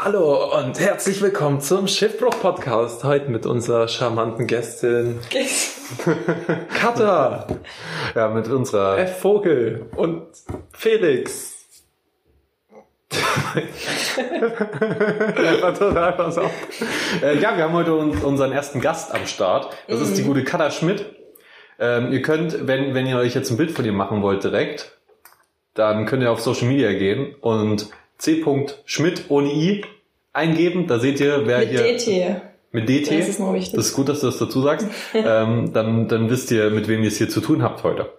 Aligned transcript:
Hallo 0.00 0.56
und 0.56 0.78
herzlich 0.78 1.20
willkommen 1.20 1.60
zum 1.60 1.88
Schiffbruch-Podcast. 1.88 3.02
Heute 3.02 3.32
mit 3.32 3.46
unserer 3.46 3.88
charmanten 3.88 4.46
Gästin 4.46 5.18
Katha, 6.80 7.48
Ja, 8.14 8.28
mit 8.28 8.46
unserer. 8.46 8.96
F. 8.96 9.18
Vogel 9.18 9.86
und 9.96 10.28
Felix. 10.72 11.66
Einfach 15.36 15.76
total 15.76 16.12
pass 16.12 16.38
auf. 16.38 16.52
Äh, 17.20 17.40
ja, 17.40 17.56
wir 17.56 17.64
haben 17.64 17.72
heute 17.72 17.96
un 17.96 18.18
unseren 18.18 18.52
ersten 18.52 18.80
Gast 18.80 19.12
am 19.12 19.26
Start. 19.26 19.76
Das 19.88 20.00
ist 20.00 20.16
die 20.16 20.22
gute 20.22 20.44
Katha 20.44 20.70
Schmidt. 20.70 21.06
Ähm, 21.80 22.12
ihr 22.12 22.22
könnt, 22.22 22.68
wenn, 22.68 22.94
wenn 22.94 23.06
ihr 23.08 23.18
euch 23.18 23.34
jetzt 23.34 23.50
ein 23.50 23.56
Bild 23.56 23.72
von 23.72 23.84
ihr 23.84 23.92
machen 23.92 24.22
wollt 24.22 24.44
direkt, 24.44 24.96
dann 25.74 26.06
könnt 26.06 26.22
ihr 26.22 26.30
auf 26.30 26.38
Social 26.38 26.68
Media 26.68 26.92
gehen 26.92 27.34
und 27.40 27.90
c. 28.18 28.44
Schmidt 28.84 29.24
ohne 29.28 29.52
i 29.52 29.84
eingeben. 30.32 30.86
Da 30.86 30.98
seht 30.98 31.20
ihr, 31.20 31.46
wer 31.46 31.60
Mit 31.60 31.70
hier 31.70 31.82
DT. 31.82 32.42
mit 32.72 32.88
DT. 32.88 33.18
Das 33.18 33.28
ist 33.28 33.40
noch 33.40 33.54
wichtig. 33.54 33.74
Das 33.74 33.86
ist 33.86 33.94
gut, 33.94 34.08
dass 34.08 34.20
du 34.20 34.26
das 34.26 34.38
dazu 34.38 34.60
sagst. 34.60 34.86
ähm, 35.14 35.72
dann, 35.72 36.08
dann 36.08 36.30
wisst 36.30 36.50
ihr, 36.50 36.70
mit 36.70 36.88
wem 36.88 37.02
ihr 37.02 37.08
es 37.08 37.18
hier 37.18 37.28
zu 37.28 37.40
tun 37.40 37.62
habt 37.62 37.84
heute. 37.84 38.12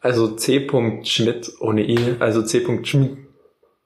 Also 0.00 0.28
C. 0.28 0.68
Schmidt 1.04 1.52
ohne 1.60 1.82
I, 1.82 2.16
also 2.18 2.42
C. 2.42 2.64
Schmidt 2.84 3.18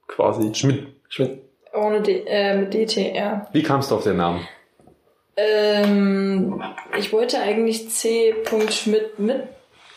quasi. 0.08 0.54
Schmidt. 0.54 0.86
Schmidt. 1.08 1.42
Ohne 1.74 2.00
D, 2.00 2.24
äh, 2.26 2.56
mit 2.56 2.72
DT, 2.72 3.14
ja. 3.14 3.46
Wie 3.52 3.62
kamst 3.62 3.90
du 3.90 3.96
auf 3.96 4.04
den 4.04 4.16
Namen? 4.16 4.40
Ähm, 5.36 6.62
ich 6.98 7.12
wollte 7.12 7.38
eigentlich 7.38 7.90
C. 7.90 8.34
Schmidt 8.70 9.18
mit 9.18 9.42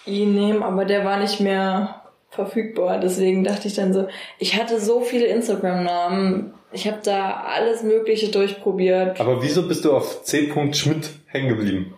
I 0.06 0.26
nehmen, 0.26 0.64
aber 0.64 0.84
der 0.84 1.06
war 1.06 1.18
nicht 1.18 1.40
mehr 1.40 1.99
verfügbar. 2.30 3.00
Deswegen 3.00 3.44
dachte 3.44 3.68
ich 3.68 3.76
dann 3.76 3.94
so, 3.94 4.08
ich 4.38 4.60
hatte 4.60 4.80
so 4.80 5.02
viele 5.02 5.26
Instagram-Namen. 5.26 6.54
Ich 6.72 6.88
habe 6.88 7.00
da 7.04 7.44
alles 7.48 7.84
Mögliche 7.84 8.30
durchprobiert, 8.30 9.20
Aber 9.20 9.42
wieso 9.42 9.68
bist 9.68 9.86
du 9.86 9.94
auf 9.94 10.24
C. 10.24 10.52
Schmidt 10.74 11.10
hängen 11.28 11.50
geblieben? 11.50 11.96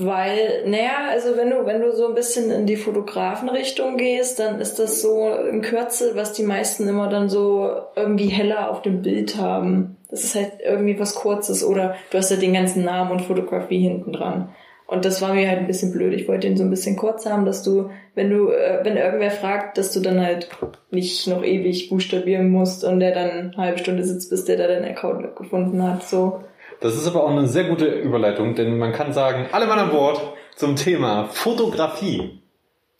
weil, 0.00 0.62
naja, 0.66 1.08
also 1.10 1.36
wenn 1.36 1.50
du, 1.50 1.66
wenn 1.66 1.82
du 1.82 1.94
so 1.94 2.08
ein 2.08 2.14
bisschen 2.14 2.50
in 2.50 2.66
die 2.66 2.76
Fotografenrichtung 2.76 3.98
gehst, 3.98 4.38
dann 4.38 4.58
ist 4.58 4.78
das 4.78 5.02
so 5.02 5.24
ein 5.28 5.60
Kürzel, 5.60 6.16
was 6.16 6.32
die 6.32 6.42
meisten 6.42 6.88
immer 6.88 7.08
dann 7.08 7.28
so 7.28 7.70
irgendwie 7.96 8.28
heller 8.28 8.70
auf 8.70 8.80
dem 8.80 9.02
Bild 9.02 9.36
haben. 9.36 9.98
Das 10.08 10.24
ist 10.24 10.34
halt 10.34 10.52
irgendwie 10.64 10.98
was 10.98 11.14
Kurzes 11.14 11.62
oder 11.62 11.96
du 12.10 12.18
hast 12.18 12.30
ja 12.30 12.38
den 12.38 12.54
ganzen 12.54 12.82
Namen 12.82 13.12
und 13.12 13.22
Fotografie 13.22 13.80
hinten 13.80 14.12
dran. 14.12 14.48
Und 14.90 15.04
das 15.04 15.22
war 15.22 15.34
mir 15.34 15.48
halt 15.48 15.60
ein 15.60 15.68
bisschen 15.68 15.92
blöd. 15.92 16.12
Ich 16.14 16.26
wollte 16.26 16.48
ihn 16.48 16.56
so 16.56 16.64
ein 16.64 16.70
bisschen 16.70 16.96
kurz 16.96 17.24
haben, 17.24 17.46
dass 17.46 17.62
du, 17.62 17.90
wenn 18.16 18.28
du, 18.28 18.50
äh, 18.50 18.80
wenn 18.82 18.96
irgendwer 18.96 19.30
fragt, 19.30 19.78
dass 19.78 19.92
du 19.92 20.00
dann 20.00 20.20
halt 20.20 20.48
nicht 20.90 21.28
noch 21.28 21.44
ewig 21.44 21.90
buchstabieren 21.90 22.50
musst 22.50 22.82
und 22.82 22.98
der 22.98 23.14
dann 23.14 23.30
eine 23.30 23.56
halbe 23.56 23.78
Stunde 23.78 24.02
sitzt, 24.02 24.30
bis 24.30 24.46
der 24.46 24.56
da 24.56 24.66
deinen 24.66 24.84
Account 24.84 25.36
gefunden 25.36 25.80
hat. 25.80 26.02
So. 26.02 26.42
Das 26.80 26.96
ist 26.96 27.06
aber 27.06 27.22
auch 27.22 27.30
eine 27.30 27.46
sehr 27.46 27.68
gute 27.68 27.86
Überleitung, 27.86 28.56
denn 28.56 28.78
man 28.78 28.90
kann 28.90 29.12
sagen, 29.12 29.46
alle 29.52 29.68
Mann 29.68 29.78
an 29.78 29.90
Bord 29.90 30.20
zum 30.56 30.74
Thema 30.74 31.28
Fotografie. 31.30 32.40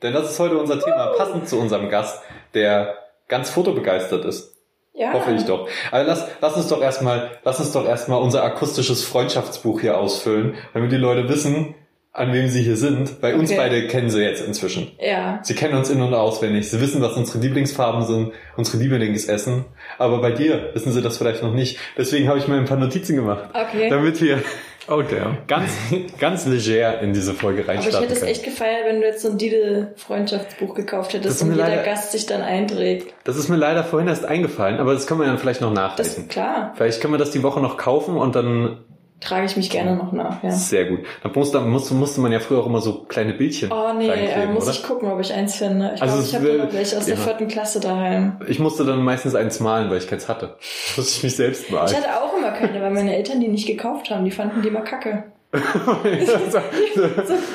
Denn 0.00 0.12
das 0.12 0.30
ist 0.30 0.38
heute 0.38 0.58
unser 0.58 0.78
Thema, 0.78 1.14
passend 1.16 1.48
zu 1.48 1.58
unserem 1.58 1.88
Gast, 1.88 2.22
der 2.54 2.94
ganz 3.26 3.50
fotobegeistert 3.50 4.24
ist. 4.26 4.56
Ja. 4.94 5.12
Hoffe 5.12 5.32
ich 5.32 5.44
doch. 5.44 5.68
Aber 5.90 6.04
lass, 6.04 6.28
lass 6.40 6.56
uns 6.56 6.68
doch 6.68 6.82
erstmal, 6.82 7.30
lass 7.42 7.58
uns 7.58 7.72
doch 7.72 7.86
erstmal 7.86 8.22
unser 8.22 8.44
akustisches 8.44 9.02
Freundschaftsbuch 9.04 9.80
hier 9.80 9.98
ausfüllen, 9.98 10.54
damit 10.72 10.92
die 10.92 10.96
Leute 10.96 11.28
wissen, 11.28 11.74
an 12.12 12.32
wem 12.32 12.48
sie 12.48 12.62
hier 12.62 12.76
sind. 12.76 13.20
Bei 13.20 13.34
uns 13.36 13.50
Okay. 13.50 13.58
beide 13.58 13.86
kennen 13.86 14.10
sie 14.10 14.20
jetzt 14.22 14.44
inzwischen. 14.44 14.90
Ja. 15.00 15.38
Sie 15.42 15.54
kennen 15.54 15.74
uns 15.74 15.90
in- 15.90 16.02
und 16.02 16.12
auswendig. 16.12 16.68
Sie 16.68 16.80
wissen, 16.80 17.00
was 17.00 17.16
unsere 17.16 17.38
Lieblingsfarben 17.38 18.04
sind, 18.04 18.32
unsere 18.56 18.78
Lieblingsessen. 18.78 19.64
Aber 19.98 20.20
bei 20.20 20.32
dir 20.32 20.70
wissen 20.74 20.92
sie 20.92 21.02
das 21.02 21.18
vielleicht 21.18 21.42
noch 21.42 21.54
nicht. 21.54 21.78
Deswegen 21.96 22.28
habe 22.28 22.38
ich 22.38 22.48
mir 22.48 22.56
ein 22.56 22.64
paar 22.64 22.78
Notizen 22.78 23.14
gemacht. 23.16 23.48
Okay. 23.54 23.88
Damit 23.90 24.20
wir 24.20 24.42
Oh, 24.88 25.04
ganz, 25.46 25.70
ganz 26.18 26.46
leger 26.46 27.00
in 27.00 27.12
diese 27.12 27.32
Folge 27.32 27.62
Aber 27.62 27.74
ich 27.74 27.78
reinstarten 27.80 28.08
hätte 28.08 28.20
es 28.20 28.22
echt 28.26 28.42
gefeiert, 28.42 28.86
wenn 28.86 29.00
du 29.00 29.06
jetzt 29.06 29.22
so 29.22 29.28
ein 29.30 29.38
Didel-Freundschaftsbuch 29.38 30.74
gekauft 30.74 31.14
Das 31.14 31.20
hättest 31.20 31.42
und 31.42 31.52
jeder 31.52 31.68
leider- 31.68 31.82
Gast 31.84 32.10
sich 32.12 32.26
dann 32.26 32.42
einträgt. 32.42 33.12
Das 33.22 33.36
ist 33.36 33.48
mir 33.48 33.56
leider 33.56 33.84
vorhin 33.84 34.08
erst 34.08 34.24
eingefallen, 34.24 34.78
aber 34.80 34.94
das 34.94 35.06
können 35.06 35.20
wir 35.20 35.26
dann 35.26 35.38
vielleicht 35.38 35.60
noch 35.60 35.72
Das 35.72 35.76
nachlesen. 35.78 36.22
ist 36.24 36.30
klar. 36.30 36.72
Vielleicht 36.76 37.00
können 37.00 37.14
wir 37.14 37.18
das 37.18 37.30
die 37.30 37.42
Woche 37.44 37.60
noch 37.60 37.76
kaufen 37.76 38.16
und 38.16 38.34
dann 38.34 38.78
Trage 39.20 39.44
ich 39.44 39.56
mich 39.56 39.68
gerne 39.68 39.96
noch 39.96 40.12
nach, 40.12 40.42
ja. 40.42 40.50
sehr 40.50 40.86
gut. 40.86 41.00
Dann 41.22 41.32
musste, 41.34 41.60
musste, 41.60 41.92
musste 41.92 42.20
man 42.22 42.32
ja 42.32 42.40
früher 42.40 42.60
auch 42.60 42.66
immer 42.66 42.80
so 42.80 43.04
kleine 43.04 43.34
Bildchen 43.34 43.70
Oh 43.70 43.92
nee, 43.92 44.08
äh, 44.08 44.46
muss 44.46 44.64
oder? 44.64 44.72
ich 44.72 44.82
gucken, 44.82 45.10
ob 45.10 45.20
ich 45.20 45.32
eins 45.34 45.56
finde. 45.56 45.92
Ich 45.94 46.00
Also 46.00 46.14
glaube, 46.22 46.26
ich 46.26 46.34
habe 46.34 46.66
noch 46.66 46.72
welche 46.72 46.96
aus 46.96 47.04
der 47.04 47.16
ja. 47.16 47.20
vierten 47.20 47.46
Klasse 47.46 47.80
daheim. 47.80 48.40
Ich 48.48 48.58
musste 48.58 48.84
dann 48.86 49.02
meistens 49.04 49.34
eins 49.34 49.60
malen, 49.60 49.90
weil 49.90 49.98
ich 49.98 50.08
keins 50.08 50.26
hatte. 50.26 50.56
Muss 50.96 51.16
ich 51.16 51.22
mich 51.22 51.36
selbst 51.36 51.70
malen. 51.70 51.90
Ich 51.90 51.96
hatte 51.96 52.18
auch 52.18 52.34
immer 52.34 52.50
keine, 52.52 52.80
weil 52.80 52.92
meine 52.92 53.14
Eltern 53.14 53.40
die 53.40 53.48
nicht 53.48 53.66
gekauft 53.66 54.08
haben. 54.10 54.24
Die 54.24 54.30
fanden 54.30 54.62
die 54.62 54.68
immer 54.68 54.80
kacke. 54.80 55.24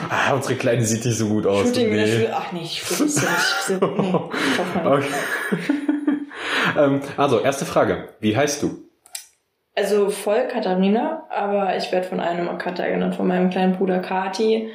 ah, 0.09 0.33
unsere 0.33 0.55
Kleine 0.55 0.85
sieht 0.85 1.05
nicht 1.05 1.17
so 1.17 1.27
gut 1.27 1.47
aus. 1.47 1.65
Shooting 1.65 1.87
in 1.87 1.95
der 1.95 2.05
Nee. 2.05 2.11
Schule. 2.11 2.29
Ach 2.35 2.51
nee, 2.51 2.61
ich 2.61 2.83
ja 2.83 2.99
nicht. 2.99 3.69
Nee, 3.69 3.75
nicht. 3.79 4.85
Okay. 4.85 5.05
ähm, 6.77 7.01
also, 7.17 7.39
erste 7.39 7.65
Frage. 7.65 8.09
Wie 8.19 8.35
heißt 8.35 8.61
du? 8.61 8.84
Also 9.75 10.09
voll 10.09 10.47
Katharina, 10.47 11.25
aber 11.29 11.75
ich 11.75 11.91
werde 11.91 12.07
von 12.07 12.19
einem 12.21 12.47
immer 12.47 12.57
genannt, 12.57 13.15
von 13.15 13.27
meinem 13.27 13.49
kleinen 13.49 13.75
Bruder 13.77 13.99
Kati. 13.99 14.69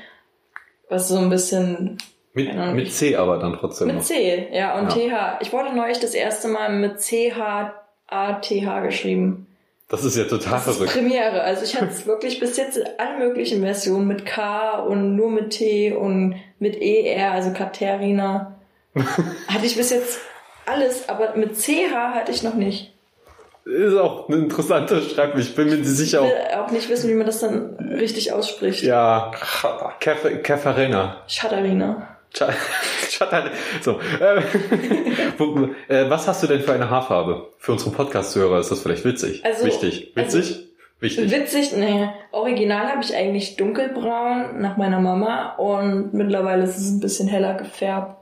Was 0.90 1.08
so 1.08 1.18
ein 1.18 1.30
bisschen 1.30 1.96
Mit, 2.34 2.50
Ahnung. 2.50 2.74
mit 2.76 2.92
C 2.92 3.16
aber 3.16 3.38
dann 3.38 3.54
trotzdem 3.54 3.86
Mit 3.86 3.96
noch. 3.96 4.02
C, 4.02 4.48
ja, 4.52 4.78
und 4.78 4.94
Ja. 5.06 5.38
TH. 5.38 5.42
Ich 5.42 5.52
wurde 5.52 5.74
neulich 5.74 6.00
das 6.00 6.14
erste 6.14 6.48
Mal 6.48 6.68
mit 6.70 7.00
C-H-A-T-H 7.00 8.80
geschrieben. 8.80 9.46
Das 9.88 10.04
ist 10.04 10.16
ja 10.16 10.24
total 10.24 10.52
Das 10.52 10.66
ist 10.68 10.76
verrückt. 10.76 10.92
Premiere. 10.92 11.42
Also 11.42 11.64
ich 11.64 11.74
hatte 11.76 11.86
es 11.90 12.06
wirklich 12.06 12.38
bis 12.38 12.56
jetzt 12.56 12.76
in 12.76 12.86
allen 12.98 13.18
möglichen 13.18 13.62
Versionen 13.62 14.06
mit 14.06 14.26
K 14.26 14.78
und 14.80 15.16
nur 15.16 15.30
mit 15.30 15.50
T 15.50 15.92
und 15.92 16.36
mit 16.58 16.80
ER, 16.80 17.32
also 17.32 17.52
Katharina. 17.52 18.56
hatte 18.94 19.66
ich 19.66 19.76
bis 19.76 19.90
jetzt 19.90 20.20
alles, 20.66 21.08
aber 21.08 21.34
mit 21.36 21.56
CH 21.56 21.92
hatte 22.14 22.32
ich 22.32 22.42
noch 22.42 22.54
nicht. 22.54 22.92
Ist 23.70 23.96
auch 23.96 24.28
eine 24.28 24.38
interessante 24.38 25.00
Schreibung. 25.02 25.40
Ich 25.40 25.54
bin 25.54 25.68
mir 25.68 25.76
Ich 25.76 25.86
sicher. 25.86 26.22
Auch, 26.22 26.26
will 26.26 26.58
auch 26.58 26.70
nicht 26.70 26.88
wissen, 26.88 27.08
wie 27.10 27.14
man 27.14 27.26
das 27.26 27.40
dann 27.40 27.76
richtig 27.98 28.32
ausspricht. 28.32 28.82
ja. 28.82 29.30
Katharina. 30.00 31.16
Schatten- 33.10 33.50
So, 33.82 33.92
äh, 34.20 34.40
wo- 35.38 35.68
äh, 35.88 36.08
was 36.08 36.26
hast 36.28 36.42
du 36.42 36.46
denn 36.46 36.60
für 36.60 36.72
eine 36.72 36.88
Haarfarbe? 36.88 37.48
Für 37.58 37.72
unsere 37.72 37.90
Podcast-Hörer 37.90 38.60
ist 38.60 38.70
das 38.70 38.80
vielleicht 38.80 39.04
witzig. 39.04 39.44
Also- 39.44 39.64
Wichtig. 39.66 40.12
Witzig? 40.14 40.66
Wichtig. 41.00 41.30
Witzig, 41.30 41.72
nee. 41.76 42.10
Original 42.30 42.88
habe 42.88 43.02
ich 43.02 43.14
eigentlich 43.16 43.56
dunkelbraun 43.56 44.60
nach 44.60 44.76
meiner 44.76 45.00
Mama 45.00 45.54
und 45.56 46.12
mittlerweile 46.12 46.64
ist 46.64 46.76
es 46.76 46.90
ein 46.90 47.00
bisschen 47.00 47.26
heller 47.26 47.54
gefärbt. 47.54 48.19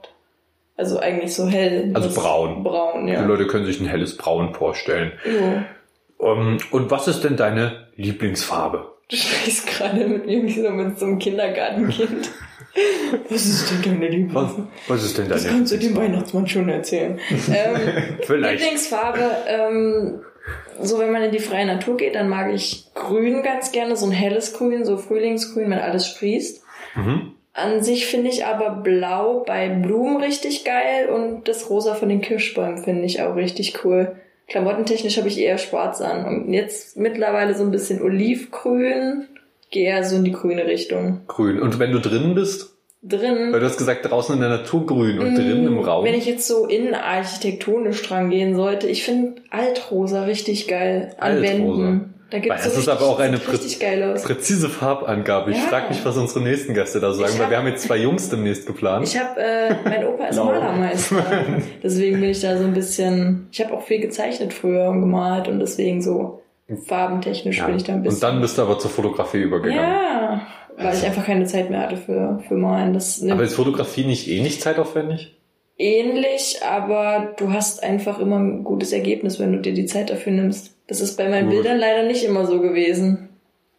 Also 0.79 0.97
eigentlich 0.99 1.33
so 1.35 1.45
hell. 1.47 1.91
Also 1.93 2.07
Das- 2.07 2.15
braun. 2.17 2.63
Braun, 2.63 3.05
ja. 3.07 3.21
Die 3.21 3.27
Leute 3.27 3.47
können 3.47 3.65
sich 3.65 3.81
ein 3.81 3.85
helles 3.87 4.15
Braun 4.15 4.53
vorstellen. 4.53 5.11
Jo. 5.25 5.61
Um, 6.25 6.57
und 6.71 6.89
was 6.89 7.07
ist 7.09 7.23
denn 7.25 7.35
deine 7.35 7.87
Lieblingsfarbe? 7.97 8.85
Du 9.09 9.15
sprichst 9.17 9.67
gerade 9.67 10.05
mit 10.07 10.25
mir 10.25 10.41
wie 10.43 10.51
so 10.61 10.69
mit 10.69 10.97
so 10.97 11.05
einem 11.05 11.19
Kindergartenkind. 11.19 12.29
Was 13.29 13.45
ist 13.45 13.71
denn 13.71 13.81
deine 13.99 14.05
Was, 14.05 14.09
Lieblingsfarbe? 14.11 14.67
was 14.87 15.03
ist 15.03 15.17
denn 15.17 15.27
Das 15.27 15.43
deine 15.43 15.55
kannst 15.57 15.73
du 15.73 15.77
dem 15.79 15.95
Weihnachtsmann 15.97 16.47
schon 16.47 16.69
erzählen. 16.69 17.19
ähm, 17.29 17.79
Vielleicht. 18.21 18.59
Lieblingsfarbe, 18.61 19.19
ähm, 19.47 20.21
so 20.79 20.99
wenn 20.99 21.11
man 21.11 21.23
in 21.23 21.31
die 21.31 21.39
freie 21.39 21.65
Natur 21.65 21.97
geht, 21.97 22.15
dann 22.15 22.29
mag 22.29 22.53
ich 22.53 22.85
Grün 22.93 23.41
ganz 23.43 23.71
gerne, 23.71 23.95
so 23.97 24.05
ein 24.05 24.11
helles 24.11 24.53
Grün, 24.53 24.85
so 24.85 24.97
Frühlingsgrün, 24.97 25.69
wenn 25.71 25.79
alles 25.79 26.07
sprießt. 26.07 26.63
Mhm. 26.95 27.33
An 27.53 27.83
sich 27.83 28.05
finde 28.05 28.29
ich 28.29 28.45
aber 28.45 28.69
Blau 28.69 29.43
bei 29.45 29.69
Blumen 29.69 30.17
richtig 30.17 30.63
geil 30.63 31.09
und 31.09 31.47
das 31.47 31.69
Rosa 31.69 31.95
von 31.95 32.09
den 32.09 32.21
Kirschbäumen 32.21 32.83
finde 32.83 33.05
ich 33.05 33.21
auch 33.21 33.35
richtig 33.35 33.83
cool. 33.83 34.15
Klamottentechnisch 34.47 35.17
habe 35.17 35.27
ich 35.27 35.39
eher 35.39 35.57
schwarz 35.57 36.01
an 36.01 36.25
und 36.25 36.53
jetzt 36.53 36.97
mittlerweile 36.97 37.55
so 37.55 37.63
ein 37.63 37.71
bisschen 37.71 38.01
olivgrün, 38.01 39.27
gehe 39.71 39.89
eher 39.89 40.03
so 40.03 40.15
in 40.15 40.23
die 40.23 40.31
grüne 40.31 40.65
Richtung. 40.65 41.21
Grün. 41.27 41.59
Und 41.59 41.79
wenn 41.79 41.91
du 41.91 41.99
drin 41.99 42.33
bist, 42.33 42.75
Drin. 43.01 43.53
weil 43.53 43.59
du 43.59 43.65
hast 43.65 43.77
gesagt, 43.77 44.09
draußen 44.09 44.35
in 44.35 44.41
der 44.41 44.49
Natur 44.49 44.85
grün 44.85 45.19
und 45.19 45.35
drin 45.35 45.65
im 45.65 45.79
Raum. 45.79 46.03
Mm, 46.03 46.07
Wenn 46.07 46.15
ich 46.15 46.25
jetzt 46.25 46.47
so 46.47 46.65
innenarchitektonisch 46.65 48.01
dran 48.03 48.29
gehen 48.29 48.55
sollte, 48.55 48.87
ich 48.87 49.03
finde 49.03 49.41
Altrosa 49.51 50.23
richtig 50.23 50.67
geil 50.67 51.15
an 51.17 51.37
Altrosa. 51.37 51.83
Wänden. 51.83 52.13
Da 52.29 52.35
Weil 52.37 52.41
gibt's 52.41 52.63
das 52.63 52.73
so 52.75 52.79
ist 52.81 52.87
richtig, 52.87 53.01
aber 53.03 53.11
auch 53.11 53.19
eine 53.19 53.37
aus. 54.13 54.23
Präzise 54.23 54.69
Farbangabe. 54.69 55.51
Ich 55.51 55.57
Ja. 55.57 55.63
frage 55.63 55.89
mich, 55.89 56.05
was 56.05 56.15
unsere 56.17 56.41
nächsten 56.41 56.73
Gäste 56.75 56.99
da 56.99 57.11
sagen, 57.13 57.29
Ich 57.31 57.37
weil 57.37 57.45
hab- 57.45 57.49
wir 57.51 57.57
haben 57.57 57.67
jetzt 57.67 57.83
zwei 57.83 57.97
Jungs 57.97 58.29
demnächst 58.29 58.67
geplant. 58.67 59.07
Ich 59.07 59.19
habe, 59.19 59.39
äh, 59.41 59.75
mein 59.83 60.05
Opa 60.07 60.25
ist. 60.27 60.35
Malermeister, 60.43 61.23
deswegen 61.81 62.19
bin 62.21 62.29
ich 62.29 62.39
da 62.41 62.55
so 62.57 62.65
ein 62.65 62.73
bisschen. 62.73 63.47
Ich 63.51 63.59
habe 63.63 63.73
auch 63.73 63.81
viel 63.81 63.99
gezeichnet 63.99 64.53
früher 64.53 64.89
und 64.89 65.01
gemalt 65.01 65.47
und 65.47 65.59
deswegen 65.59 66.01
so 66.03 66.41
farbentechnisch 66.85 67.57
Ja. 67.57 67.65
bin 67.65 67.77
ich 67.77 67.83
da 67.83 67.93
ein 67.93 68.03
bisschen. 68.03 68.17
Und 68.17 68.23
dann 68.23 68.41
bist 68.41 68.57
du 68.57 68.61
aber 68.61 68.77
zur 68.77 68.91
Fotografie 68.91 69.39
übergegangen. 69.41 69.81
ja, 69.81 70.41
weil 70.77 70.93
ich 70.95 71.03
einfach 71.05 71.25
keine 71.25 71.45
Zeit 71.45 71.69
mehr 71.71 71.81
hatte 71.81 71.97
für 71.97 72.43
für 72.47 72.53
Malen. 72.55 72.93
Das 72.93 73.23
Aber 73.27 73.41
ist 73.43 73.55
Fotografie 73.55 74.05
nicht 74.05 74.27
eh 74.29 74.41
nicht 74.41 74.61
zeitaufwendig? 74.61 75.35
ähnlich, 75.77 76.59
aber 76.69 77.33
du 77.37 77.53
hast 77.53 77.83
einfach 77.83 78.19
immer 78.19 78.37
ein 78.37 78.63
gutes 78.65 78.91
Ergebnis, 78.91 79.39
wenn 79.39 79.53
du 79.53 79.59
dir 79.59 79.73
die 79.73 79.85
Zeit 79.85 80.09
dafür 80.09 80.33
nimmst. 80.33 80.75
Das 80.89 80.99
ist 81.01 81.15
bei 81.17 81.29
meinen 81.29 81.45
Gut. 81.45 81.55
Bildern 81.61 81.77
leider 81.79 82.03
nicht 82.03 82.23
immer 82.25 82.45
so 82.45 82.59
gewesen. 82.59 83.29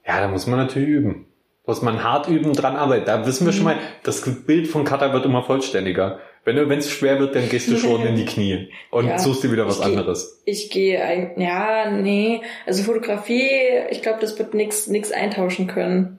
Ja, 0.06 0.20
da 0.20 0.28
muss 0.28 0.46
man 0.46 0.58
natürlich 0.60 0.88
üben. 0.88 1.26
Muss 1.66 1.82
man 1.82 2.02
hart 2.02 2.28
üben, 2.28 2.52
dran 2.54 2.76
arbeiten. 2.76 3.04
Da 3.04 3.26
wissen 3.26 3.44
wir 3.46 3.52
schon 3.52 3.64
mal, 3.64 3.76
das 4.02 4.22
Bild 4.46 4.66
von 4.66 4.84
Cutter 4.84 5.12
wird 5.12 5.24
immer 5.26 5.42
vollständiger. 5.42 6.20
Wenn 6.44 6.56
es 6.78 6.90
schwer 6.90 7.18
wird, 7.20 7.34
dann 7.36 7.48
gehst 7.48 7.70
du 7.70 7.76
schon 7.76 8.04
in 8.06 8.16
die 8.16 8.24
Knie 8.24 8.70
und 8.90 9.06
Ja. 9.08 9.18
suchst 9.18 9.44
dir 9.44 9.52
wieder 9.52 9.66
was 9.66 9.76
Ich 9.78 9.84
geh- 9.84 9.90
anderes. 9.90 10.42
Ich 10.46 10.70
gehe 10.70 11.02
ein, 11.04 11.32
ja, 11.36 11.90
nee, 11.90 12.40
also 12.66 12.82
Fotografie, 12.82 13.50
ich 13.90 14.00
glaube, 14.02 14.18
das 14.20 14.38
wird 14.38 14.54
nix, 14.54 14.86
nix 14.86 15.12
eintauschen 15.12 15.66
können. 15.66 16.18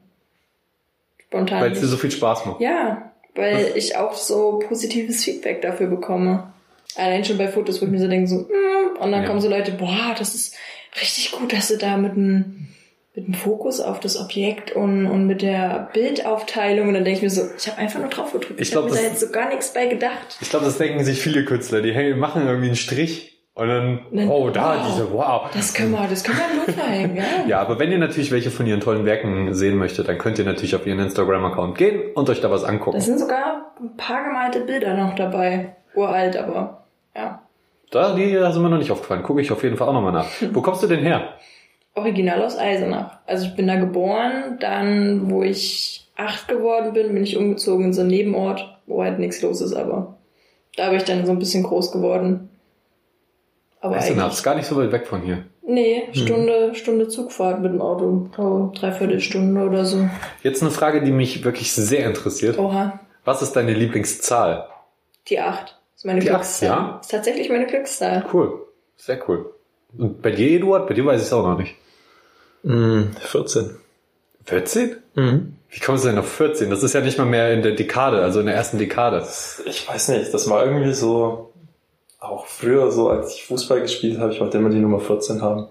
Spontan. 1.28 1.62
Weil 1.62 1.72
es 1.72 1.80
dir 1.80 1.88
so 1.88 1.98
viel 1.98 2.12
Spaß 2.12 2.46
macht. 2.46 2.62
Ja, 2.62 3.12
weil 3.36 3.72
ich 3.76 3.98
auch 3.98 4.14
so 4.14 4.60
positives 4.60 5.24
Feedback 5.24 5.62
dafür 5.62 5.88
bekomme. 5.88 6.52
Allein 6.96 7.24
schon 7.26 7.38
bei 7.38 7.48
Fotos, 7.48 7.82
wo 7.82 7.86
ich 7.86 7.92
mir 7.92 8.00
so 8.00 8.08
denke, 8.08 8.28
so, 8.28 8.36
mm, 8.42 8.98
und 9.02 9.12
dann 9.12 9.24
Ja. 9.24 9.28
kommen 9.28 9.42
so 9.42 9.50
Leute, 9.50 9.72
boah, 9.72 10.14
das 10.18 10.36
ist 10.36 10.56
richtig 11.00 11.32
gut, 11.32 11.54
dass 11.54 11.68
du 11.70 11.78
da 11.78 11.98
mit 11.98 12.16
dem, 12.16 12.68
mit 13.16 13.28
dem 13.28 13.34
Fokus 13.34 13.80
auf 13.82 14.00
das 14.00 14.18
Objekt 14.20 14.72
und, 14.72 15.06
und 15.08 15.28
mit 15.28 15.42
der 15.42 15.90
Bildaufteilung, 15.94 16.88
und 16.90 16.94
dann 16.94 17.04
denke 17.04 17.18
ich 17.18 17.24
mir 17.24 17.30
so, 17.30 17.42
ich 17.58 17.68
habe 17.68 17.78
einfach 17.78 18.00
nur 18.00 18.10
drauf 18.10 18.32
gedrückt. 18.32 18.60
Ich 18.60 18.70
Ich, 18.70 18.76
habe 18.76 18.90
mir 18.90 18.96
da 18.96 19.02
jetzt 19.02 19.20
so 19.20 19.30
gar 19.32 19.50
nichts 19.50 19.74
bei 19.74 19.88
gedacht. 19.88 20.38
Ich 20.42 20.50
glaube, 20.50 20.66
das 20.66 20.78
denken 20.78 21.04
sich 21.04 21.20
viele 21.22 21.46
Künstler. 21.46 21.82
Die 21.82 21.94
hängen- 21.94 22.20
machen 22.20 22.46
irgendwie 22.46 22.68
einen 22.68 22.76
Strich 22.76 23.38
und 23.54 23.68
dann, 23.68 24.06
Dann- 24.14 24.30
oh, 24.30 24.50
da, 24.50 24.78
wow. 24.78 24.88
diese, 24.88 25.12
wow. 25.14 25.42
Das 25.54 25.74
können 25.74 25.92
wir, 25.92 26.08
das 26.10 26.24
können 26.24 26.38
wir 26.40 26.56
nur 26.66 26.74
verhängen, 26.74 27.18
ja. 27.18 27.24
Ja, 27.48 27.60
aber 27.62 27.80
wenn 27.80 27.92
ihr 27.92 27.98
natürlich 27.98 28.32
welche 28.32 28.50
von 28.50 28.66
ihren 28.66 28.80
tollen 28.80 29.06
Werken 29.06 29.54
sehen 29.54 29.76
möchtet, 29.78 30.08
dann 30.08 30.18
könnt 30.18 30.40
ihr 30.40 30.46
natürlich 30.46 30.74
auf 30.76 30.88
ihren 30.88 31.00
Instagram-Account 31.00 31.78
gehen 31.78 32.14
und 32.16 32.30
euch 32.30 32.40
da 32.40 32.50
was 32.50 32.64
angucken. 32.64 32.98
Da 32.98 33.04
sind 33.04 33.20
sogar 33.20 33.74
ein 33.82 33.98
paar 33.98 34.24
gemalte 34.24 34.62
Bilder 34.62 34.96
noch 34.96 35.16
dabei. 35.16 35.76
Uralt, 35.96 36.38
aber. 36.38 36.81
Da, 37.92 38.16
die 38.16 38.32
sind 38.32 38.62
mir 38.62 38.70
noch 38.70 38.78
nicht 38.78 38.92
aufgefallen. 38.92 39.22
Gucke 39.22 39.42
ich 39.42 39.52
auf 39.52 39.64
jeden 39.64 39.78
Fall 39.78 39.88
auch 39.88 39.94
nochmal 39.94 40.14
nach. 40.14 40.28
Wo 40.54 40.62
kommst 40.62 40.82
du 40.82 40.88
denn 40.88 41.02
her? 41.02 41.36
Original 41.94 42.42
aus 42.42 42.58
Eisenach. 42.58 43.20
Also 43.28 43.48
ich 43.48 43.56
bin 43.56 43.68
da 43.68 43.76
geboren, 43.76 44.58
dann, 44.60 45.30
wo 45.30 45.44
ich 45.44 46.10
acht 46.16 46.48
geworden 46.48 46.94
bin, 46.94 47.14
bin 47.14 47.24
ich 47.24 47.38
umgezogen 47.38 47.88
in 47.88 47.94
so 47.94 48.02
einen 48.02 48.10
Nebenort, 48.10 48.80
wo 48.88 49.04
halt 49.04 49.20
nichts 49.20 49.42
los 49.42 49.60
ist, 49.60 49.74
aber 49.74 50.18
da 50.78 50.90
bin 50.90 50.98
ich 50.98 51.04
dann 51.04 51.26
so 51.26 51.34
ein 51.34 51.40
bisschen 51.40 51.64
groß 51.64 51.92
geworden. 51.92 52.50
Aber 53.82 53.98
eigentlich. 53.98 54.28
ist 54.28 54.44
gar 54.44 54.56
nicht 54.56 54.68
so 54.68 54.78
weit 54.78 54.92
weg 54.92 55.08
von 55.08 55.22
hier. 55.22 55.46
Nee, 55.64 56.08
Stunde, 56.14 56.76
Stunde 56.76 57.08
Zugfahrt 57.08 57.62
mit 57.62 57.74
dem 57.74 57.82
Auto. 57.82 58.30
Oh, 58.38 58.72
dreiviertel 58.74 59.20
Stunde 59.20 59.62
oder 59.62 59.86
so. 59.86 60.10
Jetzt 60.44 60.62
eine 60.62 60.72
Frage, 60.72 61.04
die 61.04 61.12
mich 61.12 61.44
wirklich 61.44 61.74
sehr 61.74 62.06
interessiert. 62.06 62.58
Oha. 62.58 63.00
Was 63.26 63.42
ist 63.42 63.54
deine 63.54 63.74
Lieblingszahl? 63.74 64.68
Die 65.28 65.40
acht. 65.40 65.81
Ist 66.02 66.06
meine 66.06 66.20
Die 66.20 66.26
Glückszahl. 66.30 66.68
ja? 66.68 67.00
Ist 67.00 67.12
tatsächlich 67.12 67.48
meine 67.50 67.68
Glückszahl. 67.68 68.26
Cool. 68.34 68.66
Sehr 68.98 69.22
cool. 69.30 69.54
Und 69.96 70.20
bei 70.24 70.32
dir, 70.32 70.50
Eduard? 70.50 70.88
Bei 70.88 70.96
dir 70.96 71.06
weiß 71.06 71.22
ich 71.22 71.28
es 71.28 71.34
auch 71.34 71.46
noch 71.46 71.60
nicht. 71.60 71.76
Mm, 72.64 73.12
14. 73.20 73.78
14? 74.46 74.96
Mhm. 75.14 75.58
Wie 75.70 75.80
kommst 75.80 76.04
du 76.04 76.08
denn 76.10 76.18
auf 76.18 76.28
14? 76.28 76.72
Das 76.72 76.82
ist 76.82 76.94
ja 76.94 77.02
nicht 77.02 77.20
mal 77.20 77.26
mehr 77.28 77.54
in 77.54 77.62
der 77.62 77.74
Dekade, 77.74 78.20
also 78.24 78.40
in 78.40 78.48
der 78.48 78.56
ersten 78.56 78.80
Dekade. 78.80 79.24
Ich 79.68 79.88
weiß 79.88 80.08
nicht, 80.08 80.34
das 80.34 80.50
war 80.50 80.66
irgendwie 80.66 80.92
so, 80.94 81.54
auch 82.20 82.48
früher 82.48 82.92
so, 82.92 83.10
als 83.10 83.36
ich 83.36 83.46
Fußball 83.46 83.82
gespielt 83.82 84.18
habe, 84.18 84.34
ich 84.34 84.40
wollte 84.42 84.58
immer 84.58 84.72
die 84.72 84.80
Nummer 84.80 85.02
14 85.02 85.44
haben. 85.44 85.68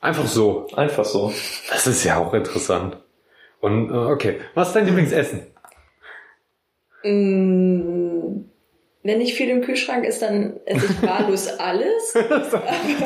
Einfach 0.00 0.28
so. 0.28 0.68
Einfach 0.76 1.04
so. 1.04 1.32
Das 1.68 1.88
ist 1.88 2.04
ja 2.04 2.18
auch 2.18 2.32
interessant. 2.32 2.96
Und 3.58 3.90
äh, 3.90 3.92
okay, 3.92 4.38
was 4.54 4.68
ist 4.68 4.76
dein 4.76 4.86
Lieblingsessen? 4.86 5.48
Mm, 7.02 8.03
wenn 9.04 9.18
nicht 9.18 9.34
viel 9.34 9.48
im 9.50 9.60
Kühlschrank 9.60 10.04
ist, 10.04 10.22
dann 10.22 10.54
esse 10.64 10.86
ich 10.86 11.02
wahllos 11.08 11.46
alles. 11.58 12.14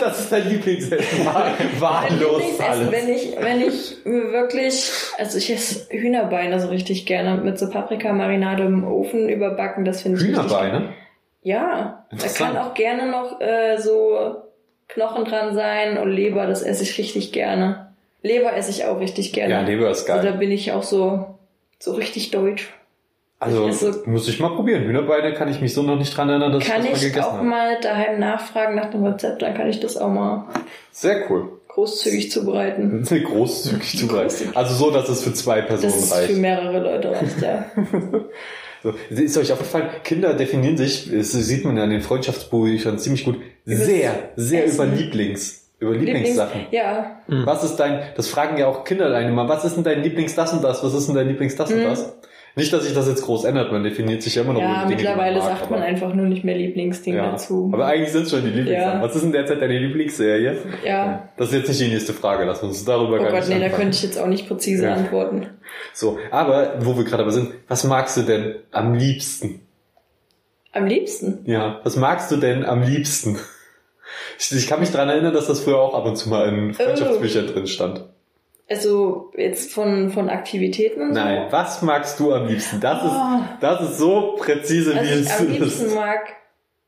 Das 0.00 0.20
ist 0.20 0.32
dein 0.32 0.48
Lieblingsessen. 0.48 1.26
Wahl- 1.26 1.52
Wahllos 1.78 2.38
Lieblingsessen, 2.40 2.64
alles. 2.88 2.92
wenn 2.92 3.08
ich, 3.14 3.36
wenn 3.38 3.60
ich 3.60 3.96
mir 4.04 4.32
wirklich, 4.32 4.90
also 5.18 5.36
ich 5.38 5.50
esse 5.52 5.86
Hühnerbeine 5.90 6.60
so 6.60 6.68
richtig 6.68 7.04
gerne 7.04 7.42
mit 7.42 7.58
so 7.58 7.68
Paprikamarinade 7.68 8.62
im 8.62 8.86
Ofen 8.86 9.28
überbacken, 9.28 9.84
das 9.84 10.00
finde 10.02 10.18
ich 10.18 10.24
richtig 10.28 10.42
Hühnerbeine? 10.44 10.88
Ja, 11.42 12.06
da 12.10 12.26
kann 12.28 12.56
auch 12.56 12.74
gerne 12.74 13.10
noch 13.10 13.40
äh, 13.40 13.76
so 13.78 14.36
Knochen 14.88 15.24
dran 15.24 15.54
sein 15.54 15.98
und 15.98 16.10
Leber, 16.10 16.46
das 16.46 16.62
esse 16.62 16.82
ich 16.82 16.96
richtig 16.98 17.32
gerne. 17.32 17.92
Leber 18.22 18.54
esse 18.56 18.70
ich 18.70 18.84
auch 18.84 19.00
richtig 19.00 19.32
gerne. 19.32 19.52
Ja, 19.54 19.60
Leber 19.60 19.90
ist 19.90 20.08
Also 20.10 20.22
da 20.24 20.30
geil. 20.30 20.38
bin 20.38 20.50
ich 20.50 20.72
auch 20.72 20.82
so, 20.82 21.38
so 21.78 21.92
richtig 21.92 22.30
deutsch. 22.30 22.72
Also, 23.40 23.64
ich 23.68 23.70
esse- 23.70 24.02
muss 24.06 24.26
ich 24.28 24.40
mal 24.40 24.48
probieren. 24.50 24.82
Hühnerbeine 24.84 25.32
kann 25.32 25.48
ich 25.48 25.60
mich 25.60 25.72
so 25.72 25.82
noch 25.82 25.96
nicht 25.96 26.16
dran 26.16 26.28
erinnern, 26.28 26.52
dass 26.52 26.64
Kann 26.64 26.84
ich 26.84 26.90
das 26.90 27.00
mal 27.00 27.06
ich 27.06 27.12
gegessen 27.12 27.28
auch 27.28 27.32
habe. 27.34 27.44
mal 27.46 27.80
daheim 27.80 28.18
nachfragen 28.18 28.74
nach 28.74 28.90
dem 28.90 29.04
Rezept, 29.04 29.42
dann 29.42 29.54
kann 29.54 29.68
ich 29.68 29.78
das 29.80 29.96
auch 29.96 30.08
mal 30.08 30.46
Sehr 30.90 31.30
cool. 31.30 31.48
großzügig 31.68 32.30
zubereiten. 32.32 33.04
Das 33.08 33.10
großzügig 33.24 33.98
zubereitet. 33.98 34.48
Also 34.56 34.74
so, 34.74 34.90
dass 34.90 35.08
es 35.08 35.22
für 35.22 35.32
zwei 35.32 35.62
Personen 35.62 35.92
Das 35.92 36.02
ist 36.02 36.12
reicht. 36.14 36.30
für 36.32 36.36
mehrere 36.38 36.80
Leute 36.80 37.10
reicht, 37.12 37.40
ja. 37.40 37.64
So, 38.80 38.94
ist 39.10 39.36
euch 39.36 39.52
aufgefallen, 39.52 39.88
Kinder 40.04 40.34
definieren 40.34 40.76
sich, 40.76 41.10
das 41.12 41.32
sieht 41.32 41.64
man 41.64 41.76
ja 41.76 41.82
in 41.82 41.90
den 41.90 42.00
Freundschaftsbüchern 42.00 42.96
ziemlich 43.00 43.24
gut, 43.24 43.36
sehr, 43.64 44.12
sehr 44.36 44.66
Essen. 44.66 44.74
über 44.76 44.86
Lieblings, 44.96 45.68
über 45.80 45.94
Lieblingssachen. 45.96 46.66
Ja, 46.70 47.16
Was 47.26 47.64
ist 47.64 47.74
dein, 47.76 48.00
das 48.16 48.28
fragen 48.28 48.56
ja 48.56 48.68
auch 48.68 48.84
Kinder 48.84 49.12
einen 49.16 49.30
immer, 49.30 49.48
was 49.48 49.64
ist 49.64 49.74
denn 49.74 49.82
dein 49.82 50.04
Lieblings 50.04 50.36
das 50.36 50.52
und 50.52 50.62
das, 50.62 50.84
was 50.84 50.94
ist 50.94 51.08
denn 51.08 51.16
dein 51.16 51.26
Lieblings 51.26 51.56
das 51.56 51.72
und 51.72 51.78
Mhm. 51.78 51.96
Nicht, 52.58 52.72
dass 52.72 52.82
sich 52.82 52.92
das 52.92 53.06
jetzt 53.06 53.22
groß 53.22 53.44
ändert, 53.44 53.70
man 53.70 53.84
definiert 53.84 54.20
sich 54.20 54.34
ja 54.34 54.42
immer 54.42 54.52
noch 54.52 54.60
ja 54.60 54.82
Dinge, 54.84 54.96
mittlerweile 54.96 55.38
mag, 55.38 55.58
sagt 55.58 55.70
man 55.70 55.80
einfach 55.80 56.12
nur 56.12 56.26
nicht 56.26 56.42
mehr 56.42 56.56
Lieblingsding 56.56 57.14
ja. 57.14 57.30
dazu. 57.30 57.70
Aber 57.72 57.86
eigentlich 57.86 58.10
sind 58.10 58.24
es 58.24 58.30
schon 58.32 58.42
die 58.42 58.50
Lieblingssachen. 58.50 58.98
Ja. 59.00 59.06
Was 59.06 59.14
ist 59.14 59.22
denn 59.22 59.30
derzeit 59.30 59.62
deine 59.62 59.78
Lieblingsserie? 59.78 60.56
ja. 60.84 61.28
Das 61.36 61.48
ist 61.48 61.54
jetzt 61.54 61.68
nicht 61.68 61.80
die 61.80 61.88
nächste 61.88 62.12
Frage, 62.12 62.44
lass 62.44 62.60
uns 62.64 62.84
darüber 62.84 63.14
Oh 63.14 63.22
gar 63.22 63.30
Gott, 63.30 63.40
nicht 63.40 63.48
nee, 63.50 63.54
da 63.60 63.66
anfangen. 63.66 63.80
könnte 63.82 63.96
ich 63.96 64.02
jetzt 64.02 64.18
auch 64.18 64.26
nicht 64.26 64.48
präzise 64.48 64.86
Ja. 64.86 64.94
antworten. 64.94 65.46
So, 65.94 66.18
aber 66.32 66.74
wo 66.80 66.96
wir 66.96 67.04
gerade 67.04 67.22
aber 67.22 67.30
sind, 67.30 67.52
was 67.68 67.84
magst 67.84 68.16
du 68.16 68.22
denn 68.22 68.56
am 68.72 68.94
liebsten? 68.94 69.60
Am 70.72 70.86
liebsten. 70.86 71.38
Ja, 71.44 71.80
was 71.84 71.94
magst 71.96 72.32
du 72.32 72.36
denn 72.38 72.64
am 72.64 72.82
liebsten? 72.82 73.38
Ich, 74.38 74.50
ich 74.52 74.66
kann 74.66 74.80
mich 74.80 74.90
daran 74.90 75.08
erinnern, 75.10 75.32
dass 75.34 75.46
das 75.46 75.60
früher 75.60 75.78
auch 75.78 75.94
ab 75.94 76.06
und 76.06 76.16
zu 76.16 76.28
mal 76.28 76.48
in 76.48 76.74
Freundschaftsbüchern 76.74 77.46
drin 77.46 77.66
stand. 77.68 78.04
Also 78.70 79.32
jetzt 79.36 79.72
von, 79.72 80.10
von 80.10 80.28
Aktivitäten 80.28 81.00
und 81.00 81.12
Nein, 81.12 81.46
was 81.50 81.80
magst 81.80 82.20
du 82.20 82.34
am 82.34 82.46
liebsten? 82.46 82.80
Das 82.80 83.00
so. 83.00 83.06
ist, 83.08 83.14
Oh, 83.14 83.40
das 83.60 83.80
ist 83.82 83.98
so 83.98 84.36
präzise, 84.38 84.94
was 84.94 85.04
wie 85.04 85.20
es 85.20 85.40
am 85.40 85.48
liebsten 85.48 85.86
ist. 85.86 85.94
mag, 85.94 86.20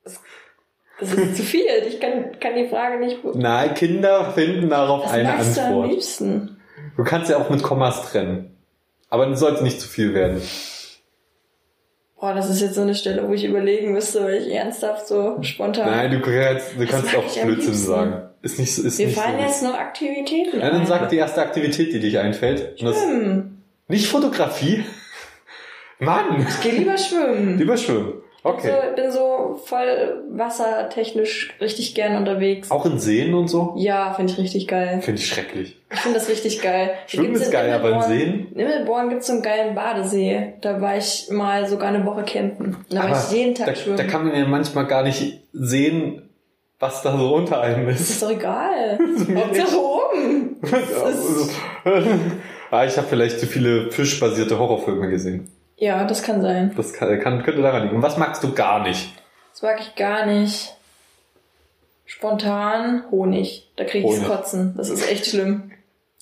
das, 0.05 1.15
ist 1.15 1.37
zu 1.37 1.43
viel. 1.43 1.63
Ich 1.89 1.99
kann, 1.99 2.39
kann 2.39 2.55
die 2.55 2.69
Frage 2.69 2.99
nicht... 2.99 3.25
Nein, 3.35 3.73
Kinder 3.75 4.33
finden 4.33 4.69
darauf 4.69 5.05
Was 5.05 5.13
eine 5.13 5.25
magst 5.25 5.57
du 5.57 5.61
am 5.63 5.67
Antwort. 5.69 5.91
liebsten? 5.91 6.61
Du 6.97 7.05
kannst 7.05 7.31
ja 7.31 7.39
auch 7.39 7.49
mit 7.49 7.63
Kommas 7.63 8.11
trennen. 8.11 8.57
Aber 9.09 9.27
es 9.29 9.41
sollte 9.41 9.63
nicht 9.63 9.81
zu 9.81 9.89
viel 9.89 10.13
werden. 10.13 10.43
Boah, 12.21 12.35
das 12.35 12.51
ist 12.51 12.61
jetzt 12.61 12.75
so 12.75 12.83
eine 12.83 12.95
Stelle, 12.95 13.27
wo 13.27 13.33
ich 13.33 13.45
überlegen 13.45 13.93
müsste, 13.93 14.23
weil 14.23 14.35
ich 14.35 14.53
ernsthaft 14.53 15.09
so 15.09 15.43
spontan... 15.43 15.91
Nein, 15.91 16.11
du 16.11 16.21
kannst, 16.21 16.79
du 16.79 16.87
kannst 16.87 17.17
auch 17.17 17.43
Blödsinn 17.43 17.75
sagen. 17.75 18.30
Ist 18.43 18.59
nicht, 18.59 18.79
ist 18.79 18.99
Mir 18.99 19.07
nicht 19.07 19.19
fallen 19.19 19.39
so. 19.39 19.45
jetzt 19.45 19.63
nur 19.63 19.79
Aktivitäten 19.79 20.61
Ja, 20.61 20.71
dann 20.71 20.87
sag 20.87 21.09
die 21.11 21.17
erste 21.17 21.43
Aktivität, 21.43 21.93
die 21.93 22.01
dich 22.01 22.19
einfällt. 22.19 22.79
Schwimmen. 22.79 23.63
nicht 23.89 24.07
Fotografie. 24.07 24.85
Mann! 25.99 26.47
Ich 26.49 26.61
gehe 26.63 26.79
lieber 26.79 26.97
schwimmen. 26.97 27.59
Lieber 27.59 27.77
schwimmen. 27.77 28.15
Okay. 28.43 28.69
So, 28.69 28.97
bin 28.97 29.13
so 29.13 29.61
voll 29.67 30.25
wassertechnisch 30.31 31.53
richtig 31.61 31.95
gern 31.95 32.17
unterwegs. 32.17 32.71
Auch 32.71 32.87
in 32.87 32.99
Seen 32.99 33.35
und 33.35 33.49
so? 33.49 33.75
Ja, 33.77 34.15
finde 34.15 34.33
ich 34.33 34.39
richtig 34.39 34.67
geil. 34.67 35.03
Finde 35.03 35.21
ich 35.21 35.29
schrecklich. 35.29 35.77
Ich 35.93 36.01
finde 36.01 36.19
das 36.19 36.29
richtig 36.31 36.63
geil. 36.63 36.93
Schwimmen 37.07 37.35
ist 37.35 37.53
geil, 37.53 37.71
aber 37.73 37.91
in 37.91 38.03
Seen? 38.03 38.47
In 38.55 38.61
Immelborn 38.61 39.11
gibt's 39.11 39.27
so 39.27 39.35
einen 39.35 39.43
geilen 39.43 39.75
Badesee. 39.75 40.55
Da 40.63 40.81
war 40.81 40.97
ich 40.97 41.29
mal 41.31 41.69
sogar 41.69 41.89
eine 41.91 42.07
Woche 42.07 42.23
campen. 42.23 42.79
Da 42.89 43.03
war 43.03 43.11
ich 43.11 43.37
jeden 43.37 43.55
Tag 43.55 43.67
da, 43.67 43.75
schwimmen. 43.75 43.99
da 43.99 44.05
kann 44.05 44.27
man 44.27 44.35
ja 44.35 44.47
manchmal 44.47 44.87
gar 44.87 45.03
nicht 45.03 45.41
sehen, 45.53 46.30
was 46.81 47.03
da 47.03 47.17
so 47.17 47.35
unter 47.35 47.61
einem 47.61 47.87
das 47.87 48.01
ist. 48.01 48.11
ist 48.11 48.23
doch 48.23 48.31
egal. 48.31 48.99
Hauptsache 49.37 49.79
oben. 49.79 50.57
ah, 52.71 52.85
ich 52.85 52.97
habe 52.97 53.07
vielleicht 53.07 53.39
zu 53.39 53.47
viele 53.47 53.93
fischbasierte 53.93 54.59
Horrorfilme 54.59 55.09
gesehen. 55.11 55.49
Ja, 55.77 56.05
das 56.05 56.23
kann 56.23 56.43
sein. 56.43 56.73
Das 56.77 56.93
kann, 56.93 57.21
kann, 57.21 57.43
könnte 57.43 57.63
daran 57.63 57.85
liegen. 57.85 57.97
Und 57.97 58.03
was 58.03 58.17
magst 58.17 58.43
du 58.43 58.53
gar 58.53 58.83
nicht? 58.83 59.13
Das 59.53 59.63
mag 59.63 59.81
ich 59.81 59.95
gar 59.95 60.27
nicht. 60.27 60.75
Spontan 62.07 63.05
Honig. 63.11 63.69
Da 63.77 63.85
kriege 63.85 64.07
ich's 64.09 64.17
Honig. 64.17 64.29
kotzen. 64.29 64.75
Das 64.77 64.91
ist 64.91 65.09
echt 65.09 65.27
schlimm. 65.27 65.73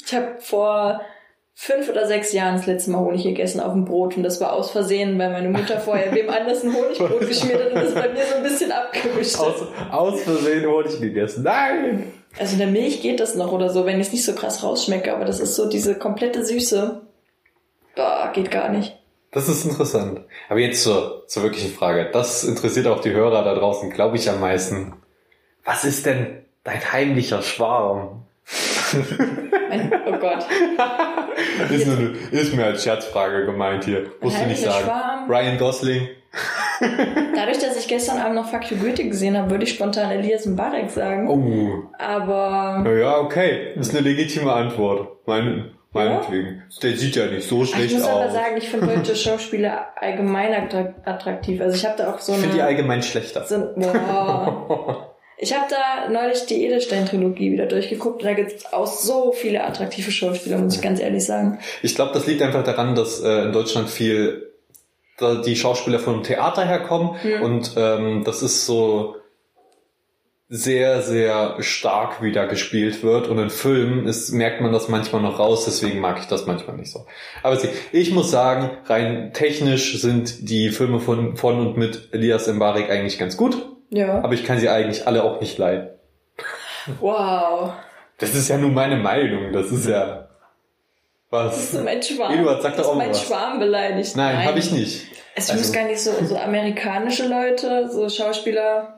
Ich 0.04 0.14
habe 0.14 0.36
vor 0.40 1.00
fünf 1.60 1.88
oder 1.88 2.06
sechs 2.06 2.32
Jahren 2.32 2.54
das 2.54 2.66
letzte 2.66 2.92
Mal 2.92 3.00
Honig 3.00 3.24
gegessen 3.24 3.58
auf 3.58 3.72
dem 3.72 3.84
Brot 3.84 4.16
und 4.16 4.22
das 4.22 4.40
war 4.40 4.52
aus 4.52 4.70
Versehen, 4.70 5.18
weil 5.18 5.32
meine 5.32 5.48
Mutter 5.48 5.80
vorher 5.80 6.14
wem 6.14 6.30
anders 6.30 6.62
ein 6.62 6.72
Honigbrot 6.72 7.18
geschmiert 7.18 7.60
hat 7.60 7.72
und 7.72 7.82
das 7.82 7.94
bei 7.94 8.08
mir 8.10 8.24
so 8.24 8.36
ein 8.36 8.42
bisschen 8.44 8.70
abgewischt 8.70 9.40
Aus, 9.40 9.62
hat. 9.62 9.92
aus 9.92 10.22
Versehen 10.22 10.64
Honig 10.70 11.00
gegessen. 11.00 11.42
Nein! 11.42 12.12
Also 12.38 12.52
in 12.52 12.60
der 12.60 12.68
Milch 12.68 13.02
geht 13.02 13.18
das 13.18 13.34
noch 13.34 13.50
oder 13.50 13.70
so, 13.70 13.86
wenn 13.86 14.00
ich 14.00 14.06
es 14.06 14.12
nicht 14.12 14.24
so 14.24 14.34
krass 14.34 14.62
rausschmecke, 14.62 15.12
aber 15.12 15.24
das 15.24 15.40
ist 15.40 15.56
so 15.56 15.68
diese 15.68 15.96
komplette 15.96 16.46
Süße. 16.46 17.00
Boah, 17.96 18.30
geht 18.32 18.52
gar 18.52 18.68
nicht. 18.68 18.96
Das 19.32 19.48
ist 19.48 19.64
interessant. 19.64 20.20
Aber 20.48 20.60
jetzt 20.60 20.84
zur, 20.84 21.24
zur 21.26 21.42
wirklichen 21.42 21.72
Frage. 21.72 22.08
Das 22.12 22.44
interessiert 22.44 22.86
auch 22.86 23.00
die 23.00 23.10
Hörer 23.10 23.42
da 23.42 23.56
draußen, 23.56 23.90
glaube 23.90 24.16
ich, 24.16 24.30
am 24.30 24.38
meisten. 24.38 24.92
Was 25.64 25.84
ist 25.84 26.06
denn 26.06 26.44
dein 26.62 26.92
heimlicher 26.92 27.42
Schwarm? 27.42 28.27
Oh 28.50 30.12
Gott. 30.18 30.46
Ist, 31.70 31.86
nur, 31.86 31.96
eine- 31.98 32.12
ist 32.32 32.54
mir 32.54 32.64
als 32.64 32.82
Scherzfrage 32.84 33.44
gemeint 33.46 33.84
hier. 33.84 34.06
Musst 34.20 34.40
du 34.40 34.46
nicht 34.46 34.62
sagen. 34.62 34.84
Schwarm? 34.84 35.30
Ryan 35.30 35.58
Gosling. 35.58 36.08
Dadurch, 37.34 37.58
dass 37.58 37.78
ich 37.78 37.88
gestern 37.88 38.18
Abend 38.18 38.36
noch 38.36 38.48
Fuck 38.50 38.70
You 38.70 38.76
Goethe 38.78 39.04
gesehen 39.08 39.36
habe, 39.36 39.50
würde 39.50 39.64
ich 39.64 39.70
spontan 39.74 40.10
Elias 40.10 40.46
Mbarek 40.46 40.90
sagen. 40.90 41.28
Oh. 41.28 41.90
Aber 41.98 42.80
Naja, 42.84 43.18
okay. 43.18 43.72
Ist 43.76 43.90
eine 43.96 44.00
legitime 44.08 44.52
Antwort. 44.52 45.26
Mein, 45.26 45.72
meinetwegen. 45.92 46.62
Der 46.82 46.96
sieht 46.96 47.16
ja 47.16 47.26
nicht 47.26 47.48
so 47.48 47.62
ich 47.64 47.70
schlecht 47.70 47.94
muss 47.94 48.04
aber 48.04 48.26
aus. 48.26 48.32
sagen, 48.32 48.56
ich 48.56 48.68
finde 48.68 48.86
deutsche 48.86 49.16
Schauspieler 49.16 49.88
allgemein 49.96 50.52
attra- 50.54 50.94
attraktiv. 51.04 51.60
Also 51.60 51.76
ich 51.76 51.84
habe 51.84 51.96
da 51.98 52.12
auch 52.14 52.18
so 52.20 52.32
ich 52.32 52.38
finde 52.38 52.54
die 52.56 52.60
eine... 52.62 52.70
allgemein 52.70 53.02
schlechter. 53.02 53.44
So, 53.44 53.72
boah. 53.76 55.04
Ich 55.40 55.54
habe 55.54 55.66
da 55.70 56.10
neulich 56.10 56.46
die 56.46 56.64
Edelstein-Trilogie 56.64 57.52
wieder 57.52 57.66
durchgeguckt. 57.66 58.24
Da 58.24 58.32
gibt 58.34 58.52
es 58.52 58.72
auch 58.72 58.86
so 58.88 59.32
viele 59.32 59.62
attraktive 59.64 60.10
Schauspieler, 60.10 60.58
muss 60.58 60.74
ich 60.76 60.82
ganz 60.82 60.98
ehrlich 61.00 61.24
sagen. 61.24 61.58
Ich 61.82 61.94
glaube, 61.94 62.12
das 62.12 62.26
liegt 62.26 62.42
einfach 62.42 62.64
daran, 62.64 62.94
dass 62.96 63.20
äh, 63.20 63.42
in 63.44 63.52
Deutschland 63.52 63.88
viel 63.88 64.44
die 65.44 65.56
Schauspieler 65.56 65.98
vom 65.98 66.22
Theater 66.22 66.64
herkommen 66.64 67.20
Hm. 67.22 67.42
und 67.42 67.72
ähm, 67.76 68.22
das 68.24 68.42
ist 68.42 68.66
so 68.66 69.16
sehr, 70.50 71.02
sehr 71.02 71.56
stark 71.60 72.22
wieder 72.22 72.46
gespielt 72.46 73.02
wird 73.02 73.28
und 73.28 73.38
in 73.38 73.50
Filmen 73.50 74.06
ist, 74.06 74.30
merkt 74.32 74.60
man 74.62 74.72
das 74.72 74.88
manchmal 74.88 75.20
noch 75.20 75.38
raus, 75.38 75.64
deswegen 75.66 76.00
mag 76.00 76.18
ich 76.20 76.26
das 76.26 76.46
manchmal 76.46 76.76
nicht 76.76 76.90
so. 76.90 77.04
Aber 77.42 77.56
sie- 77.56 77.68
ich 77.92 78.12
muss 78.12 78.30
sagen, 78.30 78.70
rein 78.86 79.32
technisch 79.34 80.00
sind 80.00 80.48
die 80.48 80.70
Filme 80.70 81.00
von, 81.00 81.36
von 81.36 81.58
und 81.60 81.76
mit 81.76 82.08
Elias 82.12 82.46
Mbarek 82.46 82.88
eigentlich 82.88 83.18
ganz 83.18 83.36
gut, 83.36 83.58
Ja. 83.90 84.22
aber 84.22 84.34
ich 84.34 84.44
kann 84.44 84.58
sie 84.58 84.68
eigentlich 84.68 85.06
alle 85.06 85.22
auch 85.24 85.40
nicht 85.40 85.56
leiden. 85.58 85.88
Wow. 87.00 87.72
Das 88.18 88.34
ist 88.34 88.48
ja 88.48 88.58
nur 88.58 88.70
meine 88.70 88.96
Meinung, 88.96 89.52
das 89.52 89.70
ist 89.70 89.86
ja 89.88 90.28
Das 91.30 91.46
was. 91.46 91.74
ist 91.74 91.84
mein 91.84 92.02
Schwarm. 92.02 92.32
Eduard, 92.34 92.62
sag 92.62 92.72
doch 92.72 92.78
das 92.78 92.86
auch 92.88 92.94
mein 92.96 93.10
was. 93.10 93.22
Schwarm 93.24 93.58
beleidigt. 93.58 94.16
Nein, 94.16 94.44
habe 94.44 94.58
ich 94.58 94.72
nicht. 94.72 95.06
Es 95.34 95.50
Also- 95.50 95.60
muss 95.62 95.72
gar 95.72 95.84
nicht 95.84 96.00
so, 96.00 96.10
so 96.24 96.36
amerikanische 96.36 97.26
Leute, 97.28 97.88
so 97.90 98.08
Schauspieler. 98.08 98.94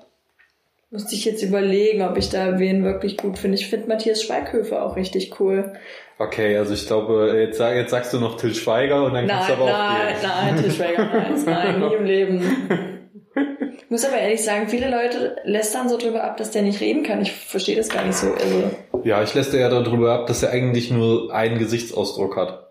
Musste 0.93 1.15
ich 1.15 1.25
jetzt 1.25 1.43
überlegen, 1.45 2.03
ob 2.03 2.17
ich 2.17 2.31
da 2.31 2.59
wen 2.59 2.83
wirklich 2.83 3.17
gut 3.17 3.39
finde. 3.39 3.57
Ich 3.59 3.69
finde 3.71 3.87
Matthias 3.89 4.25
Schweighöfer 4.25 4.85
auch 4.85 4.97
richtig 4.97 5.39
cool. 5.39 5.73
Okay, 6.19 6.57
also 6.57 6.75
ich 6.75 6.85
glaube, 6.87 7.33
jetzt, 7.39 7.59
sag, 7.59 7.77
jetzt 7.77 7.91
sagst 7.91 8.13
du 8.13 8.19
noch 8.19 8.37
Till 8.37 8.55
Schweiger 8.55 9.05
und 9.05 9.15
dann 9.15 9.27
Nein, 9.27 9.37
kannst 9.37 9.51
du 9.51 9.53
aber 9.55 9.65
auch 9.67 9.69
nein, 9.69 10.15
nein, 10.23 10.57
Til 10.63 10.73
Schweiger, 10.73 11.05
nein, 11.13 11.43
nein, 11.47 11.81
nie 11.81 11.95
im 11.95 12.05
Leben. 12.05 12.90
Ich 13.35 13.91
muss 13.91 14.05
aber 14.05 14.19
ehrlich 14.19 14.45
sagen, 14.45 14.69
viele 14.69 14.89
Leute 14.91 15.37
lästern 15.45 15.89
so 15.89 15.97
drüber 15.99 16.23
ab, 16.23 16.37
dass 16.37 16.51
der 16.53 16.63
nicht 16.63 16.81
reden 16.81 17.03
kann. 17.03 17.21
Ich 17.23 17.33
verstehe 17.33 17.77
das 17.77 17.89
gar 17.89 18.05
nicht 18.05 18.17
so. 18.17 18.29
Also, 18.33 18.71
Ja, 19.05 19.23
ich 19.23 19.35
lässt 19.35 19.53
ja 19.53 19.69
darüber 19.69 20.13
ab, 20.13 20.27
dass 20.29 20.43
er 20.43 20.51
eigentlich 20.51 20.91
nur 20.91 21.33
einen 21.35 21.59
Gesichtsausdruck 21.59 22.37
hat. 22.37 22.69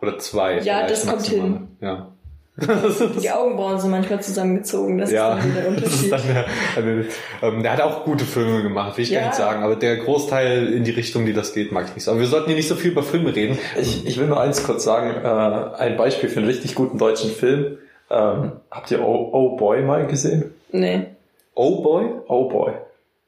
Oder 0.00 0.18
zwei. 0.18 0.58
Ja, 0.60 0.86
das 0.86 1.02
kommt 1.06 1.16
maximal. 1.16 1.46
hin. 1.48 1.68
Ja. 1.80 2.10
die 3.20 3.30
Augenbrauen 3.30 3.80
sind 3.80 3.90
manchmal 3.90 4.22
zusammengezogen. 4.22 4.98
Das 4.98 5.10
ja, 5.10 5.36
ist 5.38 5.44
dann 5.44 5.54
der 5.54 5.70
das 5.72 5.92
ist 5.94 6.04
Unterschied. 6.04 6.46
dann 6.76 6.94
der, 7.42 7.48
ähm, 7.48 7.62
der 7.64 7.72
hat 7.72 7.80
auch 7.80 8.04
gute 8.04 8.24
Filme 8.24 8.62
gemacht, 8.62 8.96
will 8.96 9.02
ich 9.02 9.10
Ja. 9.10 9.20
gar 9.20 9.26
nicht 9.26 9.36
sagen, 9.36 9.62
aber 9.64 9.74
der 9.76 9.96
Großteil 9.96 10.68
in 10.72 10.84
die 10.84 10.92
Richtung, 10.92 11.26
die 11.26 11.32
das 11.32 11.52
geht, 11.52 11.72
mag 11.72 11.86
ich 11.88 11.94
nicht 11.96 12.04
so. 12.04 12.12
Aber 12.12 12.20
wir 12.20 12.28
sollten 12.28 12.46
hier 12.46 12.56
nicht 12.56 12.68
so 12.68 12.76
viel 12.76 12.92
über 12.92 13.02
Filme 13.02 13.34
reden. 13.34 13.58
Ich, 13.80 14.06
ich 14.06 14.18
will 14.18 14.28
nur 14.28 14.40
eins 14.40 14.62
kurz 14.62 14.84
sagen, 14.84 15.10
äh, 15.24 15.76
ein 15.82 15.96
Beispiel 15.96 16.28
für 16.28 16.38
einen 16.38 16.46
richtig 16.48 16.74
guten 16.76 16.96
deutschen 16.96 17.30
Film. 17.30 17.78
Ähm, 18.14 18.52
habt 18.70 18.90
ihr 18.90 19.00
Oh, 19.04 19.30
oh 19.32 19.56
Boy 19.56 19.82
mal 19.82 20.06
gesehen? 20.06 20.54
Nee. 20.70 21.06
Oh 21.54 21.82
Boy? 21.82 22.06
Oh 22.28 22.48
Boy. 22.48 22.72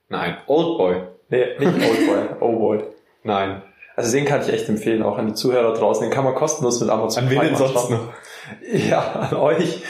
Nein. 0.08 0.36
Old 0.46 0.78
Boy? 0.78 0.96
Nee, 1.28 1.44
nicht 1.58 1.72
Old 1.90 2.06
Boy, 2.06 2.18
Oh 2.40 2.52
Boy. 2.58 2.84
Nein. 3.24 3.62
Also 3.96 4.12
den 4.14 4.26
kann 4.26 4.42
ich 4.42 4.52
echt 4.52 4.68
empfehlen, 4.68 5.02
auch 5.02 5.16
an 5.18 5.26
die 5.26 5.34
Zuhörer 5.34 5.72
draußen. 5.74 6.02
Den 6.06 6.12
kann 6.12 6.24
man 6.24 6.34
kostenlos 6.34 6.80
mit 6.80 6.90
Amazon 6.90 7.24
An 7.24 7.30
wen 7.30 7.40
denn 7.40 7.56
sonst 7.56 7.90
noch? 7.90 8.08
Ja, 8.72 9.00
an 9.30 9.36
euch. 9.38 9.82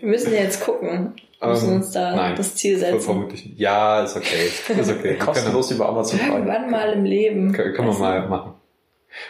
Wir 0.00 0.06
müssen 0.08 0.34
ja 0.34 0.40
jetzt 0.40 0.62
gucken. 0.62 1.14
Wir 1.40 1.48
müssen 1.48 1.70
Ähm, 1.70 1.76
uns 1.76 1.92
da 1.92 2.14
nein. 2.14 2.34
das 2.36 2.54
Ziel 2.56 2.76
setzen. 2.76 3.00
Vermutlich. 3.00 3.54
Ja, 3.56 4.02
ist 4.02 4.16
okay. 4.18 4.48
Ist 4.78 4.90
okay. 4.90 5.14
Kostenlos 5.16 5.70
über 5.70 5.88
Amazon 5.88 6.18
Prime. 6.18 6.34
Irgendwann 6.34 6.70
mal 6.70 6.92
im 6.92 7.04
Leben. 7.04 7.52
Können, 7.52 7.72
können 7.72 7.88
wir 7.88 7.98
mal 7.98 8.28
machen. 8.28 8.52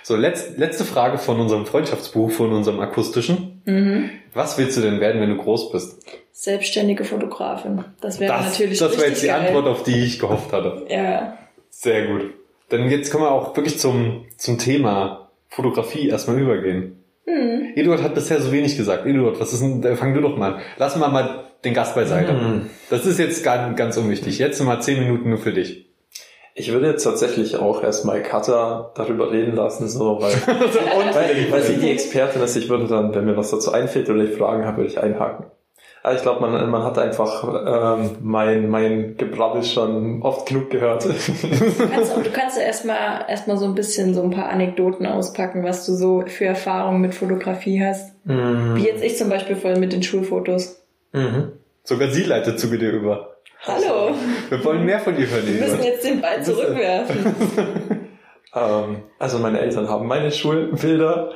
So, 0.03 0.17
letz, 0.17 0.57
letzte 0.57 0.85
Frage 0.85 1.19
von 1.19 1.39
unserem 1.39 1.65
Freundschaftsbuch, 1.67 2.33
von 2.33 2.53
unserem 2.53 2.81
akustischen. 2.81 3.52
Mhm. 3.65 4.11
Was 4.35 4.59
willst 4.59 4.77
du 4.77 4.81
denn 4.81 5.01
werden, 5.01 5.21
wenn 5.21 5.31
du 5.31 5.37
groß 5.37 5.73
bist? 5.73 6.05
Selbstständige 6.33 7.05
Fotografin. 7.05 7.85
Das 8.01 8.19
wäre 8.19 8.33
das 8.33 8.47
natürlich 8.47 8.79
das 8.79 8.93
war 8.93 9.05
richtig 9.05 9.09
jetzt 9.09 9.23
die 9.23 9.27
geil. 9.29 9.47
Antwort, 9.47 9.67
auf 9.67 9.83
die 9.83 10.03
ich 10.05 10.19
gehofft 10.19 10.53
hatte. 10.53 10.87
Ja. 10.89 11.39
Sehr 11.71 12.07
gut. 12.07 12.31
Dann 12.69 12.91
jetzt 12.91 13.11
können 13.11 13.25
wir 13.25 13.31
auch 13.31 13.55
wirklich 13.57 13.79
zum, 13.79 14.25
zum 14.39 14.59
Thema 14.59 15.31
Fotografie 15.49 16.09
erstmal 16.09 16.41
übergehen. 16.41 17.05
Mhm. 17.27 17.73
Eduard 17.77 18.03
hat 18.03 18.15
bisher 18.15 18.41
so 18.41 18.51
wenig 18.51 18.77
gesagt. 18.77 19.07
Eduard, 19.07 19.39
was 19.39 19.53
ist 19.53 19.61
denn, 19.61 19.83
äh, 19.85 19.97
fang 19.97 20.15
du 20.15 20.21
doch 20.21 20.37
mal 20.37 20.55
an. 20.55 20.61
Lass 20.79 20.97
mal 20.97 21.09
mal 21.09 21.45
den 21.65 21.75
Gast 21.75 21.95
beiseite. 21.95 22.33
Mhm. 22.33 22.71
Das 22.91 23.07
ist 23.07 23.19
jetzt 23.19 23.45
ganz, 23.45 23.77
ganz 23.77 23.97
unwichtig. 23.97 24.39
Jetzt 24.39 24.61
mal 24.63 24.81
zehn 24.81 24.99
Minuten 24.99 25.29
nur 25.29 25.39
für 25.39 25.53
dich. 25.53 25.87
Ich 26.55 26.71
würde 26.73 26.89
jetzt 26.89 27.05
tatsächlich 27.05 27.57
auch 27.57 27.83
erstmal 27.83 28.23
Katha 28.23 28.91
darüber 28.95 29.33
reden 29.33 29.57
lassen, 29.57 29.89
so, 29.89 30.21
weil, 30.21 30.33
weil, 31.15 31.51
weil 31.51 31.63
sie 31.63 31.77
die 31.77 31.91
Expertin 31.91 32.43
ist. 32.43 32.57
Ich 32.57 32.69
würde 32.69 32.87
dann, 32.87 33.15
wenn 33.15 33.25
mir 33.25 33.37
was 33.37 33.51
dazu 33.51 33.73
einfällt 33.73 34.11
oder 34.11 34.25
ich 34.25 34.37
Fragen 34.37 34.67
habe, 34.67 34.79
würde 34.79 34.91
ich 34.91 35.01
einhaken. 35.01 35.47
Aber 36.03 36.15
ich 36.17 36.23
glaube, 36.23 36.41
man, 36.41 36.69
man 36.69 36.83
hat 36.83 36.99
einfach 36.99 37.99
ähm, 37.99 38.17
mein, 38.21 38.69
mein 38.69 39.17
Gebrabbel 39.17 39.63
schon 39.63 40.21
oft 40.23 40.49
genug 40.49 40.69
gehört. 40.69 41.05
Du 41.05 41.89
kannst, 41.89 42.17
du 42.25 42.31
kannst 42.33 42.57
ja 42.59 42.65
erstmal 42.65 43.25
erstmal 43.29 43.57
so 43.57 43.67
ein 43.67 43.77
bisschen 43.77 44.13
so 44.13 44.23
ein 44.23 44.31
paar 44.31 44.49
Anekdoten 44.49 45.07
auspacken, 45.07 45.63
was 45.63 45.87
du 45.87 45.95
so 45.95 46.25
für 46.27 46.45
Erfahrungen 46.45 47.01
mit 47.01 47.15
Fotografie 47.15 47.85
hast. 47.85 48.17
Wie 48.25 48.85
jetzt 48.85 49.03
ich 49.03 49.17
zum 49.17 49.29
Beispiel 49.29 49.55
vorhin 49.55 49.81
mit 49.81 49.93
den 49.93 50.03
Schulfotos. 50.03 50.83
Mhm. 51.13 51.53
Sogar 51.85 52.11
sie 52.11 52.25
leitet 52.25 52.59
zu 52.59 52.67
dir 52.67 52.91
über. 52.91 53.32
Hallo, 53.65 54.15
Wir 54.49 54.65
wollen 54.65 54.85
mehr 54.85 54.99
von 55.01 55.15
dir 55.17 55.29
hören, 55.29 55.47
wir 55.47 55.61
müssen 55.61 55.83
jetzt 55.83 56.05
den 56.05 56.21
Ball 56.21 56.43
zurückwerfen. 56.43 58.09
Ähm, 58.55 59.05
also 59.19 59.39
meine 59.39 59.61
Eltern 59.61 59.89
haben 59.89 60.07
meine 60.07 60.31
Schulbilder. 60.31 61.33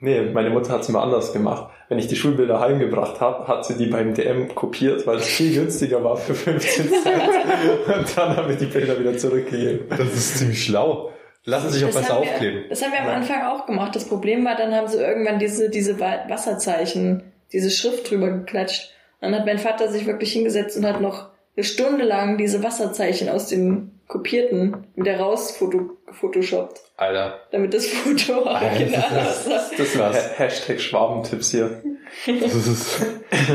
Nee, 0.00 0.20
meine 0.32 0.50
Mutter 0.50 0.72
hat 0.72 0.80
es 0.80 0.88
mal 0.88 1.00
anders 1.00 1.32
gemacht. 1.32 1.70
Wenn 1.88 2.00
ich 2.00 2.08
die 2.08 2.16
Schulbilder 2.16 2.58
heimgebracht 2.58 3.20
habe, 3.20 3.46
hat 3.46 3.64
sie 3.64 3.76
die 3.76 3.86
beim 3.86 4.14
DM 4.14 4.52
kopiert, 4.52 5.06
weil 5.06 5.18
es 5.18 5.26
viel 5.28 5.54
günstiger 5.54 6.02
war 6.02 6.16
für 6.16 6.34
15 6.34 6.88
Cent. 6.88 7.20
Und 7.86 8.16
dann 8.18 8.36
haben 8.36 8.48
wir 8.48 8.56
die 8.56 8.66
Bilder 8.66 8.98
wieder 8.98 9.16
zurückgegeben. 9.16 9.86
Das 9.90 10.08
ist 10.12 10.38
ziemlich 10.38 10.64
schlau. 10.64 11.12
Lassen 11.44 11.70
sich 11.70 11.84
auch 11.84 11.88
besser 11.94 12.16
haben 12.16 12.24
wir, 12.24 12.32
aufkleben. 12.32 12.64
das 12.68 12.82
haben 12.82 12.90
wir 12.92 13.00
am 13.00 13.08
Anfang 13.10 13.42
auch 13.44 13.66
gemacht. 13.66 13.94
Das 13.94 14.08
Problem 14.08 14.44
war, 14.44 14.56
dann 14.56 14.74
haben 14.74 14.88
sie 14.88 14.98
irgendwann 14.98 15.38
diese, 15.38 15.70
diese 15.70 16.00
Wa- 16.00 16.24
Wasserzeichen, 16.28 17.32
diese 17.52 17.70
Schrift 17.70 18.10
drüber 18.10 18.28
geklatscht. 18.30 18.92
Dann 19.20 19.34
hat 19.34 19.46
mein 19.46 19.58
Vater 19.58 19.88
sich 19.90 20.06
wirklich 20.06 20.32
hingesetzt 20.32 20.76
und 20.76 20.86
hat 20.86 21.00
noch 21.00 21.28
eine 21.56 21.64
Stunde 21.64 22.04
lang 22.04 22.38
diese 22.38 22.62
Wasserzeichen 22.62 23.28
aus 23.28 23.48
dem 23.48 23.92
Kopierten 24.06 24.86
wieder 24.94 25.18
raus 25.18 25.50
foto, 25.56 25.90
gefotoshoppt, 26.06 26.80
Alter. 26.96 27.40
damit 27.50 27.74
das 27.74 27.86
Foto 27.88 28.38
original 28.46 29.04
aussah. 29.28 29.60
Das 29.76 29.92
Krass. 29.92 30.16
Ha- 30.16 30.38
Hashtag 30.38 30.80
Schwabentipps 30.80 31.50
hier. 31.50 31.82
Das 32.40 32.54
ist, 32.54 33.02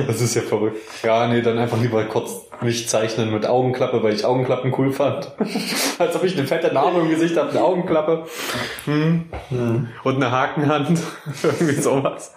das 0.05 0.21
ist 0.21 0.35
ja 0.35 0.43
verrückt. 0.43 0.77
Ja, 1.01 1.27
nee, 1.27 1.41
dann 1.41 1.57
einfach 1.57 1.81
lieber 1.81 2.03
kurz 2.05 2.41
nicht 2.61 2.87
zeichnen 2.87 3.33
mit 3.33 3.47
Augenklappe, 3.47 4.03
weil 4.03 4.13
ich 4.13 4.25
Augenklappen 4.25 4.71
cool 4.77 4.91
fand. 4.91 5.31
Als 5.97 6.15
ob 6.15 6.23
ich 6.23 6.37
eine 6.37 6.45
fette 6.45 6.71
Narbe 6.71 6.99
im 6.99 7.09
Gesicht 7.09 7.35
habe, 7.35 7.49
eine 7.49 7.63
Augenklappe. 7.63 8.25
Hm. 8.85 9.29
Und 10.03 10.15
eine 10.17 10.29
Hakenhand. 10.31 10.99
Irgendwie 11.43 11.81
sowas. 11.81 12.35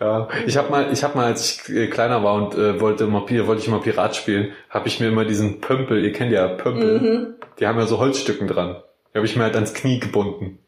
Ja, 0.00 0.28
ich 0.46 0.56
habe 0.56 0.70
mal, 0.70 0.90
ich 0.92 1.04
habe 1.04 1.16
mal, 1.16 1.26
als 1.26 1.62
ich 1.68 1.90
kleiner 1.90 2.24
war 2.24 2.34
und 2.34 2.54
äh, 2.54 2.80
wollte 2.80 3.04
immer, 3.04 3.20
wollte 3.28 3.60
ich 3.60 3.68
immer 3.68 3.80
Pirat 3.80 4.16
spielen, 4.16 4.52
habe 4.70 4.88
ich 4.88 4.98
mir 4.98 5.08
immer 5.08 5.26
diesen 5.26 5.60
Pömpel, 5.60 6.02
ihr 6.02 6.12
kennt 6.12 6.32
ja 6.32 6.48
Pömpel, 6.48 7.00
Mhm. 7.00 7.34
die 7.58 7.66
haben 7.66 7.78
ja 7.78 7.86
so 7.86 7.98
Holzstücken 7.98 8.48
dran. 8.48 8.76
Die 9.12 9.18
habe 9.18 9.26
ich 9.26 9.36
mir 9.36 9.42
halt 9.42 9.56
ans 9.56 9.74
Knie 9.74 9.98
gebunden. 10.00 10.58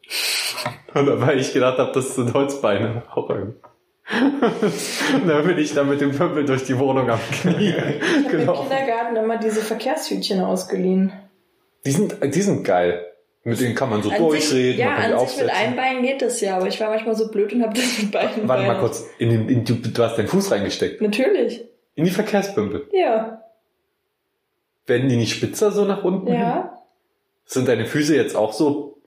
Und 0.94 1.20
weil 1.22 1.38
ich 1.40 1.54
gedacht 1.54 1.78
habe, 1.78 1.92
das 1.92 2.14
sind 2.14 2.34
Holzbeine. 2.34 3.04
Und 3.14 3.54
dann 5.26 5.46
bin 5.46 5.56
ich 5.58 5.74
dann 5.74 5.88
mit 5.88 6.00
dem 6.02 6.12
Pömpel 6.12 6.44
durch 6.44 6.64
die 6.64 6.78
Wohnung 6.78 7.08
am 7.08 7.20
Knie 7.30 7.68
Ich 7.70 7.76
habe 7.76 7.94
im 8.24 8.28
gelaufen. 8.28 8.68
Kindergarten 8.68 9.16
immer 9.16 9.38
diese 9.38 9.60
Verkehrshütchen 9.62 10.40
ausgeliehen. 10.40 11.12
Die 11.86 11.92
sind, 11.92 12.16
die 12.22 12.42
sind 12.42 12.64
geil. 12.64 13.06
Mit 13.44 13.60
denen 13.60 13.74
kann 13.74 13.90
man 13.90 14.02
so 14.02 14.10
An 14.10 14.18
durchreden, 14.18 14.48
sich, 14.72 14.76
ja, 14.78 14.86
man 14.90 14.96
kann 15.02 15.12
an 15.14 15.26
sich 15.26 15.38
mit 15.42 15.50
einem 15.50 15.76
Bein 15.76 16.02
geht 16.02 16.22
das 16.22 16.40
ja, 16.40 16.56
aber 16.58 16.68
ich 16.68 16.78
war 16.80 16.90
manchmal 16.90 17.16
so 17.16 17.28
blöd 17.28 17.52
und 17.52 17.62
habe 17.62 17.74
das 17.74 17.98
mit 18.00 18.12
beiden 18.12 18.46
Warte 18.48 18.62
mal 18.62 18.68
Beinen. 18.68 18.80
kurz, 18.80 19.04
in 19.18 19.30
den, 19.30 19.48
in, 19.48 19.64
du, 19.64 19.74
du 19.74 20.02
hast 20.02 20.16
deinen 20.16 20.28
Fuß 20.28 20.52
reingesteckt. 20.52 21.00
Natürlich, 21.02 21.64
In 21.96 22.04
die 22.04 22.10
Verkehrspümpel. 22.12 22.88
ja, 22.92 23.42
Werden 24.86 25.08
die 25.08 25.16
nicht 25.16 25.34
spitzer 25.34 25.70
so 25.72 25.84
nach 25.84 26.04
unten? 26.04 26.26
hin? 26.28 26.36
ja. 26.40 26.78
Sind 27.44 27.66
deine 27.68 27.86
Füße 27.86 28.14
jetzt 28.14 28.36
auch 28.36 28.52
so 28.52 28.98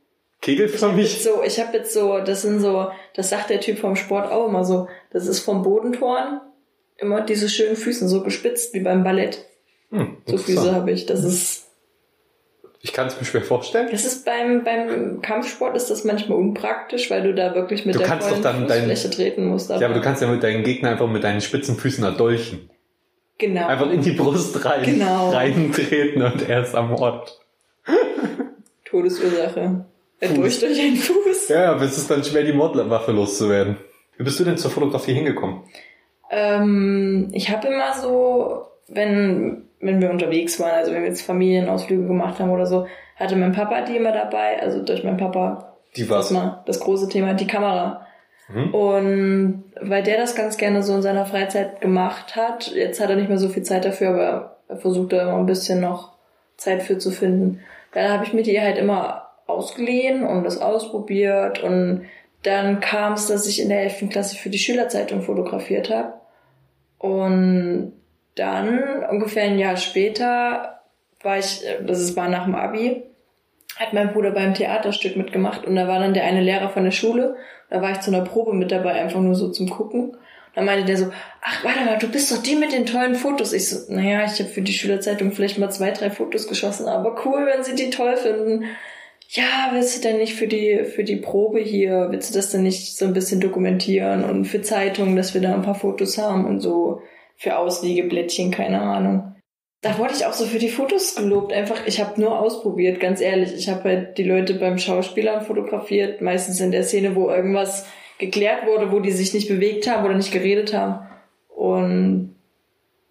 Kegelförmig? 0.41 1.23
So, 1.23 1.41
ich 1.41 1.59
habe 1.59 1.77
jetzt 1.77 1.93
so, 1.93 2.19
das 2.19 2.41
sind 2.41 2.59
so, 2.59 2.89
das 3.15 3.29
sagt 3.29 3.49
der 3.49 3.61
Typ 3.61 3.79
vom 3.79 3.95
Sport 3.95 4.31
auch 4.31 4.47
immer 4.49 4.65
so, 4.65 4.87
das 5.11 5.25
ist 5.27 5.39
vom 5.39 5.63
Bodentoren 5.63 6.41
immer 6.97 7.21
diese 7.21 7.49
schönen 7.49 7.75
Füßen, 7.77 8.07
so 8.07 8.21
gespitzt 8.21 8.73
wie 8.73 8.81
beim 8.81 9.03
Ballett. 9.03 9.45
Hm, 9.91 10.17
So 10.25 10.37
Füße 10.37 10.73
habe 10.75 10.91
ich. 10.91 11.05
Das 11.05 11.23
ist, 11.23 11.64
Ich 12.85 12.93
kann 12.93 13.07
es 13.07 13.19
mir 13.19 13.25
schwer 13.25 13.41
vorstellen. 13.41 13.87
das 13.91 14.05
ist 14.05 14.25
beim, 14.25 14.63
beim 14.63 15.19
Kampfsport 15.23 15.75
ist 15.75 15.89
das 15.89 16.03
manchmal 16.03 16.37
unpraktisch, 16.37 17.09
weil 17.09 17.23
du 17.23 17.33
da 17.33 17.55
wirklich 17.55 17.83
mit 17.83 17.95
Du 17.95 17.99
der 17.99 18.07
kannst 18.07 18.27
vollen 18.29 18.43
doch 18.43 18.51
dann 18.67 18.95
treten 19.11 19.45
musst. 19.47 19.71
Ja, 19.71 19.77
aber 19.77 19.95
du 19.95 20.01
kannst 20.01 20.21
ja 20.21 20.27
mit 20.27 20.43
deinen 20.43 20.63
Gegner 20.63 20.91
einfach 20.91 21.07
mit 21.07 21.23
deinen 21.23 21.41
spitzen 21.41 21.77
Füßen 21.77 22.03
erdolchen. 22.03 22.69
genau. 23.39 23.65
Einfach 23.65 23.89
in 23.89 24.01
die 24.01 24.11
Brust 24.11 24.63
rein, 24.63 24.83
Genau. 24.83 25.31
reintreten 25.31 26.21
und 26.21 26.47
er 26.47 26.61
ist 26.61 26.75
ermordet. 26.75 27.39
Todesursache. 28.85 29.85
Er 30.19 30.29
Fuß. 30.29 30.37
durch 30.37 30.59
durch 30.59 30.79
einen 30.79 30.95
Fuß. 30.97 31.49
Ja, 31.49 31.71
aber 31.71 31.81
es 31.85 31.97
ist 31.97 32.11
dann 32.11 32.23
schwer, 32.23 32.43
die 32.43 32.53
Mordwaffe 32.53 33.11
loszuwerden. 33.13 33.77
Wie 34.17 34.23
bist 34.23 34.39
du 34.39 34.43
denn 34.43 34.59
zur 34.59 34.69
Fotografie 34.69 35.13
hingekommen? 35.13 35.61
Ähm, 36.29 37.29
ich 37.33 37.49
habe 37.49 37.67
immer 37.67 37.99
so, 37.99 38.67
wenn, 38.87 39.64
wenn 39.85 40.01
wir 40.01 40.09
unterwegs 40.09 40.59
waren, 40.59 40.71
also 40.71 40.91
wenn 40.91 41.01
wir 41.01 41.09
jetzt 41.09 41.21
Familienausflüge 41.21 42.07
gemacht 42.07 42.39
haben 42.39 42.51
oder 42.51 42.65
so, 42.65 42.87
hatte 43.15 43.35
mein 43.35 43.53
Papa 43.53 43.81
die 43.81 43.97
immer 43.97 44.11
dabei, 44.11 44.61
also 44.61 44.83
durch 44.83 45.03
meinen 45.03 45.17
Papa 45.17 45.75
Die 45.95 46.01
das 46.01 46.09
was? 46.09 46.31
mal 46.31 46.63
das 46.65 46.79
große 46.79 47.09
Thema, 47.09 47.33
die 47.33 47.47
Kamera. 47.47 48.05
Mhm. 48.47 48.73
Und 48.73 49.63
weil 49.81 50.03
der 50.03 50.17
das 50.17 50.35
ganz 50.35 50.57
gerne 50.57 50.83
so 50.83 50.95
in 50.95 51.01
seiner 51.01 51.25
Freizeit 51.25 51.81
gemacht 51.81 52.35
hat, 52.35 52.71
jetzt 52.73 52.99
hat 52.99 53.09
er 53.09 53.15
nicht 53.15 53.29
mehr 53.29 53.37
so 53.37 53.49
viel 53.49 53.63
Zeit 53.63 53.85
dafür, 53.85 54.09
aber 54.09 54.57
er 54.67 54.77
versucht 54.77 55.13
da 55.13 55.23
immer 55.23 55.37
ein 55.37 55.45
bisschen 55.45 55.79
noch 55.81 56.13
Zeit 56.57 56.83
für 56.83 56.97
zu 56.97 57.11
finden. 57.11 57.61
Dann 57.93 58.11
habe 58.11 58.25
ich 58.25 58.33
mir 58.33 58.43
die 58.43 58.59
halt 58.59 58.77
immer 58.77 59.29
ausgeliehen 59.47 60.25
und 60.25 60.43
das 60.43 60.61
ausprobiert 60.61 61.63
und 61.63 62.05
dann 62.43 62.79
kam 62.79 63.13
es, 63.13 63.27
dass 63.27 63.47
ich 63.47 63.61
in 63.61 63.69
der 63.69 63.81
11. 63.81 64.09
Klasse 64.09 64.35
für 64.35 64.49
die 64.49 64.59
Schülerzeitung 64.59 65.21
fotografiert 65.21 65.89
habe. 65.89 66.13
Und 66.99 67.93
dann, 68.35 69.03
ungefähr 69.09 69.43
ein 69.43 69.59
Jahr 69.59 69.77
später, 69.77 70.81
war 71.21 71.39
ich, 71.39 71.65
äh, 71.65 71.83
das 71.83 72.15
war 72.15 72.29
nach 72.29 72.45
dem 72.45 72.55
Abi, 72.55 73.03
hat 73.75 73.93
mein 73.93 74.13
Bruder 74.13 74.31
beim 74.31 74.53
Theaterstück 74.53 75.17
mitgemacht 75.17 75.65
und 75.65 75.75
da 75.75 75.87
war 75.87 75.99
dann 75.99 76.13
der 76.13 76.23
eine 76.25 76.41
Lehrer 76.41 76.69
von 76.69 76.83
der 76.83 76.91
Schule. 76.91 77.35
Da 77.69 77.81
war 77.81 77.91
ich 77.91 77.99
zu 77.99 78.11
einer 78.11 78.23
Probe 78.23 78.53
mit 78.53 78.71
dabei, 78.71 78.93
einfach 78.93 79.19
nur 79.19 79.35
so 79.35 79.49
zum 79.49 79.69
Gucken. 79.69 80.15
Dann 80.53 80.63
meinte 80.63 80.85
der 80.85 80.95
so, 80.95 81.11
ach, 81.41 81.63
warte 81.65 81.83
mal, 81.83 81.97
du 81.97 82.07
bist 82.07 82.31
doch 82.31 82.41
die 82.41 82.55
mit 82.55 82.71
den 82.71 82.85
tollen 82.85 83.15
Fotos. 83.15 83.51
Ich 83.51 83.69
so, 83.69 83.93
naja, 83.93 84.23
ich 84.25 84.39
habe 84.39 84.49
für 84.49 84.61
die 84.61 84.71
Schülerzeitung 84.71 85.33
vielleicht 85.33 85.57
mal 85.57 85.69
zwei, 85.69 85.91
drei 85.91 86.09
Fotos 86.09 86.47
geschossen, 86.47 86.87
aber 86.87 87.25
cool, 87.25 87.45
wenn 87.45 87.63
sie 87.65 87.75
die 87.75 87.89
toll 87.89 88.15
finden. 88.15 88.63
Ja, 89.27 89.71
willst 89.73 89.97
du 89.97 90.07
denn 90.07 90.17
nicht 90.17 90.35
für 90.35 90.47
die, 90.47 90.85
für 90.85 91.03
die 91.03 91.17
Probe 91.17 91.59
hier, 91.59 92.07
willst 92.11 92.29
du 92.29 92.37
das 92.37 92.51
denn 92.51 92.63
nicht 92.63 92.95
so 92.95 93.05
ein 93.05 93.13
bisschen 93.13 93.41
dokumentieren 93.41 94.23
und 94.23 94.45
für 94.45 94.61
Zeitungen, 94.61 95.17
dass 95.17 95.33
wir 95.33 95.41
da 95.41 95.53
ein 95.53 95.63
paar 95.63 95.75
Fotos 95.75 96.17
haben 96.17 96.45
und 96.45 96.61
so 96.61 97.01
für 97.35 97.57
Ausliegeblättchen, 97.57 98.51
keine 98.51 98.81
Ahnung. 98.81 99.35
Da 99.81 99.97
wurde 99.99 100.13
ich 100.15 100.25
auch 100.25 100.33
so 100.33 100.45
für 100.45 100.57
die 100.57 100.69
Fotos 100.69 101.15
gelobt. 101.15 101.53
Einfach, 101.53 101.85
ich 101.85 102.01
habe 102.01 102.19
nur 102.19 102.39
ausprobiert, 102.39 102.99
ganz 102.99 103.21
ehrlich. 103.21 103.53
Ich 103.53 103.69
habe 103.69 103.83
halt 103.83 104.17
die 104.17 104.23
Leute 104.23 104.55
beim 104.55 104.79
Schauspielern 104.79 105.45
fotografiert, 105.45 106.21
meistens 106.21 106.59
in 106.59 106.71
der 106.71 106.83
Szene, 106.83 107.15
wo 107.15 107.29
irgendwas 107.29 107.85
geklärt 108.17 108.65
wurde, 108.65 108.91
wo 108.91 108.99
die 108.99 109.11
sich 109.11 109.33
nicht 109.33 109.47
bewegt 109.47 109.87
haben 109.89 110.03
oder 110.05 110.15
nicht 110.15 110.31
geredet 110.31 110.73
haben. 110.73 111.07
Und 111.49 112.35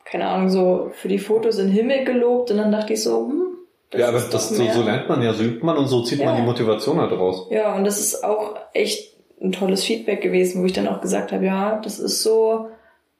keine 0.05 0.27
Ahnung, 0.27 0.49
so 0.49 0.91
für 0.95 1.09
die 1.09 1.19
Fotos 1.19 1.59
in 1.59 1.69
den 1.69 1.75
Himmel 1.75 2.05
gelobt 2.05 2.51
und 2.51 2.59
dann 2.59 2.73
dachte 2.73 2.93
ich 2.93 3.03
so, 3.03 3.29
hm, 3.29 3.45
das 3.91 4.01
ja, 4.01 4.09
aber 4.09 4.19
ist 4.19 4.35
das, 4.35 4.49
so, 4.49 4.65
so 4.71 4.83
lernt 4.83 5.09
man 5.09 5.23
ja, 5.23 5.33
so 5.33 5.45
übt 5.45 5.65
man 5.65 5.77
und 5.77 5.87
so 5.87 6.03
zieht 6.03 6.19
man 6.19 6.35
Ja. 6.35 6.41
die 6.41 6.47
Motivation 6.47 7.01
halt 7.01 7.13
raus. 7.13 7.47
Ja, 7.51 7.75
und 7.77 7.85
das 7.85 8.01
ist 8.01 8.25
auch 8.25 8.57
echt 8.73 9.15
ein 9.41 9.53
tolles 9.53 9.85
Feedback 9.85 10.21
gewesen, 10.21 10.61
wo 10.63 10.67
ich 10.67 10.73
dann 10.73 10.89
auch 10.89 11.01
gesagt 11.01 11.33
habe, 11.33 11.45
ja, 11.45 11.81
das 11.83 12.01
ist 12.01 12.23
so 12.23 12.69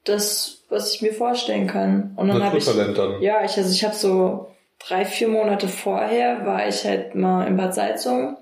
das, 0.05 0.63
was 0.69 0.93
ich 0.93 1.01
mir 1.01 1.13
vorstellen 1.13 1.67
kann. 1.67 2.13
Und 2.15 2.29
dann 2.29 2.43
habe 2.43 2.57
ich, 2.57 2.65
dann. 2.65 3.21
ja, 3.21 3.43
ich, 3.43 3.57
also 3.57 3.71
ich 3.71 3.83
habe 3.83 3.95
so 3.95 4.47
drei, 4.79 5.03
vier 5.05 5.27
Monate 5.27 5.67
vorher 5.67 6.45
war 6.45 6.67
ich 6.67 6.85
halt 6.85 7.15
mal 7.15 7.45
in 7.47 7.57
Bad 7.57 7.73
Salzung 7.75 8.37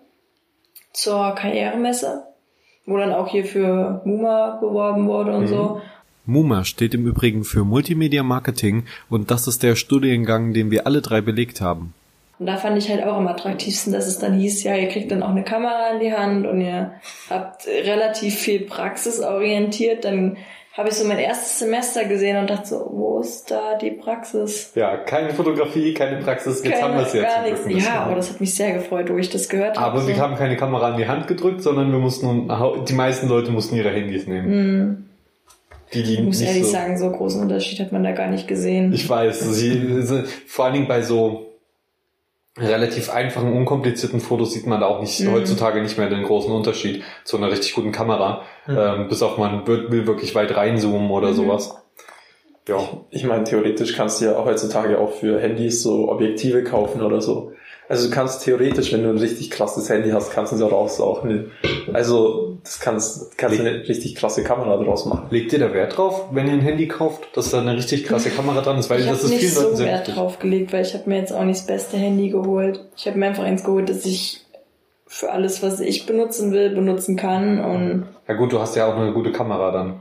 zur 0.94 1.34
Karrieremesse, 1.36 2.24
wo 2.86 2.98
dann 2.98 3.14
auch 3.14 3.28
hier 3.30 3.46
für 3.46 4.02
MUMA 4.06 4.58
beworben 4.62 5.08
wurde 5.08 5.34
und 5.36 5.44
Mhm. 5.44 5.48
so. 5.48 5.82
MUMA 6.26 6.64
steht 6.64 6.94
im 6.94 7.06
Übrigen 7.06 7.44
für 7.44 7.66
Multimedia 7.66 8.24
Marketing 8.24 8.86
und 9.10 9.30
das 9.32 9.48
ist 9.48 9.62
der 9.64 9.76
Studiengang, 9.76 10.54
den 10.54 10.72
wir 10.72 10.88
alle 10.88 11.02
drei 11.02 11.20
belegt 11.20 11.60
haben. 11.60 11.94
Und 12.40 12.46
da 12.48 12.58
fand 12.58 12.78
ich 12.78 12.90
halt 12.90 13.04
auch 13.04 13.18
am 13.18 13.28
attraktivsten, 13.28 13.92
dass 13.94 14.08
es 14.08 14.20
dann 14.20 14.34
hieß, 14.40 14.64
ja, 14.64 14.76
ihr 14.76 14.88
kriegt 14.88 15.12
dann 15.12 15.22
auch 15.22 15.30
eine 15.30 15.44
Kamera 15.44 15.92
in 15.94 16.00
die 16.00 16.14
Hand 16.14 16.48
und 16.48 16.62
ihr 16.62 16.94
habt 17.30 17.68
relativ 17.68 18.36
viel 18.36 18.62
praxisorientiert. 18.62 20.04
Dann 20.06 20.38
habe 20.76 20.90
ich 20.90 20.96
so 20.96 21.08
mein 21.08 21.20
erstes 21.20 21.60
Semester 21.60 22.04
gesehen 22.06 22.38
und 22.38 22.50
dachte 22.50 22.68
so, 22.68 22.90
wo 22.92 23.20
ist 23.20 23.50
da 23.52 23.78
die 23.78 23.92
Praxis? 23.92 24.72
Ja, 24.74 24.98
keine 24.98 25.30
Fotografie, 25.34 25.94
keine 25.94 26.18
Praxis, 26.18 26.64
jetzt 26.64 26.74
Keine- 26.80 26.84
haben 26.84 26.96
wir 27.00 27.06
es 27.06 27.14
ja 27.14 27.22
gar 27.24 27.44
nichts. 27.44 27.86
Ja, 27.86 28.02
aber 28.06 28.16
das 28.16 28.32
hat 28.32 28.42
mich 28.42 28.56
sehr 28.56 28.74
gefreut, 28.74 29.10
wo 29.12 29.18
ich 29.18 29.30
das 29.30 29.50
gehört 29.50 29.78
habe. 29.78 29.86
Aber 29.86 30.02
so. 30.02 30.08
wir 30.08 30.18
haben 30.18 30.36
keine 30.36 30.58
Kamera 30.58 30.90
in 30.92 30.98
die 30.98 31.08
Hand 31.08 31.28
gedrückt, 31.28 31.62
sondern 31.62 31.92
wir 31.92 32.00
mussten, 32.00 32.52
die 32.88 32.94
meisten 32.94 33.28
Leute 33.28 33.52
mussten 33.52 33.76
ihre 33.76 33.92
Handys 33.92 34.26
nehmen. 34.28 34.52
Hm, 34.52 35.06
Die, 35.94 36.02
die 36.04 36.14
ich 36.16 36.22
muss 36.22 36.40
nicht 36.40 36.50
ehrlich 36.50 36.66
so, 36.66 36.72
sagen, 36.72 36.98
so 36.98 37.12
großen 37.12 37.40
Unterschied 37.42 37.80
hat 37.80 37.92
man 37.92 38.04
da 38.04 38.12
gar 38.12 38.28
nicht 38.28 38.48
gesehen. 38.48 38.92
Ich 38.94 39.08
weiß, 39.08 39.42
sie, 39.42 40.24
vor 40.48 40.66
allen 40.66 40.74
Dingen 40.74 40.88
bei 40.88 41.04
so 41.04 41.53
relativ 42.58 43.10
einfachen, 43.10 43.52
unkomplizierten 43.54 44.20
Fotos 44.20 44.54
sieht 44.54 44.68
man 44.68 44.80
da 44.80 44.88
auch 44.88 45.02
nicht, 45.02 45.20
Mhm. 45.22 45.32
heutzutage 45.34 45.82
nicht 45.82 45.98
mehr 45.98 46.10
den 46.10 46.24
großen 46.24 46.52
Unterschied 46.52 47.04
zu 47.24 47.38
einer 47.38 47.50
richtig 47.52 47.74
guten 47.74 47.92
Kamera. 47.92 48.44
Mhm. 48.68 48.78
Ähm, 48.78 49.08
bis 49.08 49.22
auf 49.24 49.38
man 49.38 49.66
wird, 49.66 49.92
will 49.92 50.06
wirklich 50.06 50.36
weit 50.36 50.56
reinzoomen 50.56 51.10
oder 51.10 51.30
Mhm. 51.30 51.36
sowas. 51.36 51.78
Ja. 52.68 52.78
Ich 53.10 53.26
meine, 53.26 53.44
theoretisch 53.44 53.94
kannst 53.96 54.22
du 54.22 54.26
ja 54.26 54.38
auch 54.38 54.46
heutzutage 54.46 54.98
auch 55.00 55.12
für 55.12 55.40
Handys 55.40 55.84
so 55.84 56.10
Objektive 56.10 56.64
kaufen 56.64 57.02
oder 57.02 57.20
so. 57.22 57.52
Also 57.90 58.08
du 58.08 58.16
kannst 58.16 58.44
theoretisch, 58.44 58.94
wenn 58.94 59.04
du 59.04 59.10
ein 59.10 59.18
richtig 59.18 59.52
krasses 59.52 59.90
Handy 59.90 60.12
hast, 60.12 60.32
kannst 60.32 60.54
du 60.54 60.58
daraus 60.58 61.02
auch 61.02 61.24
eine, 61.24 61.48
also 61.92 62.58
das 62.64 62.80
kannst, 62.80 63.38
kannst 63.38 63.60
du 63.60 63.64
eine 63.64 63.88
richtig 63.88 64.16
krasse 64.16 64.44
Kamera 64.44 64.78
daraus 64.78 65.06
machen. 65.06 65.28
Legt 65.32 65.52
ihr 65.54 65.60
da 65.60 65.74
Wert 65.74 65.98
drauf, 65.98 66.28
wenn 66.32 66.48
ihr 66.48 66.54
ein 66.54 66.62
Handy 66.62 66.88
kauft, 66.88 67.36
dass 67.36 67.52
da 67.52 67.60
eine 67.60 67.76
richtig 67.76 68.06
krasse 68.06 68.30
Kamera 68.30 68.62
dran 68.62 68.78
ist? 68.80 68.90
Weil 68.90 69.02
ich 69.02 69.08
das 69.08 69.24
habe 69.24 69.34
ist 69.34 69.42
nicht 69.42 69.54
so 69.54 69.76
sehr 69.76 69.88
Wert 69.88 70.00
wichtig. 70.00 70.16
drauf 70.16 70.40
gelegt, 70.40 70.72
weil 70.72 70.84
ich 70.84 70.94
habe 70.94 71.10
mir 71.10 71.18
jetzt 71.18 71.34
auch 71.34 71.44
nicht 71.44 71.60
das 71.60 71.68
beste 71.68 71.98
Handy 71.98 72.30
geholt. 72.30 72.86
Ich 72.96 73.06
habe 73.06 73.20
mir 73.20 73.28
einfach 73.28 73.44
eins 73.44 73.64
geholt, 73.64 73.90
das 73.90 74.06
ich 74.06 74.42
für 75.06 75.32
alles, 75.32 75.62
was 75.62 75.80
ich 75.80 76.06
benutzen 76.06 76.52
will, 76.54 76.70
benutzen 76.70 77.18
kann. 77.18 77.64
Und 77.64 78.08
Ja 78.28 78.34
gut, 78.36 78.54
du 78.54 78.60
hast 78.60 78.76
ja 78.76 78.88
auch 78.88 78.96
eine 78.96 79.12
gute 79.12 79.32
Kamera 79.32 79.72
dann. 79.72 80.00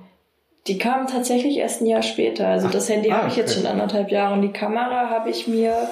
die 0.69 0.79
kam 0.79 1.09
tatsächlich 1.09 1.59
erst 1.59 1.83
ein 1.83 1.87
Jahr 1.87 2.03
später. 2.03 2.47
Also 2.47 2.69
das 2.69 2.89
Handy 2.89 3.11
ah, 3.11 3.19
habe 3.19 3.29
ich 3.29 3.37
jetzt 3.37 3.53
okay. 3.53 3.63
schon 3.63 3.71
anderthalb 3.71 4.11
Jahre 4.13 4.35
und 4.35 4.43
die 4.43 4.53
Kamera 4.53 5.11
habe 5.11 5.29
ich 5.31 5.49
mir 5.49 5.89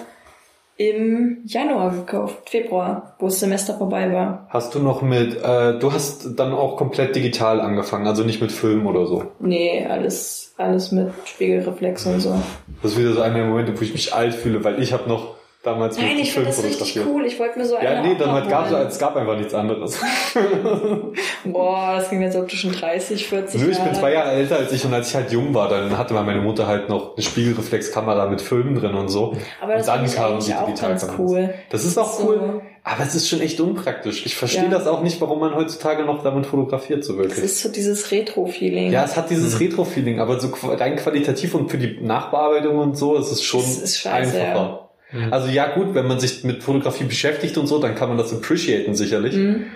im 0.81 1.43
Januar 1.45 1.91
gekauft, 1.91 2.49
Februar, 2.49 3.15
wo 3.19 3.27
das 3.27 3.39
Semester 3.39 3.77
vorbei 3.77 4.11
war. 4.15 4.47
Hast 4.49 4.75
du 4.75 4.79
noch 4.79 5.03
mit, 5.03 5.37
äh, 5.37 5.79
du 5.79 5.93
hast 5.93 6.39
dann 6.39 6.55
auch 6.55 6.79
komplett 6.79 7.15
digital 7.15 7.61
angefangen, 7.61 8.07
also 8.07 8.25
nicht 8.25 8.41
mit 8.41 8.51
Film 8.51 8.87
oder 8.87 9.07
so. 9.07 9.25
Nee, 9.41 9.87
alles, 9.87 10.55
alles 10.57 10.91
mit 10.91 11.13
Spiegelreflex 11.27 12.07
und 12.07 12.21
so. 12.21 12.35
Das 12.83 12.93
ist 12.93 12.99
wieder 12.99 13.13
so 13.13 13.21
einer 13.21 13.35
der 13.35 13.45
Momente, 13.45 13.79
wo 13.79 13.83
ich 13.83 13.93
mich 13.93 14.15
alt 14.15 14.33
fühle, 14.33 14.65
weil 14.65 14.83
ich 14.83 14.95
habe 14.95 15.07
noch 15.07 15.35
damals 15.63 15.97
Nein, 15.99 16.17
mit 16.17 16.21
ich 16.21 16.33
finde 16.33 16.51
Film 16.53 16.57
das 16.57 16.65
richtig 16.65 16.95
fotografiert. 16.95 17.07
cool. 17.15 17.27
Ich 17.27 17.39
wollte 17.39 17.59
mir 17.59 17.65
so 17.67 17.77
eine 17.77 17.89
Ja, 17.95 18.03
nee, 18.03 18.15
noch 18.15 18.33
halt 18.33 18.49
gab 18.49 18.71
es 18.71 18.99
gab 18.99 19.17
einfach 19.17 19.37
nichts 19.37 19.53
anderes. 19.55 20.01
Boah, 21.45 21.95
das 21.97 22.11
ging 22.11 22.23
jetzt, 22.23 22.37
ob 22.37 22.49
du 22.49 22.57
schon 22.57 22.73
30, 22.73 23.27
40 23.29 23.61
Nö, 23.61 23.71
ich 23.71 23.79
bin 23.79 23.95
zwei 23.95 24.13
Jahre 24.13 24.31
älter 24.33 24.57
als 24.57 24.73
ich 24.73 24.85
und 24.85 24.95
als 24.95 25.09
ich 25.09 25.15
halt 25.15 25.33
jung 25.33 25.55
war, 25.55 25.69
dann 25.69 25.97
hatte 25.99 26.15
meine 26.15 26.41
Mutter 26.41 26.67
halt 26.67 26.89
noch 26.89 27.15
eine 27.17 27.23
Spiegelreflexkamera 27.23 28.27
mit 28.29 28.41
Filmen 28.41 28.75
drin 28.75 28.95
und 28.95 29.09
so. 29.09 29.37
Aber 29.61 29.75
das 29.75 29.89
und 29.89 29.95
dann 29.97 30.11
kamen 30.11 30.41
die 30.41 30.47
Digitalkameras. 30.53 31.19
cool. 31.19 31.55
Das 31.71 31.85
ist 31.85 31.99
auch 31.99 32.11
So. 32.13 32.29
cool, 32.29 32.63
aber 32.85 33.03
es 33.05 33.15
ist 33.15 33.29
schon 33.29 33.41
echt 33.41 33.61
unpraktisch. 33.61 34.25
Ich 34.27 34.37
verstehe 34.37 34.65
Ja. 34.65 34.71
das 34.71 34.87
auch 34.87 35.03
nicht, 35.03 35.21
warum 35.21 35.41
man 35.41 35.55
heutzutage 35.55 36.05
noch 36.05 36.23
damit 36.23 36.47
fotografiert 36.47 37.05
so 37.05 37.13
Es 37.15 37.19
wirklich. 37.19 37.45
ist 37.45 37.61
so 37.61 37.69
dieses 37.71 38.11
Retro-Feeling. 38.11 38.93
Ja, 38.93 39.05
es 39.05 39.17
hat 39.17 39.31
dieses 39.31 39.61
Retro-Feeling, 39.61 40.21
aber 40.21 40.41
so 40.41 40.49
rein 40.69 40.97
qualitativ 40.97 41.55
und 41.55 41.71
für 41.71 41.79
die 41.79 41.99
Nachbearbeitung 42.01 42.79
und 42.79 42.97
so 42.97 43.17
ist 43.17 43.31
es 43.31 43.43
schon 43.43 43.61
Es 43.61 43.79
ist 43.79 43.99
scheiße, 43.99 44.41
einfacher. 44.41 44.90
Also 45.31 45.49
ja 45.49 45.75
gut, 45.75 45.95
wenn 45.95 46.07
man 46.07 46.21
sich 46.21 46.45
mit 46.45 46.63
Fotografie 46.63 47.05
beschäftigt 47.05 47.59
und 47.59 47.67
so, 47.67 47.79
dann 47.81 47.95
kann 47.95 48.09
man 48.09 48.19
das 48.19 48.33
appreciaten 48.33 48.95
sicherlich. 48.95 49.35
Mhm. 49.35 49.67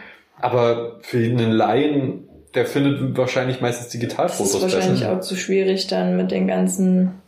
Aber 0.40 0.98
für 1.02 1.18
einen 1.18 1.50
Laien, 1.52 2.28
der 2.54 2.66
findet 2.66 3.16
wahrscheinlich 3.16 3.60
meistens 3.60 3.86
Das 3.86 3.92
Digitalfotos 3.92 4.54
ist 4.54 4.62
wahrscheinlich 4.62 5.00
besser. 5.00 5.16
auch 5.16 5.20
zu 5.20 5.34
schwierig 5.36 5.86
dann 5.88 6.16
mit 6.16 6.30
den 6.30 6.46
ganzen 6.46 7.20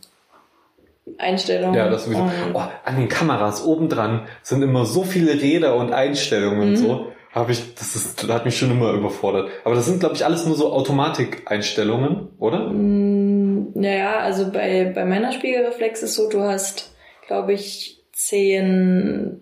Einstellungen. 1.17 1.73
Ja, 1.75 1.89
das 1.89 2.05
sowieso. 2.05 2.21
Und 2.23 2.31
Oh, 2.53 2.61
an 2.85 2.95
den 2.97 3.07
Kameras 3.09 3.65
obendran 3.65 4.21
sind 4.43 4.61
immer 4.61 4.85
so 4.85 5.03
viele 5.03 5.41
Räder 5.41 5.75
und 5.75 5.91
Einstellungen 5.93 6.59
und 6.61 6.71
Mhm. 6.71 6.75
so. 6.77 7.07
Habe 7.33 7.51
ich, 7.51 7.75
das 7.75 7.95
ist, 7.95 8.23
das 8.23 8.29
hat 8.31 8.45
mich 8.45 8.57
schon 8.57 8.71
immer 8.71 8.93
überfordert. 8.93 9.49
Aber 9.63 9.75
das 9.75 9.85
sind, 9.85 9.99
glaube 9.99 10.15
ich, 10.15 10.25
alles 10.25 10.45
nur 10.47 10.55
so 10.55 10.71
Automatikeinstellungen, 10.71 12.29
oder? 12.39 12.69
Mm, 12.69 13.71
Naja, 13.75 14.17
also 14.19 14.49
bei, 14.51 14.91
bei 14.95 15.05
meiner 15.05 15.31
Spiegelreflex 15.31 16.01
ist 16.03 16.15
so, 16.15 16.29
du 16.29 16.41
hast, 16.41 16.95
glaube 17.27 17.53
ich, 17.53 17.96
zehn 18.27 19.41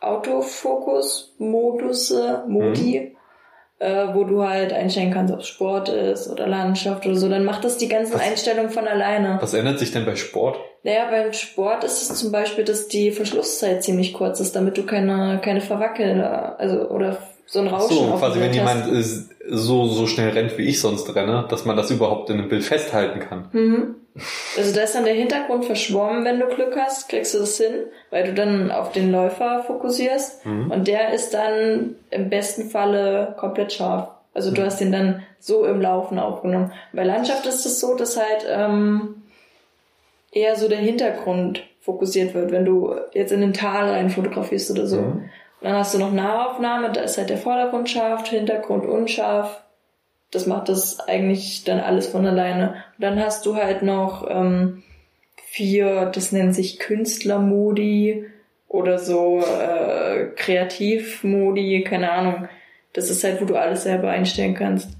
Autofokus-Modus, 0.00 2.14
Modi, 2.48 3.16
äh, 3.78 4.14
wo 4.14 4.24
du 4.24 4.42
halt 4.42 4.72
einstellen 4.72 5.12
kannst, 5.12 5.32
ob 5.32 5.40
es 5.40 5.46
Sport 5.46 5.88
ist 5.88 6.28
oder 6.28 6.46
Landschaft 6.46 7.06
oder 7.06 7.16
so. 7.16 7.28
Dann 7.28 7.44
macht 7.44 7.64
das 7.64 7.78
die 7.78 7.88
ganzen 7.88 8.20
Einstellungen 8.20 8.70
von 8.70 8.86
alleine. 8.86 9.38
Was 9.40 9.54
ändert 9.54 9.78
sich 9.78 9.92
denn 9.92 10.04
bei 10.04 10.16
Sport? 10.16 10.58
Naja, 10.82 11.08
beim 11.10 11.32
Sport 11.32 11.84
ist 11.84 12.02
es 12.02 12.18
zum 12.18 12.32
Beispiel, 12.32 12.64
dass 12.64 12.88
die 12.88 13.12
Verschlusszeit 13.12 13.84
ziemlich 13.84 14.12
kurz 14.12 14.40
ist, 14.40 14.56
damit 14.56 14.76
du 14.76 14.84
keine, 14.84 15.40
keine 15.42 15.60
Verwackel, 15.60 16.20
also, 16.22 16.88
oder 16.88 17.16
so 17.46 17.58
ein 17.60 17.66
Rauschen 17.68 17.96
so, 17.96 18.16
quasi 18.16 18.40
wenn 18.40 18.52
jemand 18.54 18.90
äh, 18.92 19.02
so, 19.02 19.86
so 19.86 20.06
schnell 20.06 20.30
rennt, 20.30 20.56
wie 20.58 20.62
ich 20.68 20.80
sonst 20.80 21.14
renne, 21.14 21.46
dass 21.48 21.64
man 21.64 21.76
das 21.76 21.90
überhaupt 21.90 22.30
in 22.30 22.38
einem 22.38 22.48
Bild 22.48 22.64
festhalten 22.64 23.20
kann. 23.20 23.48
Mhm. 23.52 23.94
Also 24.58 24.74
da 24.74 24.82
ist 24.82 24.94
dann 24.94 25.04
der 25.04 25.14
Hintergrund 25.14 25.64
verschwommen, 25.64 26.24
wenn 26.24 26.38
du 26.38 26.46
Glück 26.46 26.76
hast, 26.78 27.08
kriegst 27.08 27.34
du 27.34 27.38
das 27.38 27.56
hin, 27.56 27.72
weil 28.10 28.24
du 28.24 28.34
dann 28.34 28.70
auf 28.70 28.92
den 28.92 29.10
Läufer 29.10 29.64
fokussierst 29.66 30.44
Mhm. 30.44 30.70
und 30.70 30.86
der 30.86 31.12
ist 31.14 31.32
dann 31.34 31.96
im 32.10 32.28
besten 32.28 32.68
Falle 32.70 33.34
komplett 33.38 33.72
scharf. 33.72 34.08
Also 34.34 34.50
du 34.50 34.62
hast 34.64 34.80
den 34.80 34.92
dann 34.92 35.22
so 35.38 35.64
im 35.64 35.80
Laufen 35.80 36.18
aufgenommen. 36.18 36.72
Bei 36.92 37.04
Landschaft 37.04 37.46
ist 37.46 37.66
es 37.66 37.80
so, 37.80 37.96
dass 37.96 38.16
halt 38.16 38.46
ähm, 38.48 39.22
eher 40.30 40.56
so 40.56 40.68
der 40.68 40.78
Hintergrund 40.78 41.64
fokussiert 41.80 42.32
wird, 42.34 42.52
wenn 42.52 42.64
du 42.64 42.94
jetzt 43.12 43.32
in 43.32 43.40
den 43.40 43.52
Tal 43.52 43.90
rein 43.90 44.08
fotografierst 44.10 44.70
oder 44.70 44.86
so. 44.86 45.00
Mhm. 45.00 45.30
Dann 45.62 45.76
hast 45.76 45.94
du 45.94 45.98
noch 45.98 46.12
Nahaufnahme, 46.12 46.90
da 46.90 47.02
ist 47.02 47.18
halt 47.18 47.30
der 47.30 47.38
Vordergrund 47.38 47.88
scharf, 47.88 48.28
Hintergrund 48.28 48.84
unscharf. 48.84 49.62
Das 50.30 50.46
macht 50.46 50.68
das 50.68 50.98
eigentlich 51.00 51.62
dann 51.64 51.78
alles 51.78 52.08
von 52.08 52.26
alleine. 52.26 52.70
Und 52.96 53.02
dann 53.04 53.20
hast 53.20 53.46
du 53.46 53.54
halt 53.54 53.82
noch 53.82 54.26
ähm, 54.28 54.82
vier, 55.46 56.06
das 56.06 56.32
nennt 56.32 56.54
sich 56.54 56.78
Künstlermodi 56.78 58.26
oder 58.66 58.98
so 58.98 59.40
äh, 59.40 60.30
Kreativmodi, 60.34 61.84
keine 61.84 62.10
Ahnung. 62.10 62.48
Das 62.92 63.10
ist 63.10 63.22
halt, 63.22 63.40
wo 63.40 63.44
du 63.44 63.56
alles 63.56 63.84
selber 63.84 64.10
einstellen 64.10 64.54
kannst. 64.54 64.90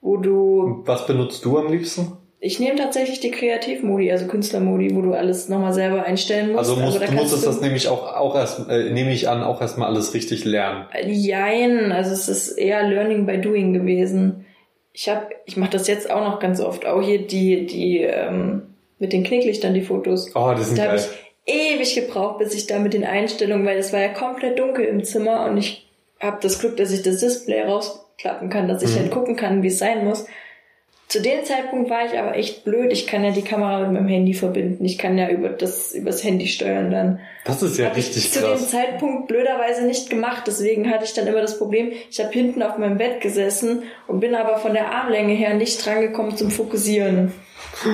Wo 0.00 0.16
du 0.18 0.82
Was 0.84 1.06
benutzt 1.06 1.44
du 1.44 1.58
am 1.58 1.72
liebsten? 1.72 2.12
Ich 2.38 2.60
nehme 2.60 2.76
tatsächlich 2.76 3.20
die 3.20 3.30
Kreativmodi, 3.30 4.12
also 4.12 4.26
Künstlermodi, 4.26 4.94
wo 4.94 5.00
du 5.02 5.14
alles 5.14 5.48
nochmal 5.48 5.72
selber 5.72 6.04
einstellen 6.04 6.48
musst. 6.52 6.58
Also 6.70 6.76
musst, 6.76 6.96
aber 6.96 7.06
da 7.06 7.10
du 7.12 7.16
musstest 7.18 7.44
kannst 7.44 7.56
das 7.58 7.60
nämlich 7.62 7.88
auch, 7.88 8.14
auch 8.14 8.34
erst, 8.36 8.68
äh, 8.68 8.90
nehme 8.90 9.12
ich 9.12 9.28
an, 9.28 9.42
auch 9.42 9.60
erstmal 9.60 9.88
alles 9.88 10.12
richtig 10.14 10.44
lernen. 10.44 10.84
Jein, 11.06 11.92
also 11.92 12.12
es 12.12 12.28
ist 12.28 12.52
eher 12.58 12.82
Learning 12.82 13.26
by 13.26 13.38
Doing 13.40 13.72
gewesen. 13.72 14.44
Ich 14.92 15.08
habe, 15.08 15.26
ich 15.44 15.56
mache 15.56 15.70
das 15.70 15.88
jetzt 15.88 16.10
auch 16.10 16.20
noch 16.24 16.38
ganz 16.40 16.60
oft, 16.60 16.86
auch 16.86 17.02
hier 17.02 17.26
die, 17.26 17.66
die 17.66 18.00
ähm, 18.00 18.74
mit 18.98 19.12
den 19.12 19.24
Knicklichtern 19.24 19.74
die 19.74 19.82
Fotos. 19.82 20.30
Oh, 20.34 20.52
das 20.56 20.68
sind 20.68 20.78
Da 20.78 20.84
habe 20.84 20.96
geil. 20.96 21.04
ich 21.46 21.54
ewig 21.54 21.94
gebraucht, 21.94 22.38
bis 22.38 22.54
ich 22.54 22.66
da 22.66 22.78
mit 22.78 22.92
den 22.94 23.04
Einstellungen, 23.04 23.66
weil 23.66 23.78
es 23.78 23.92
war 23.92 24.00
ja 24.00 24.08
komplett 24.08 24.58
dunkel 24.58 24.84
im 24.84 25.04
Zimmer 25.04 25.46
und 25.46 25.56
ich 25.58 25.86
habe 26.20 26.38
das 26.40 26.58
Glück, 26.58 26.76
dass 26.76 26.92
ich 26.92 27.02
das 27.02 27.18
Display 27.20 27.62
rausklappen 27.62 28.48
kann, 28.50 28.68
dass 28.68 28.82
ich 28.82 28.90
Mhm. 28.94 29.00
halt 29.00 29.10
gucken 29.10 29.36
kann, 29.36 29.62
wie 29.62 29.68
es 29.68 29.78
sein 29.78 30.04
muss. 30.04 30.26
Zu 31.16 31.22
dem 31.22 31.44
Zeitpunkt 31.44 31.88
war 31.88 32.04
ich 32.04 32.18
aber 32.18 32.36
echt 32.36 32.64
blöd. 32.64 32.92
Ich 32.92 33.06
kann 33.06 33.24
ja 33.24 33.30
die 33.30 33.40
Kamera 33.40 33.80
mit 33.80 33.92
meinem 33.92 34.08
Handy 34.08 34.34
verbinden. 34.34 34.84
Ich 34.84 34.98
kann 34.98 35.16
ja 35.16 35.30
über 35.30 35.48
das 35.48 35.94
übers 35.94 36.22
Handy 36.22 36.46
steuern 36.46 36.90
dann. 36.90 37.20
Das 37.46 37.62
ist 37.62 37.78
ja 37.78 37.86
Hab 37.86 37.96
ich 37.96 38.08
richtig 38.08 38.30
zu 38.32 38.40
dem 38.40 38.50
krass. 38.50 38.70
Zeitpunkt 38.70 39.26
blöderweise 39.26 39.86
nicht 39.86 40.10
gemacht. 40.10 40.42
Deswegen 40.46 40.90
hatte 40.90 41.06
ich 41.06 41.14
dann 41.14 41.26
immer 41.26 41.40
das 41.40 41.56
Problem, 41.56 41.90
ich 42.10 42.20
habe 42.20 42.30
hinten 42.32 42.62
auf 42.62 42.76
meinem 42.76 42.98
Bett 42.98 43.22
gesessen 43.22 43.84
und 44.06 44.20
bin 44.20 44.34
aber 44.34 44.58
von 44.58 44.74
der 44.74 44.90
Armlänge 44.90 45.32
her 45.32 45.54
nicht 45.54 45.86
drangekommen 45.86 46.36
zum 46.36 46.50
Fokussieren. 46.50 47.32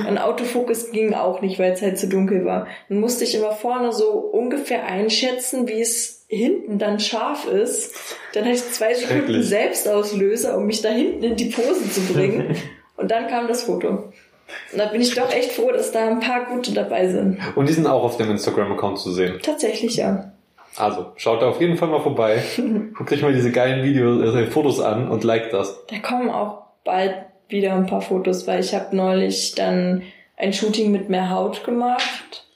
Ein 0.05 0.17
Autofokus 0.17 0.91
ging 0.91 1.13
auch 1.13 1.39
nicht, 1.41 1.59
weil 1.59 1.71
es 1.71 1.81
halt 1.81 1.97
zu 1.97 2.09
dunkel 2.09 2.43
war. 2.43 2.67
Dann 2.89 2.99
musste 2.99 3.23
ich 3.23 3.35
immer 3.35 3.53
vorne 3.53 3.93
so 3.93 4.11
ungefähr 4.11 4.85
einschätzen, 4.85 5.65
wie 5.69 5.79
es 5.79 6.25
hinten 6.27 6.77
dann 6.77 6.99
scharf 6.99 7.47
ist. 7.47 7.95
Dann 8.33 8.43
hatte 8.43 8.55
ich 8.55 8.71
zwei 8.71 8.93
Sekunden. 8.93 9.43
Selbstauslöser, 9.43 10.57
um 10.57 10.65
mich 10.65 10.81
da 10.81 10.89
hinten 10.89 11.23
in 11.23 11.35
die 11.37 11.45
Pose 11.45 11.89
zu 11.89 12.01
bringen. 12.13 12.55
Und 13.03 13.11
dann 13.11 13.27
kam 13.27 13.49
das 13.49 13.63
Foto. 13.63 13.89
Und 13.89 14.77
da 14.77 14.85
bin 14.85 15.01
ich 15.01 15.13
doch 15.13 15.29
echt 15.29 15.51
froh, 15.51 15.73
dass 15.73 15.91
da 15.91 16.07
ein 16.07 16.21
paar 16.21 16.45
gute 16.45 16.73
dabei 16.73 17.09
sind. 17.09 17.37
Und 17.57 17.67
die 17.67 17.73
sind 17.73 17.85
auch 17.85 18.01
auf 18.01 18.15
dem 18.15 18.31
Instagram-Account 18.31 18.97
zu 18.97 19.11
sehen. 19.11 19.39
Tatsächlich 19.43 19.97
ja. 19.97 20.31
Also, 20.77 21.07
schaut 21.17 21.41
da 21.41 21.49
auf 21.49 21.59
jeden 21.59 21.75
Fall 21.75 21.89
mal 21.89 21.99
vorbei. 21.99 22.41
Guckt 22.97 23.11
euch 23.11 23.21
mal 23.21 23.33
diese 23.33 23.51
geilen 23.51 23.83
Videos, 23.83 24.33
äh, 24.33 24.47
Fotos 24.47 24.79
an 24.79 25.09
und 25.09 25.25
liked 25.25 25.51
das. 25.51 25.85
Da 25.87 25.99
kommen 25.99 26.29
auch 26.29 26.63
bald 26.85 27.13
wieder 27.49 27.73
ein 27.73 27.87
paar 27.87 27.99
Fotos, 28.01 28.47
weil 28.47 28.61
ich 28.61 28.73
habe 28.73 28.95
neulich 28.95 29.53
dann 29.55 30.03
ein 30.37 30.53
Shooting 30.53 30.93
mit 30.93 31.09
mehr 31.09 31.29
Haut 31.29 31.65
gemacht. 31.65 32.47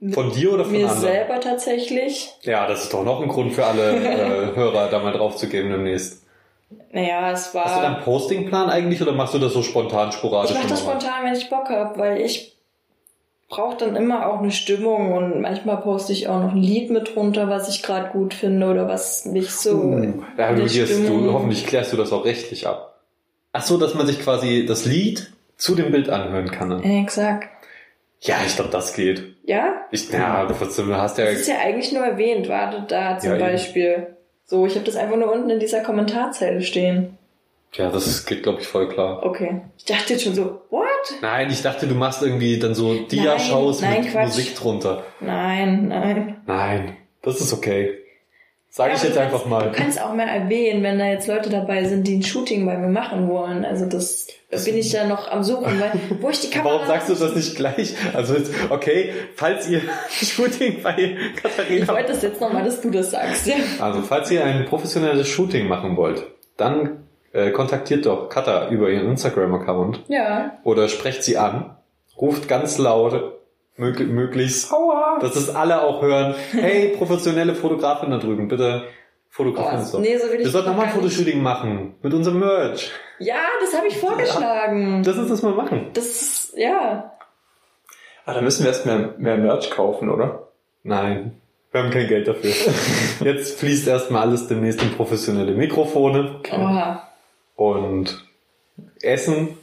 Mit 0.00 0.14
Von 0.14 0.32
dir 0.32 0.54
oder 0.54 0.64
von 0.64 0.72
mir 0.72 0.88
anderen? 0.88 1.00
selber 1.02 1.40
tatsächlich. 1.40 2.32
Ja, 2.40 2.66
das 2.66 2.84
ist 2.84 2.94
doch 2.94 3.04
noch 3.04 3.20
ein 3.20 3.28
Grund 3.28 3.52
für 3.52 3.66
alle 3.66 3.96
äh, 3.96 4.56
Hörer, 4.56 4.88
da 4.88 4.98
mal 5.00 5.12
drauf 5.12 5.36
zu 5.36 5.46
gehen 5.46 5.68
demnächst. 5.68 6.25
Naja, 6.92 7.30
es 7.30 7.54
war. 7.54 7.64
Hast 7.64 7.76
du 7.76 7.80
da 7.80 7.94
einen 7.94 8.04
Postingplan 8.04 8.70
eigentlich 8.70 9.00
oder 9.00 9.12
machst 9.12 9.34
du 9.34 9.38
das 9.38 9.52
so 9.52 9.62
spontan, 9.62 10.12
sporadisch? 10.12 10.52
ich 10.52 10.58
mache 10.58 10.68
das 10.68 10.80
spontan, 10.80 11.24
wenn 11.24 11.34
ich 11.34 11.48
Bock 11.48 11.68
habe, 11.68 11.98
weil 11.98 12.20
ich 12.20 12.56
brauche 13.48 13.76
dann 13.76 13.94
immer 13.94 14.26
auch 14.26 14.40
eine 14.40 14.50
Stimmung 14.50 15.12
und 15.12 15.40
manchmal 15.40 15.76
poste 15.78 16.12
ich 16.12 16.28
auch 16.28 16.40
noch 16.40 16.52
ein 16.52 16.62
Lied 16.62 16.90
mit 16.90 17.14
runter, 17.14 17.48
was 17.48 17.68
ich 17.68 17.82
gerade 17.82 18.10
gut 18.10 18.34
finde 18.34 18.66
oder 18.66 18.88
was 18.88 19.24
mich 19.24 19.50
so. 19.50 19.76
Uh, 19.76 20.22
ja, 20.36 20.48
in 20.48 20.56
du, 20.56 20.66
du, 20.66 21.32
hoffentlich 21.32 21.66
klärst 21.66 21.92
du 21.92 21.96
das 21.96 22.12
auch 22.12 22.24
rechtlich 22.24 22.66
ab. 22.66 23.00
Ach 23.52 23.62
so, 23.62 23.78
dass 23.78 23.94
man 23.94 24.06
sich 24.06 24.20
quasi 24.20 24.66
das 24.66 24.84
Lied 24.84 25.30
zu 25.56 25.74
dem 25.74 25.92
Bild 25.92 26.10
anhören 26.10 26.50
kann. 26.50 26.70
dann. 26.70 26.82
Exakt. 26.82 27.48
Ja, 28.20 28.36
ich 28.44 28.56
glaube, 28.56 28.70
das 28.70 28.94
geht. 28.94 29.36
Ja? 29.44 29.86
Ich, 29.90 30.10
ja, 30.10 30.44
du 30.46 30.54
hast 30.58 31.18
ja, 31.18 31.24
Das 31.26 31.34
ist 31.34 31.48
ja 31.48 31.58
eigentlich 31.58 31.92
nur 31.92 32.04
erwähnt, 32.04 32.48
warte 32.48 32.84
da 32.88 33.18
zum 33.18 33.38
Ja, 33.38 33.50
eben. 33.50 34.15
So, 34.46 34.64
ich 34.66 34.74
habe 34.74 34.84
das 34.84 34.96
einfach 34.96 35.16
nur 35.16 35.32
unten 35.32 35.50
in 35.50 35.58
dieser 35.60 35.80
Kommentarzeile 35.80 36.62
stehen. 36.62 37.18
ja, 37.74 37.90
das 37.90 38.24
geht, 38.26 38.42
glaube 38.44 38.60
ich, 38.60 38.66
voll 38.68 38.88
klar. 38.88 39.24
Okay. 39.24 39.60
Ich 39.76 39.84
dachte 39.84 40.12
jetzt 40.14 40.22
schon 40.22 40.34
so, 40.34 40.62
what? 40.70 40.86
Nein, 41.20 41.50
ich 41.50 41.62
dachte, 41.62 41.86
du 41.86 41.94
machst 41.94 42.22
irgendwie 42.22 42.58
dann 42.58 42.74
so 42.74 42.94
Dia-Shows 42.94 43.80
mit 43.82 44.08
Quatsch. 44.12 44.26
Musik 44.26 44.54
drunter. 44.54 45.04
Nein, 45.20 45.88
nein. 45.88 46.36
Nein, 46.46 46.96
das 47.22 47.40
ist 47.40 47.52
okay. 47.52 47.98
Sage 48.76 48.92
ich 48.94 49.00
Ja, 49.00 49.06
jetzt 49.06 49.16
du 49.16 49.22
einfach 49.22 49.46
mal. 49.46 49.70
Du 49.70 49.72
kannst 49.72 49.98
auch 49.98 50.12
mal 50.12 50.28
erwähnen, 50.28 50.82
wenn 50.82 50.98
da 50.98 51.06
jetzt 51.06 51.26
Leute 51.28 51.48
dabei 51.48 51.84
sind, 51.84 52.06
die 52.06 52.18
ein 52.18 52.22
Shooting 52.22 52.66
bei 52.66 52.76
mir 52.76 52.88
machen 52.88 53.26
wollen. 53.26 53.64
Also 53.64 53.86
das 53.86 54.26
da 54.50 54.58
bin 54.58 54.76
ich 54.76 54.92
ja 54.92 55.06
noch 55.06 55.30
am 55.30 55.42
Suchen, 55.42 55.80
weil 55.80 55.92
wo 56.20 56.28
ich 56.28 56.40
die 56.40 56.50
Kamera. 56.50 56.74
Warum 56.74 56.86
sagst 56.86 57.08
du 57.08 57.14
das 57.14 57.34
nicht 57.34 57.56
gleich? 57.56 57.94
Also, 58.12 58.34
jetzt, 58.34 58.52
okay, 58.68 59.14
falls 59.34 59.66
ihr 59.70 59.80
Shooting 60.10 60.82
bei 60.82 60.94
Ich 60.98 61.42
Katharina 61.42 61.88
wollte 61.88 62.12
das 62.12 62.20
jetzt 62.20 62.38
nochmal, 62.38 62.64
dass 62.64 62.82
du 62.82 62.90
das 62.90 63.12
sagst. 63.12 63.46
Ja. 63.46 63.54
Also, 63.80 64.02
falls 64.02 64.30
ihr 64.30 64.44
ein 64.44 64.66
professionelles 64.66 65.26
Shooting 65.26 65.68
machen 65.68 65.96
wollt, 65.96 66.26
dann 66.58 67.06
äh, 67.32 67.52
kontaktiert 67.52 68.04
doch 68.04 68.28
Katha 68.28 68.68
über 68.68 68.90
ihren 68.90 69.08
Instagram-Account 69.08 70.02
ja. 70.08 70.58
oder 70.64 70.88
sprecht 70.88 71.22
sie 71.22 71.38
an, 71.38 71.76
ruft 72.20 72.46
ganz 72.46 72.76
laut, 72.76 73.35
mög 73.76 74.00
möglichst, 74.00 74.72
dass 75.20 75.36
es 75.36 75.54
alle 75.54 75.82
auch 75.82 76.02
hören, 76.02 76.34
hey, 76.52 76.88
professionelle 76.98 77.54
Fotografin 77.54 78.10
da 78.10 78.18
drüben, 78.18 78.48
bitte 78.48 78.84
fotografieren 79.30 79.76
Oh, 79.76 79.80
uns 79.82 79.92
doch. 79.92 80.00
nee, 80.00 80.16
so 80.16 80.28
will 80.30 80.36
ich 80.38 80.44
Wir 80.44 80.50
sollten 80.50 80.70
nochmal 80.70 80.86
ein. 80.86 80.92
Fotoshooting 80.92 81.42
machen 81.42 81.94
mit 82.02 82.14
unserem 82.14 82.38
Merch. 82.40 82.90
Ja, 83.18 83.36
das 83.60 83.76
habe 83.76 83.86
ich 83.88 83.96
vorgeschlagen. 83.98 85.02
Lass 85.04 85.16
uns 85.18 85.28
das 85.28 85.42
mal 85.42 85.54
machen. 85.54 85.90
Das 85.92 86.06
ist, 86.06 86.54
ja. 86.56 87.12
Ah, 88.24 88.34
da 88.34 88.40
müssen 88.40 88.64
wir 88.64 88.68
erst 88.70 88.86
mehr, 88.86 89.14
mehr 89.18 89.36
Merch 89.36 89.70
kaufen, 89.70 90.10
oder? 90.10 90.48
Nein, 90.82 91.40
wir 91.72 91.82
haben 91.82 91.90
kein 91.90 92.08
Geld 92.08 92.26
dafür. 92.28 92.50
Jetzt 93.20 93.58
fließt 93.60 93.86
erstmal 93.88 94.22
alles 94.22 94.48
demnächst 94.48 94.82
in 94.82 94.92
professionelle 94.92 95.52
Mikrofone 95.52 96.40
Oha. 96.52 97.06
und 97.56 98.24
Essen 99.02 99.56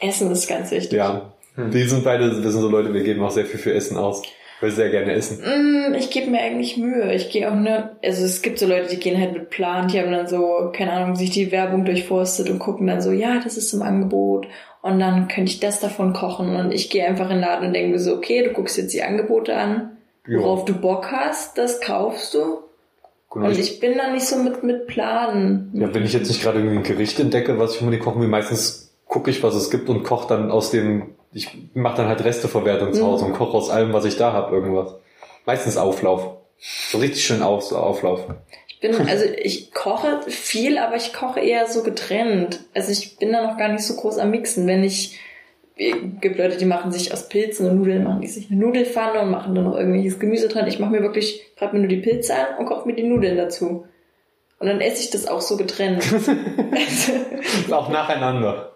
Essen 0.00 0.30
ist 0.30 0.48
ganz 0.48 0.70
wichtig. 0.70 0.92
Ja, 0.92 1.32
wir 1.58 1.88
sind 1.88 2.04
beide, 2.04 2.42
wir 2.42 2.50
sind 2.50 2.60
so 2.60 2.68
Leute, 2.68 2.92
wir 2.94 3.02
geben 3.02 3.22
auch 3.22 3.30
sehr 3.30 3.46
viel 3.46 3.60
für 3.60 3.72
Essen 3.72 3.96
aus. 3.96 4.22
Weil 4.60 4.70
wir 4.70 4.76
sehr 4.76 4.90
gerne 4.90 5.12
essen. 5.12 5.38
Mm, 5.38 5.94
ich 5.94 6.10
gebe 6.10 6.30
mir 6.30 6.40
eigentlich 6.40 6.76
Mühe. 6.76 7.14
Ich 7.14 7.30
gehe 7.30 7.48
auch 7.48 7.54
nur, 7.54 7.90
also 8.02 8.24
es 8.24 8.42
gibt 8.42 8.58
so 8.58 8.66
Leute, 8.66 8.88
die 8.88 8.98
gehen 8.98 9.20
halt 9.20 9.32
mit 9.32 9.50
Plan, 9.50 9.86
die 9.86 10.00
haben 10.00 10.10
dann 10.10 10.26
so, 10.26 10.72
keine 10.72 10.92
Ahnung, 10.92 11.14
sich 11.14 11.30
die 11.30 11.52
Werbung 11.52 11.84
durchforstet 11.84 12.50
und 12.50 12.58
gucken 12.58 12.88
dann 12.88 13.00
so, 13.00 13.12
ja, 13.12 13.40
das 13.42 13.56
ist 13.56 13.72
im 13.72 13.82
Angebot 13.82 14.48
und 14.82 14.98
dann 14.98 15.28
könnte 15.28 15.52
ich 15.52 15.60
das 15.60 15.78
davon 15.78 16.12
kochen 16.12 16.56
und 16.56 16.72
ich 16.72 16.90
gehe 16.90 17.06
einfach 17.06 17.26
in 17.26 17.36
den 17.36 17.40
Laden 17.40 17.68
und 17.68 17.72
denke 17.72 17.90
mir 17.92 17.98
so, 18.00 18.16
okay, 18.16 18.42
du 18.42 18.50
guckst 18.50 18.76
jetzt 18.78 18.94
die 18.94 19.02
Angebote 19.02 19.54
an, 19.54 19.96
worauf 20.26 20.64
du 20.64 20.74
Bock 20.74 21.12
hast, 21.12 21.56
das 21.56 21.80
kaufst 21.80 22.34
du 22.34 22.58
Genau, 23.30 23.46
und 23.46 23.58
ich, 23.58 23.78
bin 23.78 23.98
dann 23.98 24.14
nicht 24.14 24.26
so 24.26 24.36
mit, 24.36 24.62
mit 24.62 24.86
Planen. 24.86 25.70
ja, 25.74 25.92
wenn 25.94 26.04
ich 26.04 26.14
jetzt 26.14 26.28
nicht 26.28 26.42
gerade 26.42 26.60
irgendwie 26.60 26.78
ein 26.78 26.82
Gericht 26.82 27.20
entdecke, 27.20 27.58
was 27.58 27.74
ich 27.74 27.82
unbedingt 27.82 28.02
kochen 28.02 28.22
will, 28.22 28.28
meistens 28.28 28.94
gucke 29.06 29.30
ich, 29.30 29.42
was 29.42 29.54
es 29.54 29.70
gibt 29.70 29.90
und 29.90 30.02
koche 30.02 30.28
dann 30.28 30.50
aus 30.50 30.70
dem, 30.70 31.14
ich 31.38 31.56
mache 31.74 31.98
dann 31.98 32.08
halt 32.08 32.24
Resteverwertung 32.24 32.92
zu 32.92 33.02
Mhm. 33.02 33.06
Hause 33.06 33.24
und 33.26 33.32
koche 33.32 33.56
aus 33.56 33.70
allem, 33.70 33.92
was 33.92 34.04
ich 34.04 34.16
da 34.16 34.32
habe, 34.32 34.54
irgendwas. 34.54 34.94
Meistens 35.46 35.76
Auflauf. 35.76 36.36
So 36.58 36.98
richtig 36.98 37.24
schön 37.24 37.42
auf, 37.42 37.62
so 37.62 37.76
Auflauf. 37.76 38.26
Ich 38.66 38.80
bin, 38.80 38.94
also 39.08 39.24
ich 39.24 39.72
koche 39.72 40.20
viel, 40.26 40.78
aber 40.78 40.96
ich 40.96 41.12
koche 41.12 41.40
eher 41.40 41.66
so 41.68 41.82
getrennt. 41.82 42.60
Also 42.74 42.90
ich 42.90 43.16
bin 43.16 43.32
da 43.32 43.46
noch 43.46 43.56
gar 43.56 43.68
nicht 43.68 43.84
so 43.84 43.94
groß 43.94 44.18
am 44.18 44.30
Mixen. 44.30 44.66
Wenn 44.66 44.82
ich 44.84 45.18
es 45.76 45.94
gibt 46.20 46.38
Leute, 46.38 46.56
die 46.56 46.64
machen 46.64 46.90
sich 46.90 47.12
aus 47.12 47.28
Pilzen 47.28 47.70
und 47.70 47.76
Nudeln, 47.76 48.02
machen 48.02 48.20
die 48.20 48.26
sich 48.26 48.50
eine 48.50 48.58
Nudelfanne 48.58 49.20
und 49.20 49.30
machen 49.30 49.54
dann 49.54 49.62
noch 49.62 49.76
irgendwelches 49.76 50.18
Gemüse 50.18 50.48
dran. 50.48 50.66
Ich 50.66 50.80
mache 50.80 50.90
mir 50.90 51.02
wirklich, 51.02 51.40
brat 51.54 51.72
mir 51.72 51.78
nur 51.78 51.88
die 51.88 51.98
Pilze 51.98 52.34
an 52.34 52.58
und 52.58 52.66
koche 52.66 52.88
mir 52.88 52.94
die 52.96 53.04
Nudeln 53.04 53.36
dazu. 53.36 53.86
Und 54.58 54.66
dann 54.66 54.80
esse 54.80 55.04
ich 55.04 55.10
das 55.10 55.28
auch 55.28 55.40
so 55.40 55.56
getrennt. 55.56 56.02
auch 57.70 57.88
nacheinander. 57.90 58.72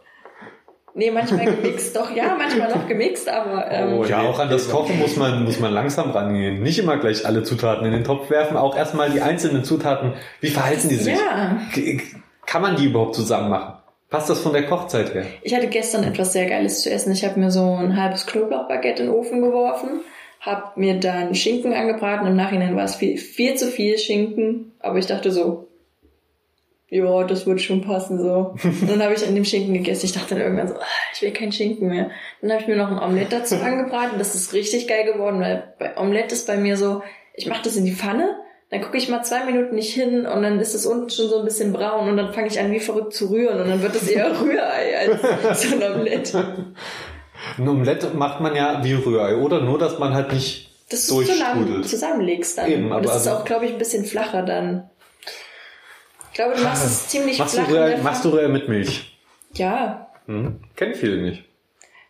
Nee, 0.95 1.11
manchmal 1.11 1.47
gemixt, 1.47 1.97
doch, 1.97 2.15
ja, 2.15 2.37
manchmal 2.37 2.69
noch 2.71 2.87
gemixt, 2.87 3.29
aber. 3.29 3.71
Ähm, 3.71 3.95
Oh, 3.95 4.05
ja, 4.05 4.21
auch 4.21 4.39
an 4.39 4.51
das 4.51 4.69
Kochen 4.69 4.99
muss 4.99 5.17
man, 5.17 5.45
muss 5.45 5.59
man 5.59 5.73
langsam 5.73 6.11
rangehen. 6.11 6.63
Nicht 6.63 6.79
immer 6.79 6.99
gleich 6.99 7.25
alle 7.25 7.43
Zutaten 7.45 7.87
in 7.87 7.93
den 7.93 8.05
Topf 8.05 8.29
werfen, 8.29 8.57
auch 8.57 8.77
erstmal 8.77 9.11
die 9.11 9.21
einzelnen 9.23 9.65
Zutaten. 9.65 10.13
Wie 10.41 10.49
verhalten 10.51 10.89
die 10.91 10.97
sich? 10.97 11.15
ja. 11.17 11.59
Kann 12.47 12.61
man 12.63 12.77
die 12.77 12.87
überhaupt 12.87 13.15
zusammen 13.15 13.49
machen? 13.51 13.75
Passt 14.11 14.29
das 14.29 14.41
von 14.41 14.53
der 14.53 14.67
Kochzeit 14.67 15.15
her? 15.15 15.25
Ich 15.41 15.55
hatte 15.55 15.69
gestern 15.69 16.05
etwas 16.05 16.35
sehr 16.35 16.47
Geiles 16.47 16.83
zu 16.83 16.91
essen. 16.91 17.13
Ich 17.13 17.25
habe 17.25 17.41
mir 17.41 17.51
so 17.51 17.63
ein 17.77 17.97
halbes 17.99 18.27
Knoblauchbaguette 18.27 19.03
in 19.05 19.09
den 19.09 19.15
Ofen 19.17 19.41
geworfen, 19.41 20.01
habe 20.41 20.79
mir 20.79 21.01
dann 21.01 21.35
Schinken 21.35 21.73
angebraten. 21.73 22.27
Im 22.27 22.37
Nachhinein 22.37 22.77
war 22.77 22.85
es 22.85 22.97
viel, 22.97 23.17
viel 23.17 23.55
zu 23.55 23.69
viel 23.69 23.97
Schinken, 23.97 24.73
aber 24.81 24.99
ich 24.99 25.07
dachte 25.07 25.31
so, 25.31 25.69
ja, 26.95 27.25
das 27.25 27.47
wird 27.47 27.63
schon 27.63 27.81
passen 27.81 28.19
so. 28.19 28.55
Und 28.63 28.91
dann 28.91 29.03
habe 29.03 29.15
ich 29.15 29.27
an 29.27 29.35
dem 29.35 29.47
Schinken 29.47 29.73
gegessen. 29.73 30.05
Ich 30.05 30.13
dachte 30.13 30.35
dann 30.35 30.43
irgendwann 30.45 30.69
so, 30.69 30.75
ah, 30.75 30.85
ich 31.15 31.23
will 31.23 31.33
keinen 31.33 31.51
Schinken 31.53 31.89
mehr. 31.89 32.11
Dann 32.43 32.51
habe 32.53 32.61
ich 32.61 32.69
mir 32.69 32.77
noch 32.77 32.91
ein 32.91 32.99
Omelett 32.99 33.33
dazu 33.33 33.55
angebraten. 33.65 34.19
Das 34.19 34.35
ist 34.35 34.53
richtig 34.53 34.89
geil 34.89 35.11
geworden, 35.11 35.41
weil 35.41 35.73
bei 35.79 35.97
Omelett 35.97 36.33
ist 36.33 36.47
bei 36.47 36.59
mir 36.59 36.77
so, 36.77 37.03
ich 37.35 37.47
mache 37.47 37.63
das 37.65 37.77
in 37.77 37.87
die 37.87 37.93
Pfanne, 37.93 38.37
dann 38.69 38.83
gucke 38.83 38.99
ich 38.99 39.09
mal 39.09 39.23
zwei 39.23 39.45
Minuten 39.45 39.75
nicht 39.75 39.95
hin 39.95 40.27
und 40.27 40.43
dann 40.43 40.61
ist 40.61 40.75
es 40.75 40.85
unten 40.87 41.09
schon 41.09 41.29
so 41.29 41.39
ein 41.39 41.45
bisschen 41.47 41.73
braun 41.73 42.09
und 42.11 42.17
dann 42.19 42.33
fange 42.35 42.49
ich 42.49 42.61
an 42.61 42.71
wie 42.73 42.81
verrückt 42.81 43.15
zu 43.15 43.31
rühren 43.31 43.61
und 43.61 43.69
dann 43.69 43.81
wird 43.83 43.95
es 43.95 44.09
eher 44.09 44.31
Rührei 44.41 44.99
als 45.49 45.63
so 45.63 45.75
ein 45.77 45.83
Omelett. 45.95 46.35
Ein 47.59 47.69
Omelette 47.69 48.09
macht 48.15 48.41
man 48.41 48.55
ja 48.55 48.83
wie 48.85 48.95
Rührei, 48.95 49.37
oder? 49.37 49.61
Nur, 49.61 49.79
dass 49.79 49.99
man 49.99 50.15
halt 50.15 50.33
nicht 50.33 50.71
Das 50.91 51.07
durchstrudelt. 51.07 51.87
zusammenlegst 51.89 52.59
dann. 52.59 52.71
Eben, 52.71 52.87
und 52.87 52.93
aber 52.93 53.03
das 53.03 53.17
ist 53.23 53.27
also- 53.29 53.41
auch, 53.41 53.45
glaube 53.45 53.65
ich, 53.67 53.73
ein 53.73 53.79
bisschen 53.79 54.05
flacher 54.05 54.43
dann. 54.43 54.89
Ich 56.33 56.37
glaube, 56.37 56.57
du 56.57 56.63
machst 56.63 56.85
es 56.87 57.09
ziemlich 57.09 57.39
Machst 57.39 57.55
du, 57.57 57.59
flach. 57.61 57.71
Rührei, 57.71 57.89
der 57.91 57.99
machst 58.03 58.25
du 58.25 58.31
Rührei 58.31 58.49
mit 58.49 58.69
Milch? 58.69 59.19
Ja, 59.55 60.09
Hm? 60.27 60.61
Kennen 60.77 60.95
viele 60.95 61.21
nicht. 61.21 61.45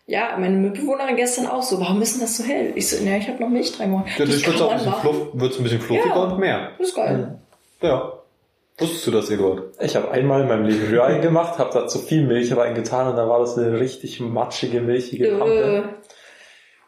ja, 0.07 0.37
meine 0.39 0.57
Mitbewohnerin 0.57 1.17
gestern 1.17 1.47
auch 1.47 1.63
so. 1.63 1.81
Warum 1.81 2.01
ist 2.03 2.15
denn 2.15 2.21
das 2.21 2.37
so 2.37 2.45
hell? 2.45 2.73
Ich 2.77 2.89
so, 2.89 3.03
ja, 3.05 3.17
ich 3.17 3.27
habe 3.29 3.43
noch 3.43 3.49
Milch 3.49 3.73
dran 3.77 3.91
gemacht. 3.91 4.07
Dadurch 4.19 4.47
wird 4.47 4.57
es 4.57 4.63
auch 4.63 4.71
ein 4.71 4.77
bisschen, 4.77 4.91
machen. 4.93 5.01
fluff, 5.03 5.29
wird's 5.33 5.57
ein 5.59 5.63
bisschen 5.65 5.81
fluffiger 5.81 6.15
Ja. 6.15 6.23
und 6.25 6.39
mehr. 6.39 6.71
Das 6.79 6.89
ist 6.89 6.95
geil. 6.95 7.39
Ja. 7.81 8.13
Wusstest 8.79 9.07
du 9.07 9.11
das, 9.11 9.31
Eduard? 9.31 9.63
Ich 9.81 9.97
habe 9.97 10.11
einmal 10.11 10.43
in 10.43 10.49
meinem 10.49 10.65
Leben 10.67 10.87
Rührei 10.89 11.19
gemacht, 11.19 11.59
habe 11.59 11.71
da 11.73 11.87
zu 11.89 11.99
viel 11.99 12.25
Milch 12.27 12.55
reingetan 12.57 13.09
und 13.09 13.17
dann 13.17 13.29
war 13.29 13.41
das 13.41 13.57
eine 13.59 13.79
richtig 13.81 14.21
matschige, 14.21 14.81
milchige 14.81 15.29
Äh, 15.29 15.39
Pampe. 15.39 15.85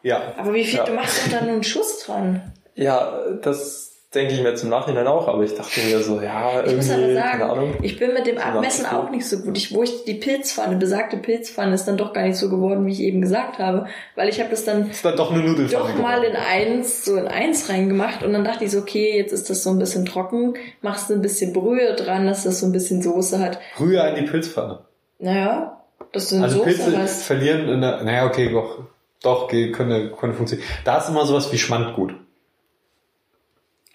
Ja. 0.03 0.33
aber 0.37 0.53
wie 0.53 0.63
viel, 0.63 0.77
Ja. 0.79 0.85
du 0.85 0.93
machst 0.93 1.25
doch 1.25 1.31
da 1.39 1.43
nur 1.43 1.53
einen 1.53 1.63
Schuss 1.63 2.05
dran. 2.05 2.53
Ja, 2.75 3.19
das 3.41 3.94
denke 4.15 4.33
ich 4.33 4.41
mir 4.41 4.55
zum 4.55 4.69
Nachhinein 4.69 5.05
auch, 5.07 5.27
aber 5.27 5.43
ich 5.43 5.53
dachte 5.53 5.79
mir 5.81 5.99
so, 5.99 6.21
ja, 6.21 6.63
Ich 6.65 6.75
muss 6.75 6.89
aber 6.89 6.99
irgendwie, 7.01 7.15
keine 7.19 7.37
sagen, 7.37 7.43
Ahnung. 7.51 7.73
ich 7.81 7.99
bin 7.99 8.13
mit 8.13 8.25
dem 8.25 8.37
Abmessen 8.37 8.85
auch 8.85 9.09
nicht 9.09 9.27
so 9.27 9.39
gut. 9.39 9.57
Ich, 9.57 9.73
wo 9.73 9.83
ich 9.83 10.05
die 10.05 10.13
Pilzpfanne, 10.15 10.77
besagte 10.77 11.17
Pilzpfanne, 11.17 11.75
ist 11.75 11.85
dann 11.85 11.97
doch 11.97 12.13
gar 12.13 12.23
nicht 12.23 12.37
so 12.37 12.49
geworden, 12.49 12.85
wie 12.85 12.91
ich 12.93 13.01
eben 13.01 13.21
gesagt 13.21 13.59
habe. 13.59 13.87
Weil 14.15 14.29
ich 14.29 14.39
habe 14.39 14.49
das 14.49 14.63
dann 14.65 14.89
Ist 14.89 15.03
dann 15.05 15.15
doch 15.17 15.31
eine 15.31 15.43
Nudelfanne 15.43 15.93
doch 15.93 16.01
mal 16.01 16.23
in 16.23 16.35
eins, 16.35 17.05
so 17.05 17.15
in 17.17 17.27
eins 17.27 17.69
reingemacht 17.69 18.23
und 18.23 18.33
dann 18.33 18.43
dachte 18.43 18.63
ich 18.65 18.71
so, 18.71 18.79
okay, 18.79 19.17
jetzt 19.17 19.33
ist 19.33 19.49
das 19.49 19.61
so 19.63 19.69
ein 19.69 19.79
bisschen 19.79 20.05
trocken, 20.05 20.53
machst 20.81 21.09
du 21.09 21.13
ein 21.13 21.21
bisschen 21.21 21.53
Brühe 21.53 21.93
dran, 21.95 22.25
dass 22.25 22.43
das 22.43 22.59
so 22.61 22.65
ein 22.65 22.71
bisschen 22.71 23.01
Soße 23.01 23.39
hat. 23.39 23.59
Rührei 23.79 24.09
in 24.11 24.25
die 24.25 24.31
Pilzpfanne. 24.31 24.79
Naja, 25.19 25.81
dass 26.11 26.29
du 26.29 26.35
eine 26.35 26.45
Also 26.45 26.57
Soße 26.59 26.69
Pilze 26.69 26.97
hast. 26.97 27.23
verlieren 27.23 27.67
in 27.69 27.81
der, 27.81 28.03
naja, 28.03 28.25
okay, 28.25 28.49
doch, 28.51 28.79
doch, 29.21 29.47
geht, 29.47 29.73
könnte, 29.73 30.11
könnte 30.11 30.35
funktionieren. 30.35 30.67
Da 30.83 30.97
ist 30.97 31.09
immer 31.09 31.25
sowas 31.25 31.51
wie 31.51 31.57
Schmandgut. 31.57 32.13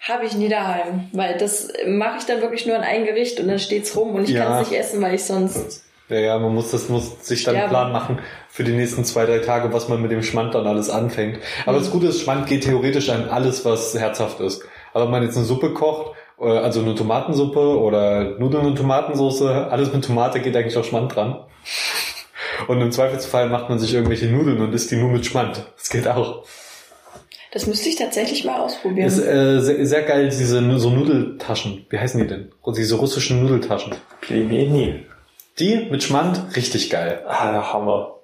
Habe 0.07 0.25
ich 0.25 0.35
nie 0.35 0.49
daheim, 0.49 1.09
weil 1.13 1.37
das 1.37 1.71
mache 1.87 2.17
ich 2.19 2.25
dann 2.25 2.41
wirklich 2.41 2.65
nur 2.65 2.75
in 2.75 2.81
ein 2.81 3.05
Gericht 3.05 3.39
und 3.39 3.47
dann 3.47 3.59
steht's 3.59 3.95
rum 3.95 4.15
und 4.15 4.23
ich 4.23 4.31
Ja. 4.31 4.45
kann 4.45 4.61
es 4.63 4.69
nicht 4.69 4.79
essen, 4.79 5.01
weil 5.01 5.13
ich 5.15 5.23
sonst 5.23 5.83
Ja, 6.09 6.17
ja, 6.19 6.39
man 6.39 6.53
muss 6.53 6.71
das, 6.71 6.89
muss 6.89 7.25
sich 7.25 7.43
dann 7.43 7.55
einen 7.55 7.67
Sterben. 7.67 7.69
Plan 7.71 7.91
machen 7.93 8.19
für 8.49 8.63
die 8.63 8.73
nächsten 8.73 9.05
zwei, 9.05 9.25
drei 9.25 9.37
Tage, 9.39 9.71
was 9.71 9.87
man 9.87 10.01
mit 10.01 10.11
dem 10.11 10.23
Schmand 10.23 10.53
dann 10.55 10.67
alles 10.67 10.89
anfängt. 10.89 11.39
Aber 11.65 11.77
Mhm. 11.77 11.81
das 11.83 11.91
Gute 11.91 12.07
ist, 12.07 12.21
Schmand 12.21 12.47
geht 12.47 12.63
theoretisch 12.65 13.09
an 13.09 13.29
alles, 13.29 13.63
was 13.63 13.93
herzhaft 13.97 14.39
ist. 14.41 14.63
Aber 14.93 15.05
wenn 15.05 15.11
man 15.11 15.23
jetzt 15.23 15.37
eine 15.37 15.45
Suppe 15.45 15.73
kocht, 15.73 16.15
äh, 16.41 16.45
also 16.49 16.81
eine 16.81 16.95
Tomatensuppe 16.95 17.59
oder 17.79 18.37
Nudeln 18.39 18.65
und 18.65 18.75
Tomatensoße, 18.77 19.67
alles 19.69 19.93
mit 19.93 20.03
Tomate 20.03 20.39
geht 20.41 20.55
eigentlich 20.55 20.75
auch 20.77 20.83
Schmand 20.83 21.15
dran. 21.15 21.39
Und 22.67 22.81
im 22.81 22.91
Zweifelsfall 22.91 23.47
macht 23.49 23.69
man 23.69 23.79
sich 23.79 23.93
irgendwelche 23.93 24.25
Nudeln 24.25 24.59
und 24.61 24.73
isst 24.73 24.91
die 24.91 24.95
nur 24.97 25.09
mit 25.11 25.25
Schmand. 25.25 25.65
Das 25.77 25.89
geht 25.89 26.07
auch. 26.07 26.43
Das 27.51 27.67
müsste 27.67 27.89
ich 27.89 27.97
tatsächlich 27.97 28.45
mal 28.45 28.59
ausprobieren. 28.59 29.07
Ist 29.07 29.19
äh, 29.19 29.59
sehr, 29.59 29.85
sehr 29.85 30.01
geil, 30.03 30.25
diese 30.29 30.79
so 30.79 30.89
Nudeltaschen. 30.89 31.85
Wie 31.89 31.99
heißen 31.99 32.19
die 32.21 32.27
denn? 32.27 32.51
Diese 32.75 32.95
russischen 32.95 33.43
Nudeltaschen. 33.43 33.93
Plimeni. 34.21 35.05
Die 35.59 35.87
mit 35.91 36.01
Schmand, 36.03 36.55
richtig 36.55 36.89
geil. 36.89 37.23
Ah, 37.27 37.51
ja, 37.53 37.73
Hammer. 37.73 38.15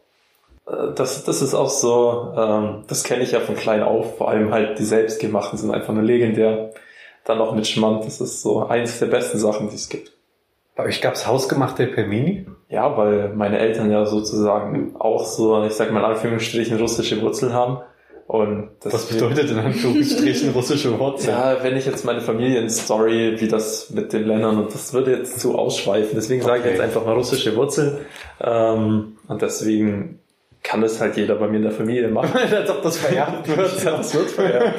Äh, 0.67 0.93
Das, 0.95 1.23
das 1.25 1.41
ist 1.41 1.53
auch 1.53 1.69
so, 1.69 2.33
ähm, 2.37 2.83
das 2.87 3.03
kenne 3.03 3.23
ich 3.23 3.31
ja 3.31 3.41
von 3.41 3.55
klein 3.55 3.83
auf, 3.83 4.17
vor 4.17 4.29
allem 4.29 4.51
halt 4.51 4.79
die 4.79 4.85
selbstgemachten 4.85 5.57
sind 5.59 5.71
einfach 5.71 5.93
nur 5.93 6.03
legendär. 6.03 6.71
Dann 7.25 7.39
noch 7.39 7.53
mit 7.53 7.67
Schmand, 7.67 8.05
das 8.05 8.21
ist 8.21 8.41
so 8.41 8.65
eins 8.65 8.99
der 8.99 9.07
besten 9.07 9.37
Sachen, 9.37 9.69
die 9.69 9.75
es 9.75 9.89
gibt. 9.89 10.13
Bei 10.77 10.85
euch 10.85 11.01
gab's 11.01 11.27
hausgemachte 11.27 11.87
Pelmeni? 11.87 12.45
Ja, 12.69 12.95
weil 12.95 13.29
meine 13.29 13.59
Eltern 13.59 13.91
ja 13.91 14.05
sozusagen 14.05 14.95
auch 14.97 15.25
so, 15.25 15.65
ich 15.65 15.73
sag 15.73 15.91
mal 15.91 15.99
in 15.99 16.05
Anführungsstrichen, 16.05 16.77
russische 16.79 17.21
Wurzeln 17.21 17.51
haben. 17.53 17.79
Und 18.27 18.71
das 18.81 18.93
Was 18.93 19.05
bedeutet 19.05 19.49
in 19.51 19.57
Anführungsstrichen 19.57 20.49
russische 20.53 20.99
Wurzeln? 20.99 21.29
Ja, 21.37 21.63
wenn 21.63 21.77
ich 21.77 21.85
jetzt 21.85 22.03
meine 22.03 22.19
Familienstory, 22.19 23.39
wie 23.39 23.47
das 23.47 23.89
mit 23.89 24.11
den 24.11 24.27
Ländern, 24.27 24.57
und 24.57 24.73
das 24.73 24.93
würde 24.93 25.11
jetzt 25.15 25.39
zu 25.39 25.57
ausschweifen, 25.57 26.11
deswegen 26.13 26.41
sage 26.41 26.57
ich 26.59 26.65
Okay. 26.65 26.71
jetzt 26.73 26.81
einfach 26.81 27.05
mal 27.05 27.13
russische 27.13 27.55
Wurzeln. 27.55 27.99
Ähm, 28.41 29.17
und 29.29 29.41
deswegen 29.41 30.19
kann 30.61 30.81
das 30.81 30.99
halt 30.99 31.15
jeder 31.15 31.35
bei 31.35 31.47
mir 31.47 31.57
in 31.57 31.63
der 31.63 31.71
Familie 31.71 32.09
machen. 32.09 32.37
Als 32.53 32.69
ob 32.69 32.81
das 32.83 32.97
vererbt 32.97 33.47
wird. 33.55 33.83
Ja, 33.85 33.91
das 33.95 34.13
wird 34.13 34.29
vererbt. 34.29 34.75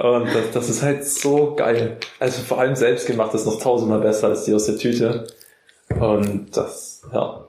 Und 0.00 0.26
das, 0.32 0.50
das 0.54 0.68
ist 0.68 0.82
halt 0.84 1.04
so 1.04 1.54
geil. 1.56 1.96
Also 2.20 2.42
vor 2.42 2.60
allem 2.60 2.76
selbstgemacht 2.76 3.34
ist 3.34 3.44
noch 3.44 3.60
tausendmal 3.60 3.98
besser 4.00 4.28
als 4.28 4.44
die 4.44 4.54
aus 4.54 4.66
der 4.66 4.76
Tüte. 4.76 5.26
Und 5.98 6.56
das, 6.56 7.02
ja. 7.12 7.48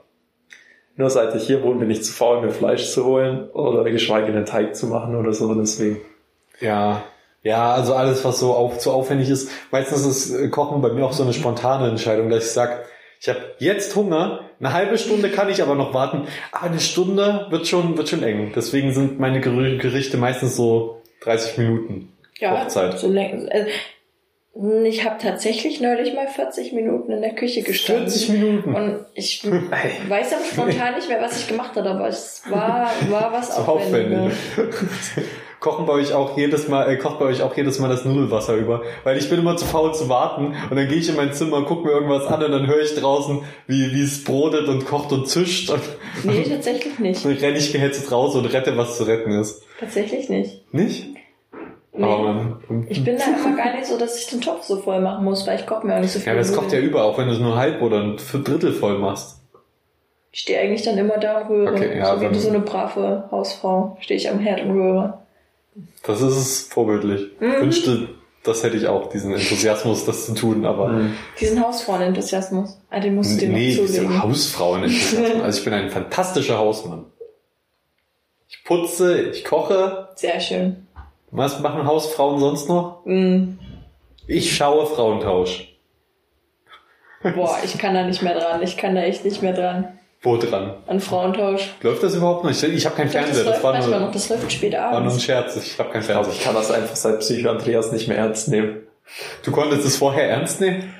Nur 0.95 1.09
seit 1.09 1.33
ich 1.35 1.43
hier 1.43 1.63
wohne, 1.63 1.79
bin 1.79 1.89
ich 1.89 2.03
zu 2.03 2.13
faul, 2.13 2.41
mir 2.41 2.51
Fleisch 2.51 2.91
zu 2.91 3.05
holen 3.05 3.49
oder 3.49 3.83
geschweige 3.89 4.31
denn 4.31 4.45
Teig 4.45 4.75
zu 4.75 4.87
machen 4.87 5.15
oder 5.15 5.33
so. 5.33 5.53
Deswegen. 5.55 6.01
Ja. 6.59 7.03
Ja, 7.41 7.73
also 7.73 7.93
alles, 7.93 8.23
was 8.23 8.39
so 8.39 8.53
auf, 8.53 8.77
zu 8.77 8.91
aufwendig 8.91 9.29
ist. 9.29 9.51
Meistens 9.71 10.05
ist 10.05 10.33
äh, 10.33 10.47
Kochen 10.47 10.81
bei 10.81 10.89
mir 10.89 11.05
auch 11.05 11.13
so 11.13 11.23
eine 11.23 11.33
spontane 11.33 11.89
Entscheidung, 11.89 12.29
dass 12.29 12.45
ich 12.45 12.51
sag, 12.51 12.85
ich 13.19 13.27
habe 13.27 13.39
jetzt 13.59 13.95
Hunger, 13.95 14.41
eine 14.59 14.71
halbe 14.71 14.97
Stunde 14.97 15.29
kann 15.29 15.49
ich 15.49 15.61
aber 15.61 15.75
noch 15.75 15.93
warten, 15.93 16.27
aber 16.51 16.67
eine 16.67 16.79
Stunde 16.79 17.47
wird 17.49 17.67
schon, 17.67 17.97
wird 17.97 18.07
schon 18.07 18.23
eng. 18.23 18.53
Deswegen 18.55 18.93
sind 18.93 19.19
meine 19.19 19.41
Gerichte 19.41 20.17
meistens 20.17 20.55
so 20.55 21.01
30 21.21 21.57
Minuten. 21.57 22.13
ja, 22.37 22.61
Hochzeit. 22.61 22.97
so 22.97 23.07
also, 23.07 23.69
ich 24.85 25.03
habe 25.03 25.15
tatsächlich 25.19 25.81
neulich 25.81 26.13
mal 26.13 26.27
40 26.27 26.73
Minuten 26.73 27.11
in 27.11 27.21
der 27.21 27.33
Küche 27.33 27.63
gestanden. 27.63 28.07
40 28.09 28.29
Minuten. 28.29 28.75
Und 28.75 29.05
ich 29.15 29.43
weiß 30.07 30.33
aber 30.33 30.45
spontan 30.45 30.95
nicht 30.95 31.09
mehr, 31.09 31.21
was 31.21 31.39
ich 31.39 31.47
gemacht 31.47 31.75
habe, 31.75 31.89
aber 31.89 32.07
es 32.07 32.43
war, 32.49 32.91
war 33.09 33.31
was 33.33 33.55
So 33.55 33.61
aufwendiger. 33.63 34.27
aufwendig. 34.27 34.37
Kochen 35.59 35.85
bei 35.85 35.93
euch 35.93 36.13
auch 36.13 36.37
jedes 36.37 36.67
Mal, 36.67 36.91
äh, 36.91 36.97
kocht 36.97 37.19
bei 37.19 37.25
euch 37.25 37.41
auch 37.41 37.55
jedes 37.55 37.79
Mal 37.79 37.87
das 37.87 38.03
Nudelwasser 38.03 38.55
über. 38.55 38.83
Weil 39.05 39.17
ich 39.17 39.29
bin 39.29 39.39
immer 39.39 39.55
zu 39.55 39.63
faul 39.65 39.93
zu 39.93 40.09
warten 40.09 40.53
und 40.69 40.75
dann 40.75 40.89
gehe 40.89 40.97
ich 40.97 41.07
in 41.07 41.15
mein 41.15 41.31
Zimmer, 41.31 41.63
gucke 41.63 41.87
mir 41.87 41.93
irgendwas 41.93 42.27
an 42.27 42.43
und 42.43 42.51
dann 42.51 42.67
höre 42.67 42.81
ich 42.81 42.93
draußen, 42.95 43.39
wie, 43.67 43.93
wie 43.93 44.03
es 44.03 44.25
brodet 44.25 44.67
und 44.67 44.85
kocht 44.85 45.13
und 45.13 45.29
zischt 45.29 45.69
und 45.69 45.81
Nee, 46.25 46.43
tatsächlich 46.43 46.99
nicht. 46.99 47.23
dann 47.25 47.31
renne 47.37 47.57
ich 47.57 47.71
gehetzt 47.71 48.11
raus 48.11 48.35
und 48.35 48.45
rette, 48.47 48.75
was 48.75 48.97
zu 48.97 49.05
retten 49.05 49.31
ist. 49.39 49.63
Tatsächlich 49.79 50.27
nicht. 50.27 50.73
Nicht? 50.73 51.07
Nee. 51.95 52.85
Ich 52.89 53.03
bin 53.03 53.17
da 53.17 53.23
immer 53.25 53.55
gar 53.55 53.73
nicht 53.73 53.85
so, 53.85 53.97
dass 53.99 54.17
ich 54.19 54.27
den 54.27 54.41
Topf 54.41 54.63
so 54.63 54.77
voll 54.77 54.99
machen 54.99 55.23
muss, 55.23 55.45
weil 55.45 55.59
ich 55.59 55.67
koche 55.67 55.85
mir 55.85 55.95
auch 55.95 55.99
nicht 55.99 56.11
so 56.11 56.19
viel. 56.19 56.27
ja, 56.27 56.31
aber 56.33 56.41
es 56.41 56.51
kocht 56.53 56.71
ja 56.71 56.79
über, 56.79 57.03
auch 57.03 57.17
wenn 57.19 57.27
du 57.27 57.33
es 57.33 57.39
nur 57.39 57.55
halb 57.55 57.81
oder 57.83 58.01
ein 58.01 58.17
Viertel 58.17 58.73
voll 58.73 58.97
machst. 58.97 59.39
Ich 60.31 60.39
stehe 60.41 60.59
eigentlich 60.59 60.81
dann 60.81 60.97
immer 60.97 61.19
da 61.19 61.41
und 61.41 61.49
rühre. 61.49 61.73
Okay, 61.73 61.97
ja, 61.99 62.17
so 62.17 62.21
wie 62.31 62.39
so 62.39 62.49
eine 62.49 62.61
brave 62.61 63.25
Hausfrau 63.29 63.97
stehe 64.01 64.17
ich 64.17 64.27
am 64.31 64.39
Herd 64.39 64.61
und 64.61 64.71
rühre. 64.71 65.19
Das 66.03 66.21
ist 66.21 66.35
es 66.35 66.61
vorbildlich. 66.63 67.27
Mhm. 67.39 67.61
Wünschte, 67.61 68.09
das 68.43 68.63
hätte 68.63 68.77
ich 68.77 68.87
auch, 68.87 69.09
diesen 69.09 69.31
Enthusiasmus, 69.31 70.05
das 70.05 70.25
zu 70.25 70.33
tun, 70.33 70.65
aber 70.65 70.87
Mhm. 70.89 71.13
Diesen 71.39 71.63
Hausfrauen-Enthusiasmus. 71.63 72.79
Ah, 72.89 72.99
den 72.99 73.13
musst 73.13 73.35
du 73.35 73.45
dir 73.45 73.49
Nee, 73.49 73.75
noch 73.75 73.81
diese 73.83 73.93
zulegen. 73.97 74.23
Hausfrauen. 74.23 74.83
also 75.43 75.59
ich 75.59 75.63
bin 75.63 75.73
ein 75.73 75.91
fantastischer 75.91 76.57
Hausmann. 76.57 77.05
Ich 78.49 78.63
putze, 78.63 79.21
ich 79.29 79.45
koche. 79.45 80.09
Sehr 80.15 80.39
schön. 80.39 80.82
Was 81.35 81.59
machen 81.59 81.85
Hausfrauen 81.87 82.39
sonst 82.39 82.69
noch? 82.69 83.01
Mm. 83.05 83.57
Ich 84.27 84.55
schaue 84.55 84.85
Frauentausch. 84.85 85.67
Boah, 87.23 87.57
ich 87.63 87.77
kann 87.77 87.95
da 87.95 88.03
nicht 88.05 88.21
mehr 88.21 88.37
dran. 88.37 88.61
Ich 88.61 88.77
kann 88.77 88.93
da 88.93 89.01
echt 89.01 89.25
nicht 89.25 89.41
mehr 89.41 89.53
dran. 89.53 89.97
Wo 90.21 90.37
dran? 90.37 90.75
An 90.85 90.99
Frauentausch. 90.99 91.73
Läuft 91.81 92.03
das 92.03 92.13
überhaupt 92.15 92.43
noch? 92.43 92.51
Ich, 92.51 92.63
ich 92.63 92.85
habe 92.85 92.95
keinen 92.95 93.11
das 93.11 93.13
Fernseher. 93.13 93.43
Das 93.45 93.45
läuft 93.45 93.63
war 93.63 93.79
nur, 93.79 93.99
noch, 93.99 94.11
das 94.11 94.29
läuft 94.29 94.51
spät 94.51 94.73
war 94.73 94.91
nur 94.91 94.99
ein 94.99 95.05
abends. 95.07 95.23
Scherz. 95.23 95.55
Ich 95.57 95.79
habe 95.79 95.89
keinen 95.89 96.01
Also 96.01 96.13
Fernseher. 96.13 96.33
ich 96.33 96.43
kann 96.43 96.53
das 96.55 96.71
einfach 96.71 96.95
seit 96.95 97.19
Psycho 97.19 97.49
Andreas 97.49 97.91
nicht 97.91 98.07
mehr 98.07 98.17
ernst 98.17 98.47
nehmen. 98.49 98.83
Du 99.43 99.51
konntest 99.51 99.85
es 99.85 99.97
vorher 99.97 100.29
ernst 100.29 100.61
nehmen? 100.61 100.93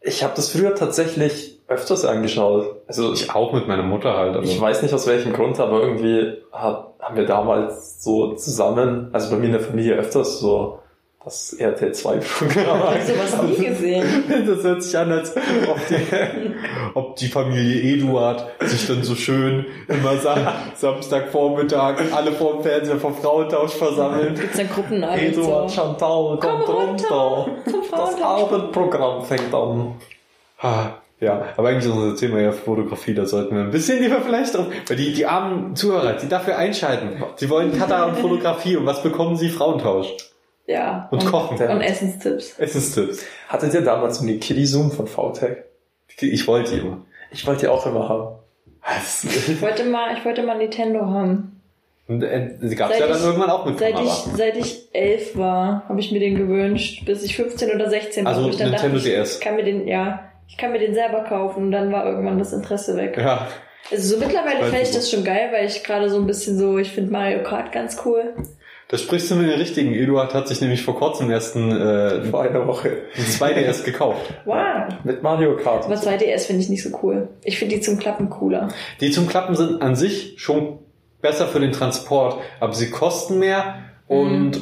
Ich 0.00 0.24
habe 0.24 0.32
das 0.34 0.50
früher 0.50 0.74
tatsächlich 0.74 1.55
öfters 1.68 2.04
angeschaut. 2.04 2.76
Also 2.86 3.12
ich, 3.12 3.34
auch 3.34 3.52
mit 3.52 3.66
meiner 3.66 3.82
Mutter 3.82 4.16
halt. 4.16 4.36
Also. 4.36 4.50
ich 4.50 4.60
weiß 4.60 4.82
nicht 4.82 4.94
aus 4.94 5.06
welchem 5.06 5.32
Grund, 5.32 5.58
aber 5.58 5.82
irgendwie 5.82 6.34
hat, 6.52 6.94
haben 7.00 7.16
wir 7.16 7.26
damals 7.26 8.02
so 8.02 8.34
zusammen, 8.34 9.10
also 9.12 9.30
bei 9.30 9.36
mir 9.36 9.46
in 9.46 9.52
der 9.52 9.60
Familie 9.60 9.94
öfters 9.94 10.38
so 10.40 10.78
das 11.24 11.54
RTL 11.54 11.92
2 11.92 12.18
Programm 12.18 12.54
Ich 12.54 12.64
habe 12.64 13.00
sowas 13.00 13.42
nie 13.42 13.66
gesehen. 13.66 14.06
Das 14.46 14.62
hört 14.62 14.80
sich 14.80 14.96
an, 14.96 15.10
als 15.10 15.34
ob 15.36 15.78
die, 15.88 16.54
ob 16.94 17.16
die 17.16 17.26
Familie 17.26 17.94
Eduard 17.94 18.46
sich 18.60 18.86
dann 18.86 19.02
so 19.02 19.16
schön 19.16 19.66
immer 19.88 20.16
Sam 20.18 20.46
Samstagvormittag 20.76 21.96
alle 22.14 22.30
vor 22.30 22.52
dem 22.52 22.62
Fernseher 22.62 22.98
vom 22.98 23.12
Frauentausch 23.16 23.72
versammeln. 23.72 24.36
Gibt's 24.36 24.56
dann 24.56 24.68
Gruppenabend 24.68 25.20
Eduard 25.20 25.68
so. 25.68 25.74
Chantal 25.82 26.38
Komm 26.40 26.64
kommt 26.64 26.68
runter 26.68 27.08
runter. 27.08 27.46
zum 27.72 27.82
Das. 27.90 28.22
Abendprogramm 28.22 29.24
fängt 29.24 29.52
an. 29.52 29.96
Ah, 30.60 30.90
Ja, 31.18 31.46
aber 31.56 31.68
eigentlich 31.70 31.86
ist 31.86 31.90
unser 31.92 32.14
Thema 32.16 32.40
ja 32.40 32.52
Fotografie, 32.52 33.14
da 33.14 33.24
sollten 33.24 33.54
wir 33.54 33.62
ein 33.62 33.70
bisschen 33.70 34.02
lieber 34.02 34.20
vielleicht 34.20 34.54
drauf, 34.54 34.66
weil 34.86 34.96
die, 34.96 35.14
die 35.14 35.24
armen 35.24 35.74
Zuhörer, 35.74 36.12
die 36.14 36.28
dafür 36.28 36.58
einschalten, 36.58 37.22
sie 37.36 37.48
wollen 37.48 37.76
Kata 37.78 38.04
und 38.04 38.16
Fotografie 38.18 38.76
und 38.76 38.84
was 38.84 39.02
bekommen 39.02 39.34
sie? 39.36 39.48
Frauentausch 39.48 40.08
Ja. 40.66 41.08
und 41.10 41.24
Kochen. 41.24 41.56
Und 41.56 41.80
Essenstipps. 41.80 42.58
Essenstipps. 42.58 43.24
Hattet 43.48 43.72
ihr 43.72 43.80
damals 43.80 44.18
so 44.18 44.24
eine 44.24 44.36
Kiddie-Zoom 44.36 44.92
von 44.92 45.06
VTech? 45.06 45.56
Ich 46.20 46.46
wollte 46.46 46.72
die 46.74 46.80
immer. 46.80 46.98
Ich 47.30 47.46
wollte 47.46 47.62
die 47.62 47.68
auch 47.68 47.86
immer 47.86 48.08
haben. 48.08 48.36
Was? 48.86 49.24
Ich 49.24 49.60
wollte 49.62 49.84
mal, 49.84 50.16
ich 50.16 50.24
wollte 50.24 50.42
mal 50.42 50.58
Nintendo 50.58 51.06
haben. 51.06 51.60
Und, 52.08 52.22
äh, 52.22 52.50
Sie 52.60 52.76
gab 52.76 52.90
es 52.90 52.98
Seit 52.98 53.06
ja 53.08 53.12
dann 53.12 53.20
ich- 53.22 53.26
irgendwann 53.26 53.50
auch 53.50 53.64
mit 53.66 53.78
Seit 53.78 53.94
Kamera. 53.94 54.12
ich, 54.12 54.36
seit 54.36 54.56
ich 54.58 54.88
elf 54.92 55.36
war, 55.36 55.84
habe 55.88 55.98
ich 55.98 56.12
mir 56.12 56.20
den 56.20 56.36
gewünscht, 56.36 57.04
bis 57.04 57.24
ich 57.24 57.34
15 57.36 57.70
oder 57.74 57.88
16 57.90 58.24
war. 58.24 58.34
Also 58.34 58.48
ich 58.48 58.56
dann 58.56 58.70
Nintendo 58.70 58.96
dachte, 58.98 59.08
DS. 59.10 59.34
Ich 59.36 59.40
kann 59.40 59.56
mir 59.56 59.64
den, 59.64 59.88
ja, 59.88 60.20
ich 60.48 60.56
kann 60.56 60.72
mir 60.72 60.78
den 60.78 60.94
selber 60.94 61.20
kaufen 61.24 61.64
und 61.64 61.72
dann 61.72 61.92
war 61.92 62.06
irgendwann 62.06 62.38
das 62.38 62.52
Interesse 62.52 62.96
weg. 62.96 63.16
Ja, 63.18 63.46
Also 63.90 64.14
so 64.16 64.20
mittlerweile 64.24 64.64
fände 64.64 64.82
ich 64.82 64.90
das 64.90 65.10
schon 65.10 65.24
geil, 65.24 65.50
weil 65.52 65.66
ich 65.66 65.82
gerade 65.84 66.08
so 66.10 66.16
ein 66.18 66.26
bisschen 66.26 66.58
so, 66.58 66.78
ich 66.78 66.90
finde 66.92 67.12
Mario 67.12 67.42
Kart 67.42 67.72
ganz 67.72 67.98
cool. 68.04 68.34
da 68.88 68.96
sprichst 68.98 69.30
du 69.30 69.34
mit 69.36 69.48
den 69.50 69.58
richtigen. 69.58 69.92
Eduard 69.94 70.32
hat 70.34 70.48
sich 70.48 70.60
nämlich 70.60 70.82
vor 70.82 70.96
kurzem 70.96 71.30
erst 71.30 71.56
ein, 71.56 71.70
äh, 71.72 72.22
Vor 72.24 72.42
einer 72.42 72.66
Woche. 72.66 72.98
ein 73.16 73.24
2DS 73.24 73.84
gekauft. 73.84 74.22
Wow. 74.44 74.88
Mit 75.04 75.22
Mario 75.22 75.56
Kart. 75.56 75.84
Aber 75.84 75.94
2DS 75.94 76.46
finde 76.46 76.62
ich 76.62 76.68
nicht 76.68 76.82
so 76.82 76.98
cool. 77.02 77.28
Ich 77.44 77.58
finde 77.58 77.74
die 77.76 77.80
zum 77.80 77.98
Klappen 77.98 78.30
cooler. 78.30 78.68
Die 79.00 79.10
zum 79.10 79.28
Klappen 79.28 79.54
sind 79.56 79.82
an 79.82 79.96
sich 79.96 80.34
schon 80.38 80.78
besser 81.20 81.46
für 81.48 81.58
den 81.60 81.72
Transport, 81.72 82.38
aber 82.60 82.72
sie 82.74 82.90
kosten 82.90 83.38
mehr 83.40 83.82
und 84.06 84.60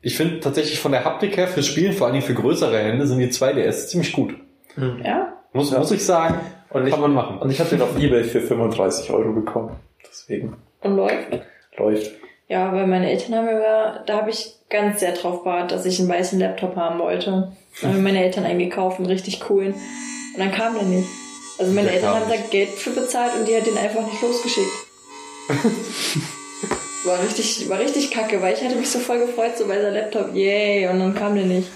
ich 0.00 0.16
finde 0.16 0.40
tatsächlich 0.40 0.80
von 0.80 0.90
der 0.92 1.04
Haptik 1.04 1.36
her 1.36 1.46
fürs 1.48 1.66
Spielen, 1.66 1.92
vor 1.92 2.08
allem 2.08 2.22
für 2.22 2.34
größere 2.34 2.78
Hände, 2.78 3.06
sind 3.06 3.18
die 3.18 3.28
2DS 3.28 3.88
ziemlich 3.88 4.12
gut. 4.12 4.34
Ja? 5.02 5.32
Muss, 5.52 5.70
muss 5.70 5.90
ich 5.90 6.04
sagen, 6.04 6.40
Und 6.70 6.86
ich, 6.86 6.92
kann 6.92 7.00
man 7.00 7.14
machen. 7.14 7.38
und 7.38 7.50
ich 7.50 7.58
habe 7.60 7.70
den 7.70 7.80
auf 7.82 7.98
Ebay 7.98 8.24
für 8.24 8.40
35 8.40 9.10
Euro 9.10 9.32
bekommen. 9.32 9.76
Deswegen 10.06 10.56
Und 10.82 10.96
läuft. 10.96 11.28
läuft. 11.78 12.12
Ja, 12.48 12.72
weil 12.72 12.86
meine 12.86 13.10
Eltern 13.10 13.34
haben 13.34 13.46
mir, 13.46 14.02
da 14.06 14.16
habe 14.18 14.30
ich 14.30 14.54
ganz 14.70 15.00
sehr 15.00 15.12
drauf 15.12 15.40
gewartet, 15.42 15.72
dass 15.72 15.84
ich 15.86 15.98
einen 15.98 16.08
weißen 16.08 16.38
Laptop 16.38 16.76
haben 16.76 16.98
wollte. 16.98 17.52
Da 17.82 17.88
haben 17.88 17.96
mir 17.96 18.02
meine 18.04 18.24
Eltern 18.24 18.44
eingekauft, 18.44 18.98
einen 18.98 19.06
richtig 19.06 19.40
coolen. 19.40 19.74
Und 19.74 20.38
dann 20.38 20.50
kam 20.50 20.72
der 20.74 20.84
nicht. 20.84 21.06
Also 21.58 21.72
meine 21.72 21.88
Der 21.88 21.96
Eltern 21.96 22.14
haben 22.14 22.30
da 22.30 22.36
Geld 22.50 22.70
für 22.70 22.88
bezahlt 22.90 23.32
und 23.38 23.46
die 23.46 23.54
hat 23.54 23.66
den 23.66 23.76
einfach 23.76 24.00
nicht 24.02 24.22
losgeschickt. 24.22 24.66
war 27.04 27.22
richtig, 27.22 27.68
war 27.68 27.78
richtig 27.78 28.10
kacke, 28.10 28.40
weil 28.42 28.54
ich 28.54 28.62
hatte 28.64 28.76
mich 28.76 28.90
so 28.90 28.98
voll 28.98 29.18
gefreut, 29.20 29.56
so 29.56 29.68
weißer 29.68 29.90
Laptop, 29.90 30.34
yay, 30.34 30.88
und 30.88 30.98
dann 31.00 31.14
kam 31.14 31.34
der 31.34 31.44
nicht. 31.44 31.68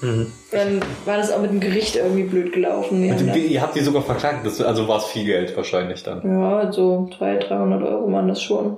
Mhm. 0.00 0.32
Dann 0.50 0.80
war 1.04 1.16
das 1.16 1.32
auch 1.32 1.40
mit 1.40 1.50
dem 1.50 1.60
Gericht 1.60 1.96
irgendwie 1.96 2.24
blöd 2.24 2.52
gelaufen. 2.52 3.02
Dem, 3.02 3.34
ihr 3.34 3.62
habt 3.62 3.74
die 3.76 3.80
sogar 3.80 4.02
verklagt, 4.02 4.44
das, 4.44 4.60
also 4.60 4.88
war 4.88 4.98
es 4.98 5.04
viel 5.06 5.24
Geld 5.24 5.56
wahrscheinlich 5.56 6.02
dann. 6.02 6.22
da, 6.22 6.62
ja, 6.64 6.72
so 6.72 7.08
200, 7.16 7.48
300 7.50 7.82
Euro 7.82 8.12
waren 8.12 8.28
das 8.28 8.42
schon. 8.42 8.76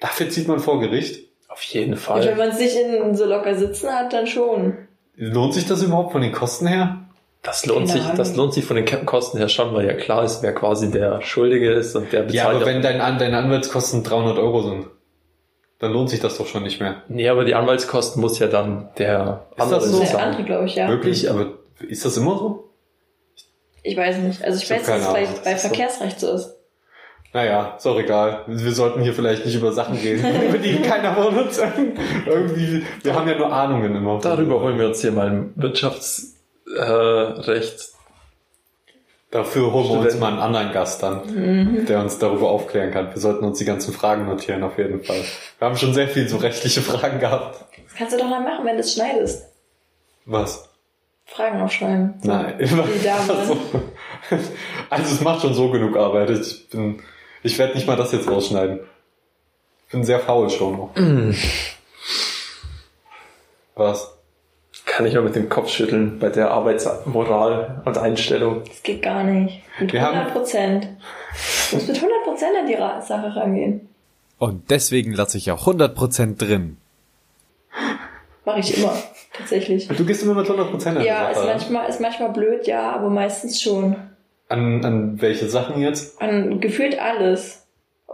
Dafür 0.00 0.28
zieht 0.28 0.48
man 0.48 0.60
vor 0.60 0.80
Gericht. 0.80 1.28
Auf 1.48 1.62
jeden 1.62 1.92
Und 1.94 2.08
wenn 2.08 2.22
Fall. 2.22 2.36
man 2.36 2.48
es 2.48 2.58
nicht 2.58 2.76
in 2.76 3.14
so 3.14 3.26
locker 3.26 3.54
sitzen 3.54 3.88
hat, 3.90 4.12
dann 4.12 4.26
schon. 4.26 4.76
Lohnt 5.16 5.54
sich 5.54 5.66
das 5.66 5.82
überhaupt 5.82 6.12
von 6.12 6.20
den 6.22 6.32
Kosten 6.32 6.66
her? 6.66 7.00
Das 7.42 7.66
lohnt 7.66 7.86
Keine 7.88 7.92
sich, 7.92 8.02
Ahnung. 8.04 8.16
das 8.16 8.36
lohnt 8.36 8.54
sich 8.54 8.64
von 8.64 8.76
den 8.76 8.86
Kosten 9.06 9.38
her 9.38 9.48
schon, 9.48 9.74
weil 9.74 9.86
ja 9.86 9.92
klar 9.94 10.24
ist, 10.24 10.42
wer 10.42 10.54
quasi 10.54 10.90
der 10.90 11.20
Schuldige 11.20 11.70
ist 11.72 11.94
und 11.94 12.12
der 12.12 12.22
bezahlt. 12.22 12.34
Ja, 12.34 12.48
aber 12.48 12.64
wenn 12.66 12.80
dein, 12.80 12.98
deine 13.18 13.36
Anwaltskosten 13.36 14.02
300 14.02 14.38
Euro 14.38 14.62
sind, 14.62 14.86
dann 15.84 15.92
lohnt 15.92 16.08
sich 16.08 16.20
das 16.20 16.38
doch 16.38 16.46
schon 16.46 16.62
nicht 16.62 16.80
mehr. 16.80 17.02
Nee, 17.08 17.28
aber 17.28 17.44
die 17.44 17.54
Anwaltskosten 17.54 18.18
muss 18.20 18.38
ja 18.38 18.46
dann 18.46 18.88
der 18.96 19.46
Ist 19.56 19.70
das 19.70 19.84
so? 19.84 19.98
Das 19.98 20.08
ist 20.08 20.14
der 20.14 20.22
andere, 20.22 20.44
glaube 20.44 20.64
ich, 20.64 20.76
ja. 20.76 20.88
Wirklich? 20.88 21.30
Aber 21.30 21.58
ist 21.86 22.06
das 22.06 22.16
immer 22.16 22.38
so? 22.38 22.70
Ich 23.82 23.94
weiß 23.96 24.16
nicht. 24.18 24.42
Also 24.42 24.56
ich 24.56 24.64
Ich 24.64 24.70
weiß, 24.70 24.86
dass 24.86 25.00
es 25.00 25.04
keine 25.04 25.26
bei, 25.44 25.54
so. 25.56 25.68
Verkehrsrecht 25.68 26.20
so 26.20 26.32
ist. 26.32 26.56
Naja, 27.34 27.74
ist 27.76 27.86
auch 27.86 27.98
egal. 27.98 28.44
Wir 28.46 28.72
sollten 28.72 29.02
hier 29.02 29.12
vielleicht 29.12 29.44
nicht 29.44 29.56
über 29.56 29.72
Sachen 29.72 29.96
reden, 29.98 30.24
über 30.48 30.56
die 30.56 30.80
keiner 30.80 31.14
von 31.14 31.36
uns 31.36 31.60
irgendwie. 32.24 32.82
Wir 33.02 33.14
haben 33.14 33.28
ja 33.28 33.36
nur 33.36 33.52
Ahnungen 33.52 33.94
immer. 33.94 34.18
Darüber 34.20 34.60
holen 34.60 34.78
wir 34.78 34.86
uns 34.86 35.02
hier 35.02 35.12
mal 35.12 35.28
ein 35.28 35.52
Wirtschaftsrecht. 35.56 36.34
Dafür 39.34 39.72
holen 39.72 39.88
wir 39.88 39.98
uns 39.98 40.16
mal 40.20 40.28
einen 40.28 40.38
anderen 40.38 40.70
Gast 40.70 41.02
dann, 41.02 41.86
der 41.88 41.98
uns 41.98 42.20
darüber 42.20 42.50
aufklären 42.50 42.92
kann. 42.92 43.12
Wir 43.12 43.20
sollten 43.20 43.44
uns 43.44 43.58
die 43.58 43.64
ganzen 43.64 43.92
Fragen 43.92 44.26
notieren, 44.26 44.62
auf 44.62 44.78
jeden 44.78 45.02
Fall. 45.02 45.24
Wir 45.58 45.66
haben 45.66 45.76
schon 45.76 45.92
sehr 45.92 46.06
viel 46.06 46.28
so 46.28 46.36
rechtliche 46.36 46.80
Fragen 46.82 47.18
gehabt. 47.18 47.64
Das 47.84 47.94
kannst 47.98 48.14
du 48.14 48.18
doch 48.18 48.30
dann 48.30 48.44
machen, 48.44 48.64
wenn 48.64 48.76
du 48.76 48.80
es 48.82 48.94
schneidest. 48.94 49.46
Was? 50.24 50.68
Fragen 51.24 51.60
aufschreiben. 51.60 52.14
Nein. 52.22 52.54
Die 52.60 53.04
da 53.04 53.18
waren. 53.26 53.58
Also, 54.30 54.44
also 54.88 55.14
es 55.16 55.20
macht 55.20 55.42
schon 55.42 55.52
so 55.52 55.68
genug 55.68 55.96
Arbeit. 55.96 56.30
Ich 56.30 56.70
bin, 56.70 57.02
ich 57.42 57.58
werde 57.58 57.74
nicht 57.74 57.88
mal 57.88 57.96
das 57.96 58.12
jetzt 58.12 58.30
rausschneiden. 58.30 58.78
Ich 59.86 59.92
bin 59.92 60.04
sehr 60.04 60.20
faul 60.20 60.48
schon 60.48 60.76
noch. 60.76 60.90
Was? 63.74 64.13
Kann 64.94 65.06
ich 65.06 65.14
nur 65.14 65.24
mit 65.24 65.34
dem 65.34 65.48
Kopf 65.48 65.70
schütteln 65.70 66.20
bei 66.20 66.28
der 66.28 66.52
Arbeitsmoral 66.52 67.82
und 67.84 67.98
Einstellung. 67.98 68.62
Das 68.64 68.80
geht 68.84 69.02
gar 69.02 69.24
nicht. 69.24 69.60
Mit 69.80 69.92
Wir 69.92 70.02
haben- 70.02 70.14
100 70.18 70.32
Prozent. 70.32 70.84
Du 71.70 71.76
musst 71.76 71.88
mit 71.88 71.96
100 72.00 72.22
Prozent 72.24 72.52
an 72.60 72.66
die 72.68 72.76
Sache 73.04 73.34
rangehen. 73.34 73.88
Und 74.38 74.70
deswegen 74.70 75.12
lasse 75.12 75.36
ich 75.36 75.50
auch 75.50 75.66
100% 75.66 76.36
drin. 76.40 76.76
Mache 78.44 78.60
ich 78.60 78.78
immer. 78.78 78.92
Tatsächlich. 79.32 79.88
Du 79.88 80.04
gehst 80.04 80.22
immer 80.22 80.34
mit 80.34 80.46
100% 80.48 80.98
an 80.98 81.04
Ja, 81.04 81.24
die 81.26 81.32
ist 81.32 81.38
Sache. 81.38 81.46
manchmal, 81.48 81.88
ist 81.88 82.00
manchmal 82.00 82.30
blöd, 82.30 82.66
ja, 82.68 82.92
aber 82.92 83.10
meistens 83.10 83.60
schon. 83.60 83.96
An, 84.48 84.84
an 84.84 85.20
welche 85.20 85.48
Sachen 85.48 85.80
jetzt? 85.82 86.22
An 86.22 86.60
gefühlt 86.60 87.00
alles. 87.00 87.63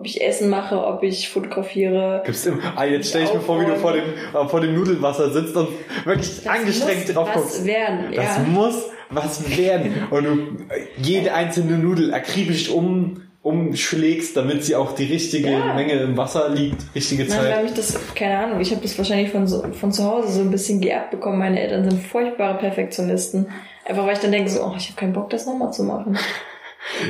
Ob 0.01 0.07
ich 0.07 0.23
Essen 0.23 0.49
mache, 0.49 0.83
ob 0.83 1.03
ich 1.03 1.29
fotografiere. 1.29 2.23
Gibt's 2.25 2.47
immer, 2.47 2.73
ah, 2.75 2.85
jetzt 2.87 3.11
stell 3.11 3.25
ich 3.25 3.35
mir 3.35 3.41
vor, 3.41 3.61
wie 3.61 3.67
du 3.67 3.77
vor 3.77 3.93
dem, 3.93 4.05
äh, 4.05 4.49
vor 4.49 4.63
dem 4.63 4.75
Nudelwasser 4.75 5.31
sitzt 5.31 5.55
und 5.55 5.69
wirklich 6.07 6.49
angestrengt 6.49 7.05
muss 7.07 7.15
drauf 7.15 7.29
was 7.29 7.43
guckst. 7.43 7.67
werden, 7.67 8.13
Das 8.15 8.39
ja. 8.39 8.43
muss 8.45 8.87
was 9.11 9.59
werden. 9.59 10.07
Und 10.09 10.25
du 10.25 10.31
äh, 10.75 10.87
jede 10.97 11.35
einzelne 11.35 11.77
Nudel 11.77 12.15
akribisch 12.15 12.71
um, 12.71 13.21
umschlägst, 13.43 14.35
damit 14.39 14.65
sie 14.65 14.75
auch 14.75 14.93
die 14.93 15.05
richtige 15.05 15.51
Ja. 15.51 15.75
Menge 15.75 15.93
im 15.93 16.17
Wasser 16.17 16.49
liegt, 16.49 16.83
richtige 16.95 17.25
Nein, 17.25 17.31
Zeit. 17.33 17.63
mich 17.63 17.75
das, 17.75 17.99
keine 18.15 18.39
Ahnung, 18.39 18.61
ich 18.61 18.71
habe 18.71 18.81
das 18.81 18.97
wahrscheinlich 18.97 19.31
von, 19.31 19.47
so, 19.47 19.63
von 19.73 19.93
zu 19.93 20.05
Hause 20.05 20.33
so 20.33 20.41
ein 20.41 20.51
bisschen 20.51 20.81
geerbt 20.81 21.11
bekommen. 21.11 21.39
Meine 21.39 21.61
Eltern 21.61 21.89
sind 21.91 22.03
furchtbare 22.03 22.57
Perfektionisten. 22.57 23.49
Einfach 23.85 24.07
weil 24.07 24.15
ich 24.15 24.21
dann 24.21 24.33
denke 24.33 24.49
so, 24.49 24.63
oh, 24.65 24.73
ich 24.79 24.87
habe 24.89 24.97
keinen 24.97 25.13
Bock, 25.13 25.29
das 25.29 25.45
nochmal 25.45 25.73
zu 25.75 25.85
machen. 25.85 26.17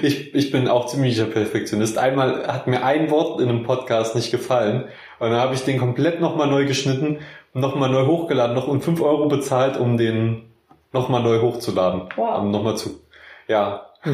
Ich, 0.02 0.34
ich 0.34 0.50
bin 0.50 0.68
auch 0.68 0.86
ziemlicher 0.86 1.26
Perfektionist. 1.26 1.96
Einmal 1.98 2.46
hat 2.46 2.66
mir 2.66 2.84
ein 2.84 3.10
Wort 3.10 3.40
in 3.40 3.48
einem 3.48 3.62
Podcast 3.62 4.14
nicht 4.14 4.30
gefallen 4.30 4.84
und 5.18 5.30
dann 5.30 5.40
habe 5.40 5.54
ich 5.54 5.62
den 5.62 5.78
komplett 5.78 6.20
nochmal 6.20 6.48
neu 6.48 6.66
geschnitten 6.66 7.18
und 7.54 7.60
nochmal 7.60 7.90
neu 7.90 8.06
hochgeladen, 8.06 8.54
noch 8.54 8.68
um 8.68 8.80
5 8.80 9.00
Euro 9.00 9.28
bezahlt, 9.28 9.76
um 9.76 9.96
den 9.96 10.50
nochmal 10.92 11.22
neu 11.22 11.40
hochzuladen. 11.40 12.02
Wow. 12.16 12.38
Um 12.40 12.50
nochmal 12.50 12.76
zu. 12.76 13.00
Ja. 13.48 13.86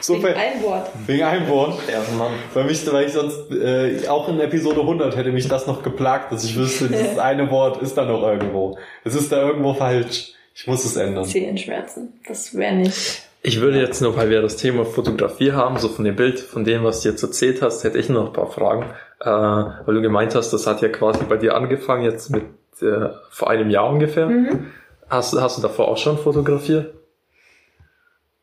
So 0.00 0.14
Wegen 0.14 0.26
viel. 0.26 0.34
ein 0.34 0.62
Wort. 0.62 0.90
Wegen 1.06 1.22
einem 1.22 1.48
Wort. 1.48 1.78
Ehrenmann. 1.88 2.32
Weil, 2.52 2.64
mich, 2.64 2.92
weil 2.92 3.06
ich 3.06 3.12
sonst, 3.12 3.50
äh, 3.52 4.06
auch 4.08 4.28
in 4.28 4.38
Episode 4.38 4.80
100 4.80 5.16
hätte 5.16 5.32
mich 5.32 5.48
das 5.48 5.66
noch 5.66 5.82
geplagt, 5.82 6.30
dass 6.30 6.44
ich 6.44 6.56
wüsste, 6.56 6.88
dieses 6.88 7.18
eine 7.18 7.50
Wort 7.50 7.80
ist 7.80 7.94
da 7.96 8.04
noch 8.04 8.22
irgendwo. 8.22 8.76
Es 9.02 9.14
ist 9.14 9.32
da 9.32 9.40
irgendwo 9.40 9.72
falsch. 9.72 10.34
Ich 10.54 10.66
muss 10.66 10.84
es 10.84 10.96
ändern. 10.96 11.24
Zehenschmerzen. 11.24 12.20
Das 12.28 12.54
wäre 12.54 12.74
nicht. 12.74 13.22
Ich 13.46 13.60
würde 13.60 13.78
jetzt 13.78 14.00
noch, 14.00 14.16
weil 14.16 14.30
wir 14.30 14.40
das 14.40 14.56
Thema 14.56 14.86
Fotografie 14.86 15.52
haben, 15.52 15.76
so 15.78 15.88
von 15.90 16.06
dem 16.06 16.16
Bild, 16.16 16.40
von 16.40 16.64
dem, 16.64 16.82
was 16.82 17.02
du 17.02 17.10
jetzt 17.10 17.22
erzählt 17.22 17.60
hast, 17.60 17.84
hätte 17.84 17.98
ich 17.98 18.08
noch 18.08 18.26
ein 18.28 18.32
paar 18.32 18.50
Fragen. 18.50 18.84
Äh, 19.20 19.28
weil 19.28 19.94
du 19.94 20.00
gemeint 20.00 20.34
hast, 20.34 20.50
das 20.54 20.66
hat 20.66 20.80
ja 20.80 20.88
quasi 20.88 21.24
bei 21.28 21.36
dir 21.36 21.54
angefangen, 21.54 22.04
jetzt 22.04 22.30
mit 22.30 22.44
äh, 22.80 23.10
vor 23.30 23.50
einem 23.50 23.68
Jahr 23.68 23.88
ungefähr. 23.90 24.26
Mhm. 24.28 24.70
Hast, 25.10 25.34
du- 25.34 25.42
hast 25.42 25.58
du 25.58 25.62
davor 25.62 25.88
auch 25.88 25.98
schon 25.98 26.16
fotografiert? 26.18 26.94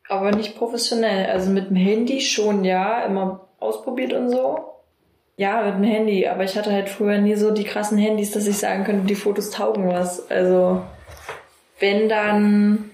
aber 0.08 0.30
nicht 0.30 0.56
professionell. 0.58 1.30
Also 1.30 1.50
mit 1.50 1.70
dem 1.70 1.76
Handy 1.76 2.20
schon, 2.20 2.64
ja, 2.64 3.02
immer 3.06 3.48
ausprobiert 3.60 4.12
und 4.12 4.28
so. 4.28 4.58
Ja, 5.38 5.62
mit 5.62 5.76
dem 5.76 5.84
Handy, 5.84 6.26
aber 6.28 6.44
ich 6.44 6.56
hatte 6.58 6.70
halt 6.70 6.90
früher 6.90 7.16
nie 7.18 7.34
so 7.34 7.50
die 7.50 7.64
krassen 7.64 7.96
Handys, 7.96 8.30
dass 8.32 8.46
ich 8.46 8.58
sagen 8.58 8.84
könnte, 8.84 9.06
die 9.06 9.14
Fotos 9.14 9.48
taugen 9.50 9.88
was. 9.88 10.30
Also, 10.30 10.82
wenn 11.80 12.10
dann, 12.10 12.90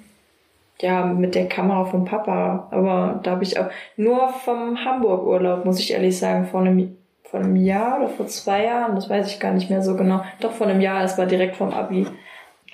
ja, 0.80 1.06
mit 1.06 1.34
der 1.34 1.48
Kamera 1.48 1.84
vom 1.84 2.04
Papa. 2.04 2.68
Aber 2.70 3.20
da 3.22 3.32
habe 3.32 3.44
ich 3.44 3.58
auch 3.58 3.68
nur 3.96 4.28
vom 4.44 4.84
Hamburg-Urlaub, 4.84 5.64
muss 5.64 5.80
ich 5.80 5.92
ehrlich 5.92 6.18
sagen, 6.18 6.46
vor 6.46 6.60
einem, 6.60 6.96
vor 7.24 7.40
einem 7.40 7.56
Jahr 7.56 7.98
oder 7.98 8.08
vor 8.08 8.26
zwei 8.26 8.64
Jahren, 8.64 8.94
das 8.94 9.08
weiß 9.08 9.30
ich 9.30 9.40
gar 9.40 9.52
nicht 9.52 9.70
mehr 9.70 9.82
so 9.82 9.96
genau. 9.96 10.22
Doch 10.40 10.52
vor 10.52 10.66
einem 10.66 10.80
Jahr, 10.80 11.02
das 11.02 11.18
war 11.18 11.26
direkt 11.26 11.56
vom 11.56 11.72
Abi. 11.72 12.06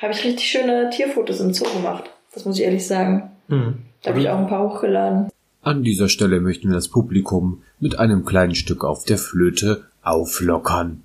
Habe 0.00 0.12
ich 0.12 0.24
richtig 0.24 0.46
schöne 0.46 0.90
Tierfotos 0.90 1.40
im 1.40 1.54
Zoo 1.54 1.66
gemacht. 1.76 2.04
Das 2.32 2.44
muss 2.44 2.58
ich 2.58 2.64
ehrlich 2.64 2.86
sagen. 2.86 3.30
Hm. 3.48 3.78
Da 4.02 4.10
habe 4.10 4.20
ich 4.20 4.28
auch 4.28 4.38
ein 4.38 4.48
paar 4.48 4.68
hochgeladen. 4.68 5.30
An 5.62 5.82
dieser 5.82 6.10
Stelle 6.10 6.40
möchten 6.40 6.68
wir 6.68 6.74
das 6.74 6.88
Publikum 6.88 7.62
mit 7.80 7.98
einem 7.98 8.26
kleinen 8.26 8.54
Stück 8.54 8.84
auf 8.84 9.04
der 9.04 9.16
Flöte 9.16 9.84
auflockern. 10.02 11.02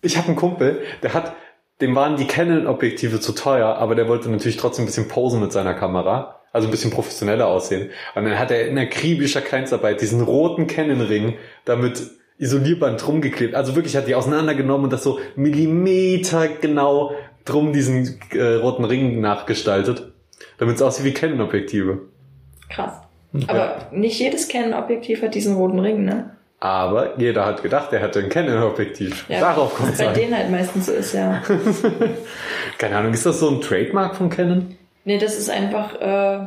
Ich 0.00 0.16
habe 0.16 0.28
einen 0.28 0.36
Kumpel, 0.36 0.80
der 1.04 1.14
hat, 1.14 1.36
dem 1.82 1.94
waren 1.94 2.16
die 2.16 2.26
Canon-Objektive 2.26 3.20
zu 3.20 3.32
teuer, 3.32 3.76
aber 3.76 3.94
der 3.94 4.08
wollte 4.08 4.30
natürlich 4.30 4.56
trotzdem 4.56 4.84
ein 4.84 4.86
bisschen 4.86 5.08
posen 5.08 5.40
mit 5.40 5.52
seiner 5.52 5.74
Kamera. 5.74 6.36
Also 6.52 6.68
ein 6.68 6.70
bisschen 6.70 6.90
professioneller 6.90 7.46
aussehen. 7.46 7.90
Und 8.14 8.24
dann 8.24 8.38
hat 8.38 8.50
er 8.50 8.68
in 8.68 8.78
akribischer 8.78 9.40
Kleinstarbeit 9.40 10.00
diesen 10.02 10.20
roten 10.20 10.66
Canon-Ring 10.66 11.34
damit 11.64 12.02
Isolierband 12.38 13.04
drum 13.04 13.20
geklebt. 13.20 13.54
Also 13.54 13.74
wirklich 13.74 13.96
hat 13.96 14.06
die 14.06 14.14
auseinandergenommen 14.14 14.84
und 14.84 14.92
das 14.92 15.02
so 15.02 15.18
Millimeter 15.34 16.48
genau 16.48 17.12
drum 17.44 17.72
diesen 17.72 18.20
äh, 18.32 18.54
roten 18.54 18.84
Ring 18.84 19.20
nachgestaltet, 19.20 20.12
damit 20.58 20.76
es 20.76 20.82
aussieht 20.82 21.06
wie 21.06 21.14
Canon-Objektive. 21.14 22.02
Krass. 22.68 23.00
Aber 23.46 23.88
nicht 23.90 24.18
jedes 24.20 24.48
Canon-Objektiv 24.48 25.22
hat 25.22 25.34
diesen 25.34 25.56
roten 25.56 25.78
Ring, 25.78 26.04
ne? 26.04 26.36
Aber 26.62 27.18
jeder 27.18 27.44
hat 27.44 27.60
gedacht, 27.60 27.92
er 27.92 27.98
hätte 27.98 28.20
ein 28.20 28.28
Canon-Objektiv. 28.28 29.26
Darauf 29.28 29.74
kommt 29.74 29.94
es 29.94 29.98
Bei 29.98 30.06
an. 30.06 30.14
denen 30.14 30.36
halt 30.36 30.48
meistens 30.48 30.86
so 30.86 30.92
ist, 30.92 31.12
ja. 31.12 31.42
Keine 32.78 32.96
Ahnung, 32.98 33.12
ist 33.12 33.26
das 33.26 33.40
so 33.40 33.50
ein 33.50 33.60
Trademark 33.60 34.14
von 34.14 34.30
Canon? 34.30 34.76
Nee, 35.04 35.18
das 35.18 35.36
ist 35.36 35.50
einfach 35.50 36.00
äh, 36.00 36.38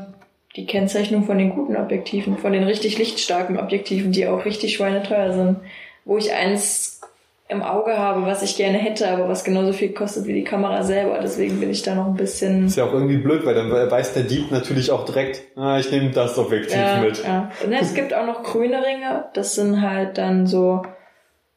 die 0.55 0.65
Kennzeichnung 0.67 1.25
von 1.25 1.37
den 1.37 1.49
guten 1.49 1.75
Objektiven, 1.75 2.37
von 2.37 2.53
den 2.53 2.63
richtig 2.63 2.97
lichtstarken 2.97 3.59
Objektiven, 3.59 4.13
die 4.13 4.25
auch 4.25 4.45
richtig 4.45 4.75
schweineteuer 4.75 5.33
sind. 5.33 5.57
Wo 6.05 6.17
ich 6.17 6.31
eins 6.31 7.01
im 7.47 7.61
Auge 7.61 7.97
habe, 7.97 8.25
was 8.25 8.41
ich 8.41 8.57
gerne 8.57 8.77
hätte, 8.79 9.07
aber 9.07 9.29
was 9.29 9.43
genauso 9.43 9.71
viel 9.71 9.93
kostet 9.93 10.25
wie 10.25 10.33
die 10.33 10.43
Kamera 10.43 10.81
selber. 10.81 11.19
Deswegen 11.21 11.59
bin 11.59 11.69
ich 11.69 11.83
da 11.83 11.93
noch 11.93 12.07
ein 12.07 12.15
bisschen. 12.15 12.65
Ist 12.65 12.77
ja 12.77 12.85
auch 12.85 12.93
irgendwie 12.93 13.17
blöd, 13.17 13.45
weil 13.45 13.53
dann 13.53 13.69
weiß 13.69 14.13
der 14.13 14.23
Dieb 14.23 14.49
natürlich 14.51 14.89
auch 14.91 15.05
direkt, 15.05 15.43
ah, 15.55 15.77
ich 15.77 15.91
nehme 15.91 16.09
das 16.09 16.39
Objektiv 16.39 16.75
Ja, 16.77 17.01
mit. 17.01 17.23
ja. 17.23 17.51
Und 17.63 17.71
es 17.73 17.93
gibt 17.93 18.13
auch 18.15 18.25
noch 18.25 18.41
grüne 18.41 18.83
Ringe. 18.83 19.25
Das 19.33 19.53
sind 19.53 19.81
halt 19.81 20.17
dann 20.17 20.47
so 20.47 20.81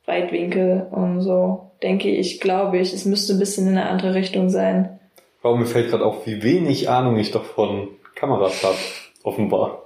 Weitwinkel 0.04 0.86
und 0.90 1.22
so. 1.22 1.70
Denke 1.82 2.10
ich, 2.10 2.40
glaube 2.40 2.78
ich, 2.78 2.92
es 2.92 3.04
müsste 3.06 3.32
ein 3.34 3.38
bisschen 3.38 3.66
in 3.68 3.78
eine 3.78 3.88
andere 3.88 4.14
Richtung 4.14 4.50
sein. 4.50 4.98
Warum 5.40 5.60
mir 5.60 5.66
fällt 5.66 5.88
gerade 5.90 6.04
auf, 6.04 6.26
wie 6.26 6.42
wenig 6.42 6.90
Ahnung 6.90 7.16
ich 7.16 7.30
doch 7.30 7.44
von 7.44 7.88
Kameras 8.14 8.62
habe, 8.62 8.76
offenbar. 9.22 9.84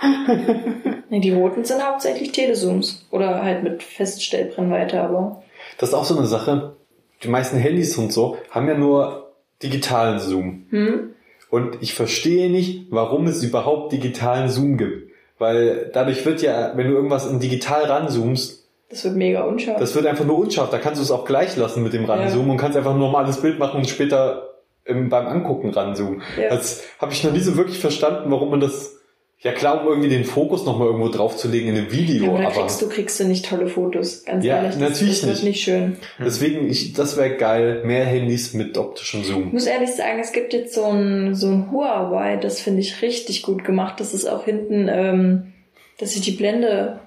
Nee, 1.08 1.20
die 1.20 1.32
roten 1.32 1.64
sind 1.64 1.86
hauptsächlich 1.86 2.32
Telezooms. 2.32 3.06
Oder 3.10 3.42
halt 3.42 3.62
mit 3.62 3.82
Feststellbrennweite, 3.82 5.00
aber. 5.00 5.42
Das 5.78 5.90
ist 5.90 5.94
auch 5.94 6.04
so 6.04 6.16
eine 6.16 6.26
Sache. 6.26 6.76
Die 7.22 7.28
meisten 7.28 7.58
Handys 7.58 7.96
und 7.96 8.12
so 8.12 8.36
haben 8.50 8.68
ja 8.68 8.76
nur 8.76 9.32
digitalen 9.62 10.18
Zoom. 10.18 10.66
Hm? 10.70 11.10
Und 11.50 11.78
ich 11.80 11.94
verstehe 11.94 12.50
nicht, 12.50 12.86
warum 12.90 13.26
es 13.26 13.42
überhaupt 13.42 13.92
digitalen 13.92 14.48
Zoom 14.48 14.76
gibt. 14.76 15.10
Weil 15.38 15.90
dadurch 15.92 16.24
wird 16.26 16.42
ja, 16.42 16.72
wenn 16.76 16.88
du 16.88 16.94
irgendwas 16.94 17.30
in 17.30 17.40
digital 17.40 17.84
ranzoomst, 17.84 18.66
Das 18.90 19.04
wird 19.04 19.16
mega 19.16 19.44
unscharf. 19.44 19.78
das 19.78 19.94
wird 19.94 20.06
einfach 20.06 20.24
nur 20.24 20.38
unscharf. 20.38 20.70
Da 20.70 20.78
kannst 20.78 20.98
du 21.00 21.04
es 21.04 21.10
auch 21.10 21.24
gleich 21.24 21.56
lassen 21.56 21.82
mit 21.82 21.92
dem 21.92 22.04
Ranzoomen 22.04 22.50
und 22.50 22.56
kannst 22.56 22.76
einfach 22.76 22.92
ein 22.92 22.98
normales 22.98 23.40
Bild 23.40 23.58
machen 23.58 23.78
und 23.78 23.88
später 23.88 24.50
beim 24.86 25.26
Angucken 25.26 25.70
ranzoomen. 25.70 26.22
Ja. 26.40 26.48
Das 26.50 26.84
habe 26.98 27.12
ich 27.12 27.22
noch 27.24 27.32
nie 27.32 27.40
so 27.40 27.56
wirklich 27.56 27.78
verstanden, 27.78 28.30
warum 28.30 28.50
man 28.50 28.60
das. 28.60 28.95
Ja 29.40 29.52
klar, 29.52 29.82
um 29.82 29.88
irgendwie 29.88 30.08
den 30.08 30.24
Fokus 30.24 30.64
nochmal 30.64 30.86
irgendwo 30.88 31.08
draufzulegen 31.08 31.68
in 31.68 31.76
einem 31.76 31.86
ja, 31.86 31.92
Video, 31.92 32.30
aber 32.30 32.38
da 32.42 32.48
aber 32.48 32.60
kriegst 32.62 32.80
du, 32.82 32.88
kriegst 32.88 33.20
du 33.20 33.24
nicht 33.24 33.44
tolle 33.44 33.68
Fotos, 33.68 34.24
ganz 34.24 34.44
Ja, 34.44 34.56
ehrlich. 34.56 34.72
Das, 34.72 34.90
natürlich 34.90 35.20
das 35.20 35.28
wird 35.28 35.34
nicht. 35.36 35.44
nicht 35.44 35.64
schön. 35.64 35.96
deswegen, 36.18 36.70
ich, 36.70 36.94
das 36.94 37.16
wäre 37.18 37.36
geil, 37.36 37.82
mehr 37.84 38.06
Handys 38.06 38.54
mit 38.54 38.78
optischem 38.78 39.20
Ich 39.20 39.26
Zoom. 39.26 39.52
muss 39.52 39.66
ehrlich 39.66 39.92
sagen, 39.92 40.18
es 40.20 40.32
gibt 40.32 40.52
jetzt 40.54 40.74
so 40.74 40.84
ein, 40.86 41.34
so 41.34 41.48
ein 41.48 41.70
Huawei, 41.70 42.36
das 42.36 42.60
finde 42.60 42.80
ich 42.80 43.02
richtig 43.02 43.42
gut 43.42 43.62
gemacht. 43.62 44.00
Das 44.00 44.14
ist 44.14 44.26
auch 44.26 44.44
hinten, 44.46 44.88
ähm, 44.90 45.52
dass 45.98 46.12
sich 46.14 46.22
die 46.22 46.32
Blende 46.32 47.00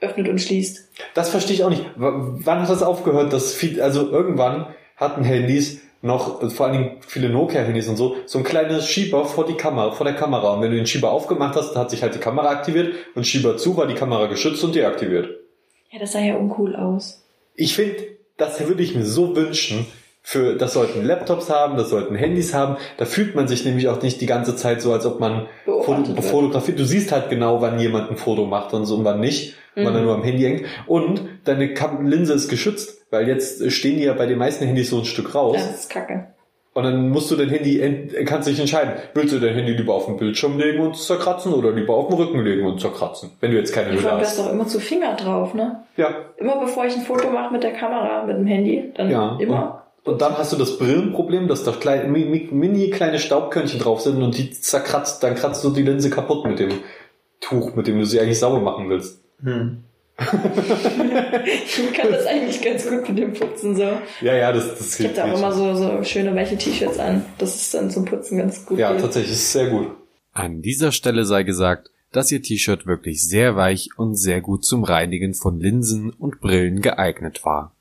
öffnet 0.00 0.28
und 0.28 0.40
schließt. 0.40 0.88
Das 1.14 1.28
verstehe 1.28 1.56
ich 1.56 1.64
auch 1.64 1.70
nicht. 1.70 1.84
W 1.96 2.10
wann 2.42 2.60
hat 2.62 2.70
das 2.70 2.82
aufgehört, 2.82 3.32
dass 3.32 3.52
viel, 3.54 3.80
also 3.82 4.10
irgendwann 4.10 4.66
hatten 4.96 5.24
Handys 5.24 5.80
noch, 6.02 6.50
vor 6.52 6.66
allen 6.66 6.72
Dingen 6.78 6.96
viele 7.06 7.28
Nokia-Handys 7.28 7.88
und 7.88 7.96
so, 7.96 8.16
so 8.26 8.38
ein 8.38 8.44
kleines 8.44 8.86
Schieber 8.88 9.24
vor 9.24 9.46
die 9.46 9.54
Kamera, 9.54 9.90
vor 9.92 10.04
der 10.04 10.14
Kamera. 10.14 10.54
Und 10.54 10.62
wenn 10.62 10.70
du 10.70 10.76
den 10.76 10.86
Schieber 10.86 11.10
aufgemacht 11.10 11.56
hast, 11.56 11.74
hat 11.76 11.90
sich 11.90 12.02
halt 12.02 12.14
die 12.14 12.18
Kamera 12.20 12.48
aktiviert 12.48 12.94
und 13.14 13.26
Schieber 13.26 13.56
zu 13.56 13.76
war 13.76 13.86
die 13.86 13.94
Kamera 13.94 14.26
geschützt 14.26 14.62
und 14.62 14.74
deaktiviert. 14.74 15.30
Ja, 15.90 15.98
das 15.98 16.12
sah 16.12 16.20
ja 16.20 16.36
uncool 16.36 16.76
aus. 16.76 17.24
Ich 17.54 17.74
finde, 17.74 17.96
das 18.36 18.66
würde 18.66 18.82
ich 18.82 18.94
mir 18.94 19.04
so 19.04 19.34
wünschen. 19.34 19.86
Für, 20.22 20.56
das 20.56 20.72
sollten 20.72 21.04
Laptops 21.04 21.50
haben, 21.50 21.76
das 21.76 21.88
sollten 21.88 22.16
Handys 22.16 22.52
haben. 22.52 22.76
Da 22.98 23.04
fühlt 23.04 23.36
man 23.36 23.46
sich 23.46 23.64
nämlich 23.64 23.86
auch 23.86 24.02
nicht 24.02 24.20
die 24.20 24.26
ganze 24.26 24.56
Zeit 24.56 24.82
so, 24.82 24.92
als 24.92 25.06
ob 25.06 25.20
man 25.20 25.46
Foto, 25.64 26.20
fotografiert. 26.20 26.80
Du 26.80 26.84
siehst 26.84 27.12
halt 27.12 27.30
genau, 27.30 27.60
wann 27.60 27.78
jemand 27.78 28.10
ein 28.10 28.16
Foto 28.16 28.44
macht 28.44 28.74
und 28.74 28.86
so 28.86 28.96
und 28.96 29.04
wann 29.04 29.20
nicht, 29.20 29.54
wann 29.76 29.84
Mhm. 29.84 29.94
er 29.94 30.02
nur 30.02 30.14
am 30.14 30.24
Handy 30.24 30.42
hängt. 30.42 30.64
Und 30.88 31.20
deine 31.44 31.72
Linse 32.02 32.32
ist 32.32 32.48
geschützt, 32.48 32.95
weil 33.10 33.28
jetzt 33.28 33.70
stehen 33.72 33.96
die 33.98 34.04
ja 34.04 34.14
bei 34.14 34.26
den 34.26 34.38
meisten 34.38 34.66
Handys 34.66 34.90
so 34.90 34.98
ein 34.98 35.04
Stück 35.04 35.34
raus. 35.34 35.56
Das 35.56 35.80
ist 35.80 35.90
kacke. 35.90 36.28
Und 36.74 36.82
dann 36.82 37.08
musst 37.08 37.30
du 37.30 37.36
dein 37.36 37.48
Handy, 37.48 38.12
kannst 38.26 38.46
dich 38.48 38.60
entscheiden, 38.60 38.92
willst 39.14 39.32
du 39.32 39.38
dein 39.38 39.54
Handy 39.54 39.72
lieber 39.72 39.94
auf 39.94 40.04
den 40.06 40.18
Bildschirm 40.18 40.58
legen 40.58 40.80
und 40.80 40.94
zerkratzen 40.94 41.54
oder 41.54 41.72
lieber 41.72 41.94
auf 41.94 42.08
den 42.08 42.18
Rücken 42.18 42.44
legen 42.44 42.66
und 42.66 42.82
zerkratzen, 42.82 43.30
wenn 43.40 43.50
du 43.52 43.56
jetzt 43.56 43.72
keine 43.72 43.92
Hülle 43.92 44.00
allem, 44.10 44.18
du 44.18 44.24
hast 44.26 44.38
hast. 44.38 44.46
doch 44.46 44.52
immer 44.52 44.66
zu 44.66 44.78
Finger 44.78 45.14
drauf, 45.16 45.54
ne? 45.54 45.84
Ja, 45.96 46.10
Immer 46.36 46.60
bevor 46.60 46.84
ich 46.84 46.94
ein 46.94 47.00
Foto 47.00 47.30
mache 47.30 47.50
mit 47.50 47.62
der 47.62 47.72
Kamera, 47.72 48.24
mit 48.26 48.36
dem 48.36 48.46
Handy, 48.46 48.92
dann 48.94 49.08
ja. 49.10 49.38
immer. 49.40 49.84
Und, 50.04 50.12
und 50.12 50.20
dann 50.20 50.36
hast 50.36 50.52
du 50.52 50.56
das 50.56 50.76
Brillenproblem, 50.76 51.48
dass 51.48 51.64
da 51.64 51.70
mi- 51.70 52.48
mini 52.52 52.90
kleine 52.90 53.18
Staubkörnchen 53.18 53.80
drauf 53.80 54.02
sind 54.02 54.22
und 54.22 54.36
die 54.36 54.50
zerkratzt, 54.50 55.22
dann 55.22 55.34
kratzt 55.34 55.64
du 55.64 55.70
die 55.70 55.82
Linse 55.82 56.10
kaputt 56.10 56.44
mit 56.44 56.58
dem 56.58 56.72
Tuch, 57.40 57.74
mit 57.74 57.86
dem 57.86 57.98
du 57.98 58.04
sie 58.04 58.20
eigentlich 58.20 58.38
sauber 58.38 58.60
machen 58.60 58.90
willst. 58.90 59.22
Ich 60.18 61.92
kann 61.92 62.10
das 62.10 62.26
eigentlich 62.26 62.62
ganz 62.62 62.88
gut 62.88 63.06
mit 63.08 63.18
dem 63.18 63.34
Putzen 63.34 63.76
so. 63.76 63.82
Ja, 64.22 64.34
ja, 64.34 64.50
das, 64.52 64.78
das 64.78 64.98
Ich 64.98 65.06
habe 65.06 65.14
da 65.14 65.30
auch 65.30 65.38
immer 65.38 65.52
so, 65.52 65.74
so 65.74 66.02
schöne 66.04 66.34
weiche 66.34 66.56
T-Shirts 66.56 66.98
an. 66.98 67.24
Das 67.36 67.54
ist 67.54 67.74
dann 67.74 67.90
zum 67.90 68.06
Putzen 68.06 68.38
ganz 68.38 68.64
gut. 68.64 68.78
Ja, 68.78 68.92
geht. 68.92 69.02
tatsächlich, 69.02 69.32
ist 69.34 69.52
sehr 69.52 69.68
gut. 69.68 69.88
An 70.32 70.62
dieser 70.62 70.92
Stelle 70.92 71.26
sei 71.26 71.42
gesagt, 71.42 71.90
dass 72.12 72.32
Ihr 72.32 72.40
T-Shirt 72.40 72.86
wirklich 72.86 73.28
sehr 73.28 73.56
weich 73.56 73.90
und 73.98 74.14
sehr 74.14 74.40
gut 74.40 74.64
zum 74.64 74.84
Reinigen 74.84 75.34
von 75.34 75.60
Linsen 75.60 76.10
und 76.10 76.40
Brillen 76.40 76.80
geeignet 76.80 77.44
war. 77.44 77.75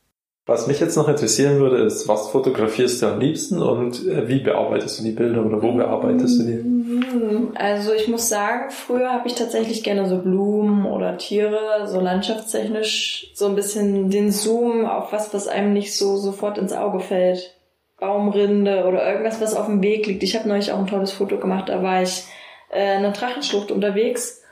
Was 0.47 0.67
mich 0.67 0.79
jetzt 0.79 0.95
noch 0.95 1.09
interessieren 1.09 1.59
würde, 1.59 1.77
ist, 1.77 2.07
was 2.07 2.29
fotografierst 2.29 3.01
du 3.01 3.07
am 3.07 3.19
liebsten 3.19 3.63
und 3.63 4.05
äh, 4.07 4.27
wie 4.27 4.41
bearbeitest 4.41 4.99
du 4.99 5.03
die 5.03 5.11
Bilder 5.11 5.43
oder 5.43 5.63
wo 5.63 5.71
bearbeitest 5.71 6.39
du 6.39 6.43
die? 6.43 6.53
Mhm. 6.53 7.51
Also 7.55 7.93
ich 7.93 8.07
muss 8.07 8.29
sagen, 8.29 8.69
früher 8.69 9.11
habe 9.11 9.27
ich 9.27 9.33
tatsächlich 9.33 9.83
gerne 9.83 10.07
so 10.07 10.19
Blumen 10.19 10.85
oder 10.85 11.17
Tiere, 11.17 11.87
so 11.87 11.99
landschaftstechnisch 11.99 13.31
so 13.33 13.47
ein 13.47 13.55
bisschen 13.55 14.11
den 14.11 14.31
Zoom 14.31 14.85
auf 14.85 15.11
was, 15.11 15.33
was 15.33 15.47
einem 15.47 15.73
nicht 15.73 15.95
so 15.95 16.15
sofort 16.17 16.59
ins 16.59 16.73
Auge 16.73 16.99
fällt. 16.99 17.55
Baumrinde 17.99 18.85
oder 18.85 19.09
irgendwas, 19.09 19.41
was 19.41 19.55
auf 19.55 19.65
dem 19.65 19.81
Weg 19.81 20.05
liegt. 20.05 20.21
Ich 20.21 20.35
habe 20.35 20.47
neulich 20.47 20.71
auch 20.71 20.77
ein 20.77 20.87
tolles 20.87 21.11
Foto 21.11 21.39
gemacht, 21.39 21.69
da 21.69 21.81
war 21.81 22.03
ich 22.03 22.25
äh, 22.71 22.97
in 22.97 23.05
einer 23.05 23.13
Drachenschlucht 23.13 23.71
unterwegs 23.71 24.43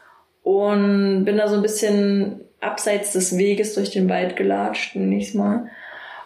und 0.42 1.26
bin 1.26 1.38
da 1.38 1.48
so 1.48 1.56
ein 1.56 1.62
bisschen 1.62 2.46
abseits 2.62 3.12
des 3.12 3.38
Weges 3.38 3.76
durch 3.76 3.92
den 3.92 4.10
Wald 4.10 4.36
gelatscht, 4.36 4.96
ich's 4.96 5.36
mal. 5.36 5.70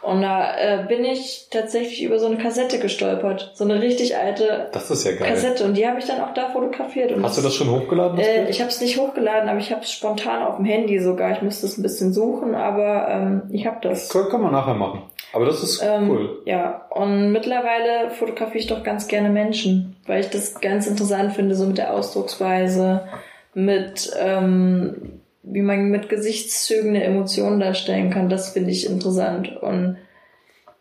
Und 0.08 0.22
da 0.22 0.56
äh, 0.58 0.86
bin 0.88 1.04
ich 1.04 1.48
tatsächlich 1.52 2.02
über 2.02 2.18
so 2.18 2.28
eine 2.28 2.38
Kassette 2.38 2.80
gestolpert. 2.80 3.52
So 3.56 3.66
eine 3.66 3.82
richtig 3.82 4.16
alte 4.16 4.70
Das 4.72 4.90
ist 4.90 5.04
ja 5.04 5.12
geil. 5.12 5.28
Kassette. 5.28 5.66
Und 5.66 5.76
die 5.76 5.86
habe 5.86 6.00
ich 6.00 6.06
dann 6.06 6.22
auch 6.22 6.34
da 6.34 6.48
fotografiert. 6.48 7.12
Und 7.12 7.24
Hast 7.24 7.38
du 7.38 7.42
das 7.42 7.54
schon 7.54 7.70
hochgeladen? 7.70 8.16
das 8.16 8.26
Äh, 8.26 8.50
ich 8.50 8.62
habe 8.62 8.70
es 8.70 8.80
nicht 8.80 8.98
hochgeladen, 8.98 9.50
aber 9.50 9.60
ich 9.60 9.70
habe 9.72 9.82
es 9.82 9.92
spontan 9.92 10.44
auf 10.44 10.56
dem 10.56 10.64
Handy 10.64 10.98
sogar. 11.00 11.32
Ich 11.34 11.42
müsste 11.42 11.66
es 11.66 11.78
ein 11.78 11.82
bisschen 11.84 12.14
suchen, 12.14 12.56
aber 12.56 13.10
ähm, 13.10 13.42
ich 13.52 13.68
habe 13.68 13.80
das. 13.82 14.08
Kann, 14.08 14.30
kann 14.30 14.42
man 14.42 14.54
nachher 14.54 14.76
machen. 14.76 15.02
Aber 15.34 15.46
das 15.46 15.62
ist 15.62 15.84
Ähm, 15.84 16.10
cool. 16.10 16.42
Ja, 16.46 16.86
und 16.90 17.34
mittlerweile 17.34 18.10
fotografiere 18.12 18.60
ich 18.60 18.68
doch 18.68 18.84
ganz 18.84 19.10
gerne 19.10 19.30
Menschen, 19.30 19.98
weil 20.08 20.22
ich 20.22 20.30
das 20.30 20.62
ganz 20.62 20.88
interessant 20.88 21.34
finde, 21.34 21.54
so 21.54 21.66
mit 21.66 21.78
der 21.78 21.94
Ausdrucksweise, 21.94 23.10
mit 23.54 24.10
ähm, 24.18 25.17
wie 25.52 25.62
man 25.62 25.90
mit 25.90 26.10
Gesichtszügen 26.10 26.90
eine 26.90 27.04
Emotion 27.04 27.60
darstellen 27.60 28.10
kann. 28.10 28.30
Das 28.30 28.52
finde 28.52 28.72
ich 28.72 28.86
interessant. 28.86 29.56
Und 29.62 29.98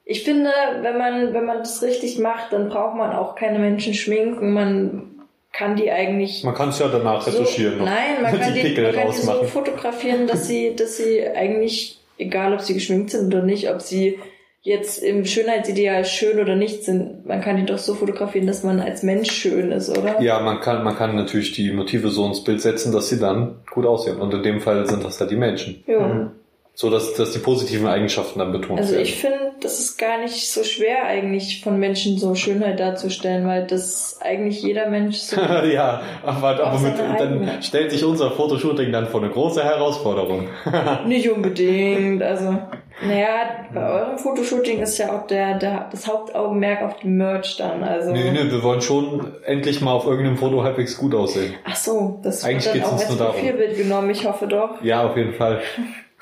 Ich 0.05 0.25
finde, 0.25 0.51
wenn 0.83 0.99
man, 0.99 1.35
wenn 1.35 1.45
man 1.45 1.59
das 1.59 1.83
richtig 1.83 2.19
macht, 2.19 2.53
dann 2.53 2.69
braucht 2.69 2.97
man 2.97 3.13
auch 3.13 3.35
keine 3.35 3.59
Menschen 3.59 3.95
schminken. 3.95 4.53
Man 4.53 5.17
kann 5.53 5.77
die 5.77 5.91
eigentlich. 5.91 6.45
Man 6.45 6.55
kann 6.55 6.69
es 6.69 6.79
ja 6.79 6.89
danach 6.89 7.23
so, 7.23 7.31
retuschieren. 7.31 7.79
Nein, 7.79 8.23
man 8.23 8.39
kann 8.41 8.55
die, 8.55 8.61
Pickel 8.61 8.85
man 8.85 8.95
kann 8.95 9.11
die 9.11 9.17
so 9.17 9.45
fotografieren, 9.45 10.27
dass 10.27 10.47
sie, 10.47 10.77
dass 10.77 10.97
sie 10.97 11.27
eigentlich, 11.27 11.99
egal 12.19 12.53
ob 12.53 12.61
sie 12.61 12.75
geschminkt 12.75 13.11
sind 13.11 13.35
oder 13.35 13.43
nicht, 13.43 13.71
ob 13.71 13.81
sie 13.81 14.19
jetzt 14.67 15.01
im 15.01 15.25
Schönheitsideal 15.25 16.05
schön 16.05 16.41
oder 16.41 16.57
nicht 16.57 16.83
sind, 16.83 17.25
man 17.25 17.41
kann 17.41 17.57
die 17.57 17.65
doch 17.65 17.79
so 17.79 17.95
fotografieren, 17.95 18.49
dass 18.49 18.65
man 18.65 18.81
als 18.81 19.05
Mensch 19.05 19.31
schön 19.31 19.71
ist, 19.71 19.97
oder? 19.97 20.21
Ja, 20.21 20.41
man 20.41 20.61
kann, 20.61 20.83
man 20.83 20.97
kann 20.97 21.15
natürlich 21.15 21.53
die 21.53 21.71
Motive 21.71 22.09
so 22.09 22.27
ins 22.27 22.43
Bild 22.43 22.61
setzen, 22.61 22.93
dass 22.93 23.09
sie 23.09 23.21
dann 23.21 23.61
gut 23.71 23.87
aussehen. 23.87 24.17
Und 24.17 24.35
in 24.35 24.43
dem 24.43 24.61
Fall 24.61 24.85
sind 24.89 25.05
das 25.05 25.21
halt 25.21 25.31
die 25.31 25.37
Menschen. 25.37 25.85
Ja. 25.87 26.33
So 26.75 26.91
dass, 26.91 27.15
dass 27.15 27.33
die 27.33 27.39
positiven 27.39 27.87
Eigenschaften 27.87 28.41
dann 28.41 28.53
betont 28.53 28.81
Also 28.81 28.93
werden. 28.93 29.05
ich 29.05 29.15
finde, 29.15 29.53
das 29.61 29.79
ist 29.79 29.99
gar 29.99 30.19
nicht 30.19 30.51
so 30.51 30.65
schwer 30.65 31.05
eigentlich 31.05 31.63
von 31.63 31.79
Menschen 31.79 32.19
so 32.19 32.35
Schönheit 32.35 32.81
darzustellen, 32.81 33.47
weil 33.47 33.67
das 33.67 34.19
eigentlich 34.21 34.63
jeder 34.63 34.91
Mensch 34.91 35.17
so. 35.17 35.41
ja, 35.73 36.03
aber, 36.25 36.61
aber 36.61 36.79
mit, 36.81 36.99
dann 36.99 37.63
stellt 37.63 37.93
sich 37.93 38.05
unser 38.05 38.33
Fotoshooting 38.33 38.91
dann 38.91 39.07
vor 39.07 39.23
eine 39.23 39.31
große 39.31 39.63
Herausforderung. 39.63 40.49
nicht 41.07 41.31
unbedingt. 41.31 42.23
Also, 42.23 42.59
naja, 43.03 43.67
bei 43.75 43.89
eurem 43.89 44.19
Fotoshooting 44.19 44.81
ist 44.81 44.97
ja 44.99 45.13
auch 45.17 45.27
der, 45.27 45.59
der 45.59 45.89
das 45.91 46.07
Hauptaugenmerk 46.07 46.83
auf 46.83 46.99
dem 47.01 47.17
Merch 47.17 47.57
dann. 47.59 47.83
Also. 47.85 48.13
Nee, 48.13 48.31
nee, 48.31 48.51
wir 48.51 48.63
wollen 48.63 48.81
schon 48.81 49.35
endlich 49.45 49.81
mal 49.81 49.93
auf 49.93 50.07
irgendeinem 50.07 50.39
Foto 50.39 50.63
halbwegs 50.63 50.97
gut 50.97 51.15
aussehen. 51.15 51.55
Ach 51.65 51.77
so, 51.77 52.21
das 52.23 52.45
Eigentlich 52.45 52.65
wird 52.73 52.75
dann 52.77 52.81
geht's 52.83 52.87
auch 52.89 52.93
uns 52.93 53.01
als 53.03 53.11
nur 53.11 53.19
darum. 53.19 53.35
Profilbild 53.35 53.77
genommen. 53.77 54.11
Ich 54.11 54.25
hoffe 54.27 54.47
doch. 54.47 54.83
Ja, 54.83 55.07
auf 55.09 55.17
jeden 55.17 55.35
Fall. 55.35 55.61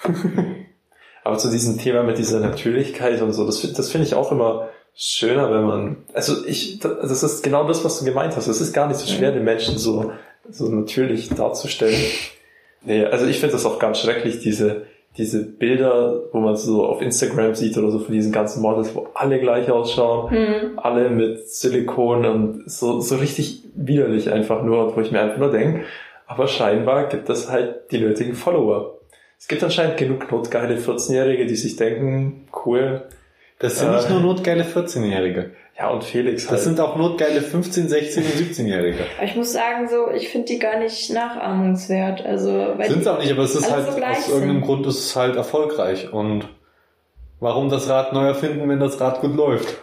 Aber 1.25 1.39
zu 1.39 1.51
diesem 1.51 1.79
Thema 1.79 2.03
mit 2.03 2.19
dieser 2.19 2.41
Natürlichkeit 2.41 3.23
und 3.23 3.33
so, 3.33 3.47
das, 3.47 3.61
find- 3.61 3.79
das 3.79 3.91
finde 3.91 4.07
ich 4.07 4.15
auch 4.15 4.31
immer 4.31 4.69
schöner, 4.95 5.51
wenn 5.51 5.65
man, 5.65 5.97
also 6.13 6.45
ich, 6.47 6.79
das 6.81 7.23
ist 7.23 7.43
genau 7.43 7.67
das, 7.67 7.85
was 7.85 7.99
du 7.99 8.05
gemeint 8.05 8.37
hast. 8.37 8.47
Es 8.47 8.61
ist 8.61 8.73
gar 8.73 8.87
nicht 8.89 9.01
so 9.01 9.07
schwer, 9.11 9.33
den 9.33 9.43
Menschen 9.45 9.79
so, 9.79 10.13
so 10.51 10.69
natürlich 10.69 11.31
darzustellen. 11.31 11.99
Nee, 12.83 13.05
also 13.07 13.27
ich 13.27 13.41
finde 13.41 13.55
das 13.55 13.65
auch 13.65 13.79
ganz 13.79 13.99
schrecklich, 14.01 14.41
diese, 14.41 14.83
diese 15.17 15.45
Bilder, 15.45 16.23
wo 16.33 16.41
man 16.41 16.57
so 16.57 16.85
auf 16.87 17.01
Instagram 17.01 17.55
sieht 17.55 17.79
oder 17.79 17.91
so 17.91 18.01
von 18.01 18.13
diesen 18.13 18.33
ganzen 18.33 18.63
Models, 18.63 18.95
wo 18.95 19.07
alle 19.15 19.39
gleich 19.41 19.71
ausschauen, 19.71 20.31
Hm. 20.31 20.79
alle 20.79 21.09
mit 21.11 21.49
Silikon 21.49 22.25
und 22.25 22.63
so, 22.71 23.01
so 23.01 23.17
richtig 23.17 23.63
widerlich 23.77 24.33
einfach 24.33 24.63
nur, 24.65 24.87
und 24.89 24.97
wo 24.97 25.01
ich 25.01 25.13
mir 25.13 25.21
einfach 25.21 25.39
nur 25.39 25.51
denke, 25.53 25.83
aber 26.27 26.49
scheinbar 26.49 27.09
gibt 27.09 27.29
es 27.31 27.51
halt 27.51 27.91
die 27.93 27.99
nötigen 27.99 28.35
Follower. 28.35 28.99
Es 29.39 29.47
gibt 29.47 29.63
anscheinend 29.63 29.99
genug 29.99 30.31
notgeile 30.33 30.77
14-Jährige, 30.79 31.47
die 31.47 31.57
sich 31.57 31.77
denken, 31.77 32.47
cool, 32.65 33.03
Das 33.61 33.79
sind 33.79 33.93
Äh. 33.93 33.97
nicht 33.97 34.11
nur 34.11 34.21
notgeile 34.21 34.65
14-Jährige. 34.65 35.51
Ja 35.79 35.89
und 35.91 36.05
Felix 36.05 36.45
halt. 36.49 36.59
Das 36.59 36.65
sind 36.65 36.79
auch 36.81 36.97
notgeile 36.97 37.41
15, 37.43 37.89
16 37.89 38.23
und 38.25 38.31
17-Jährige. 38.33 38.99
Aber 39.17 39.27
ich 39.27 39.37
muss 39.37 39.53
sagen, 39.53 39.89
so, 39.89 40.11
ich 40.11 40.29
finde 40.29 40.47
die 40.49 40.59
gar 40.59 40.79
nicht 40.79 41.11
nachahmungswert. 41.13 42.25
Also, 42.25 42.51
weil 42.77 42.89
Sind 42.89 43.01
es 43.03 43.07
auch 43.07 43.19
nicht, 43.19 43.33
aber 43.33 43.43
es 43.43 43.55
ist 43.55 43.71
halt, 43.71 43.87
so 43.87 43.93
aus 44.03 44.29
irgendeinem 44.29 44.57
sind. 44.59 44.67
Grund 44.67 44.87
ist 44.87 44.99
es 44.99 45.17
halt 45.17 45.37
erfolgreich. 45.37 46.13
Und 46.13 46.49
warum 47.41 47.69
das 47.71 47.89
Rad 47.89 48.13
neu 48.13 48.27
erfinden, 48.27 48.69
wenn 48.69 48.81
das 48.81 49.01
Rad 49.01 49.21
gut 49.21 49.35
läuft? 49.37 49.77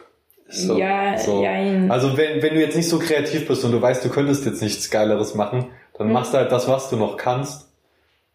so. 0.53 0.77
ja, 0.77 1.17
So. 1.17 1.41
jein. 1.41 1.89
Also 1.89 2.17
wenn, 2.17 2.41
wenn 2.41 2.55
du 2.55 2.59
jetzt 2.59 2.75
nicht 2.75 2.89
so 2.89 2.99
kreativ 2.99 3.47
bist 3.47 3.63
und 3.63 3.71
du 3.71 3.81
weißt, 3.81 4.03
du 4.03 4.09
könntest 4.09 4.45
jetzt 4.45 4.61
nichts 4.61 4.89
Geileres 4.91 5.33
machen, 5.33 5.67
dann 5.97 6.07
Mhm. 6.07 6.13
machst 6.13 6.33
du 6.33 6.37
halt 6.39 6.51
das, 6.51 6.67
was 6.67 6.89
du 6.89 6.97
noch 6.97 7.15
kannst. 7.15 7.70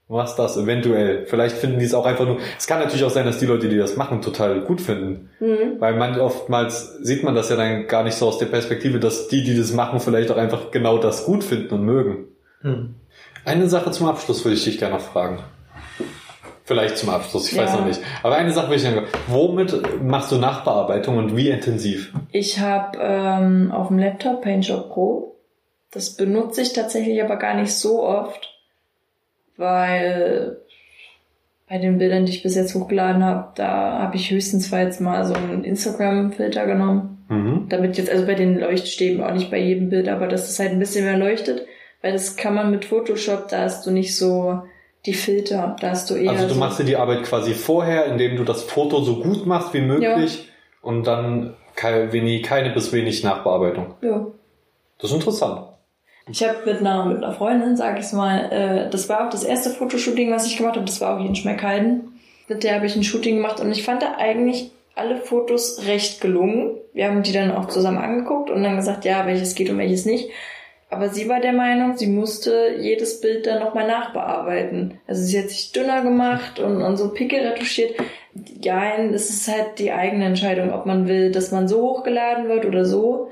Machst 0.09 0.39
das 0.39 0.57
eventuell. 0.57 1.27
Vielleicht 1.27 1.57
finden 1.57 1.81
die 1.81 1.85
es 1.85 1.93
auch 1.93 2.07
einfach 2.07 2.27
nur. 2.27 2.39
Es 2.57 2.69
kann 2.69 2.79
natürlich 2.79 3.05
auch 3.05 3.11
sein, 3.11 3.27
dass 3.27 3.39
die 3.41 3.47
Leute, 3.47 3.69
die 3.69 3.77
das 3.77 3.97
machen, 3.97 4.23
total 4.23 4.61
gut 4.61 4.81
finden. 4.81 5.31
Hm. 5.39 5.81
Weil 5.81 5.97
man 5.97 6.21
oftmals 6.21 6.99
sieht 7.03 7.25
man 7.25 7.35
das 7.35 7.51
ja 7.51 7.57
dann 7.57 7.89
gar 7.89 8.05
nicht 8.05 8.15
so 8.15 8.29
aus 8.29 8.39
der 8.39 8.47
Perspektive, 8.47 9.01
dass 9.01 9.27
die, 9.27 9.43
die 9.43 9.57
das 9.57 9.73
machen, 9.73 9.99
vielleicht 9.99 10.31
auch 10.31 10.37
einfach 10.37 10.71
genau 10.71 10.99
das 10.99 11.25
gut 11.25 11.43
finden 11.43 11.75
und 11.75 11.85
mögen. 11.85 12.29
Hm. 12.61 12.95
Eine 13.45 13.69
Sache 13.69 13.91
zum 13.91 14.07
Abschluss 14.07 14.45
würde 14.45 14.55
ich 14.57 14.65
dich 14.65 14.79
gerne 14.79 14.95
noch 14.95 15.01
fragen. 15.03 15.41
Vielleicht 16.65 16.99
zum 16.99 17.11
Abschluss, 17.11 17.51
ich 17.51 17.59
weiß 17.59 17.71
Ja. 17.73 17.79
noch 17.79 17.87
nicht. 17.87 18.01
Aber 18.25 18.37
eine 18.37 18.53
Sache 18.53 18.67
würde 18.67 18.77
ich 18.77 18.83
gerne 18.83 19.05
Womit 19.29 20.03
machst 20.03 20.33
du 20.33 20.37
Nachbearbeitung 20.37 21.17
und 21.17 21.37
wie 21.37 21.49
intensiv? 21.51 22.13
Ich 22.33 22.59
habe 22.61 22.99
ähm, 23.01 23.71
auf 23.73 23.89
dem 23.89 23.99
Laptop 23.99 24.43
PaintShop 24.43 24.91
Pro. 24.91 25.37
Das 25.93 26.17
benutze 26.17 26.63
ich 26.63 26.73
tatsächlich 26.73 27.23
aber 27.23 27.37
gar 27.37 27.55
nicht 27.55 27.73
so 27.73 28.03
oft, 28.03 28.56
weil 29.57 30.59
bei 31.69 31.79
den 31.79 31.99
Bildern, 31.99 32.27
die 32.27 32.33
ich 32.33 32.43
bis 32.43 32.55
jetzt 32.55 32.75
hochgeladen 32.75 33.25
habe, 33.25 33.49
da 33.57 33.99
habe 34.01 34.17
ich 34.17 34.31
höchstens 34.31 34.71
jetzt 34.71 35.01
mal 35.01 35.25
so 35.25 35.35
einen 35.35 35.65
Instagram-Filter 35.65 36.67
genommen. 36.67 37.25
Mhm. 37.29 37.67
Damit 37.69 37.99
jetzt, 37.99 38.11
also 38.11 38.25
bei 38.25 38.35
den 38.35 38.59
Leuchtstäben, 38.59 39.23
auch 39.23 39.33
nicht 39.33 39.51
bei 39.51 39.59
jedem 39.59 39.89
Bild, 39.89 40.09
aber 40.09 40.29
dass 40.29 40.49
es 40.49 40.59
halt 40.61 40.71
ein 40.71 40.79
bisschen 40.79 41.05
mehr 41.05 41.19
leuchtet, 41.19 41.67
weil 42.03 42.13
das 42.13 42.37
kann 42.37 42.55
man 42.55 42.71
mit 42.71 42.85
Photoshop, 42.85 43.49
da 43.49 43.63
hast 43.63 43.85
du 43.85 43.91
nicht 43.91 44.17
so 44.17 44.63
die 45.07 45.15
Filter, 45.15 45.77
da 45.81 45.91
hast 45.91 46.09
du 46.11 46.15
eher 46.15 46.31
Also 46.31 46.47
du 46.47 46.55
so, 46.55 46.61
machst 46.61 46.79
dir 46.79 46.85
die 46.85 46.97
Arbeit 46.97 47.25
quasi 47.25 47.55
vorher, 47.55 48.07
indem 48.07 48.37
du 48.37 48.45
das 48.45 48.63
Foto 48.63 49.01
so 49.01 49.17
gut 49.23 49.47
machst 49.47 49.75
wie 49.75 49.81
möglich 49.81 50.49
und 50.83 51.07
dann 51.07 51.55
keine, 51.75 52.43
keine 52.43 52.71
bis 52.71 52.93
wenig 52.93 53.25
Nachbearbeitung. 53.25 53.95
ja. 54.03 54.27
Das 54.99 55.11
ist 55.11 55.17
interessant. 55.17 55.76
Ich 56.29 56.43
habe 56.43 56.59
mit 56.65 56.81
einer, 56.81 57.05
mit 57.05 57.19
einer 57.19 57.33
Freundin, 57.33 57.77
sag 57.77 58.01
ich 58.01 58.13
mal, 58.13 58.51
äh, 58.51 58.91
das 58.91 59.09
war 59.09 59.27
auch 59.27 59.31
das 59.31 59.45
erste 59.45 59.71
Fotoshooting, 59.71 60.33
was 60.33 60.47
ich 60.47 60.57
gemacht 60.57 60.75
habe. 60.75 60.85
Das 60.85 61.01
war 61.01 61.15
auch 61.15 61.21
hier 61.21 61.29
in 61.29 61.37
Schmeckheiden. 61.37 62.19
Mit 62.49 62.65
der 62.65 62.75
habe 62.75 62.87
ich 62.87 62.97
ein 62.97 63.05
Shooting 63.05 63.37
gemacht 63.37 63.61
und 63.61 63.71
ich 63.71 63.85
fand 63.85 64.03
da 64.03 64.17
eigentlich 64.19 64.73
alle 64.97 65.17
Fotos 65.19 65.87
recht 65.87 66.21
gelungen. 66.21 66.79
Wir 66.95 67.07
haben 67.07 67.23
die 67.23 67.33
dann 67.33 67.53
auch 67.53 67.69
zusammen 67.69 67.99
angeguckt 67.99 68.51
und 68.51 68.63
dann 68.65 68.77
gesagt, 68.77 69.05
ja, 69.05 69.27
welches 69.27 69.55
geht 69.55 69.71
und 69.71 69.79
welches 69.79 70.05
nicht. 70.05 70.31
Aber 70.89 71.11
sie 71.11 71.29
war 71.29 71.41
der 71.41 71.53
Meinung, 71.53 71.97
sie 71.97 72.07
musste 72.07 72.77
jedes 72.79 73.21
Bild 73.21 73.47
dann 73.47 73.61
nochmal 73.61 73.87
nachbearbeiten. 73.87 74.99
Also 75.07 75.23
sie 75.23 75.39
hat 75.39 75.51
sich 75.51 75.73
dünner 75.73 76.03
gemacht 76.03 76.59
und, 76.59 76.83
und 76.83 76.97
so 76.97 77.13
Pickel 77.13 77.47
retuschiert. 77.47 77.97
Ja, 78.61 78.97
es 78.97 79.31
ist 79.31 79.49
halt 79.49 79.79
die 79.79 79.93
eigene 79.93 80.25
Entscheidung, 80.25 80.73
ob 80.73 80.87
man 80.87 81.09
will, 81.09 81.31
dass 81.31 81.51
man 81.51 81.69
so 81.69 81.83
hochgeladen 81.83 82.49
wird 82.49 82.65
oder 82.65 82.85
so. 82.85 83.31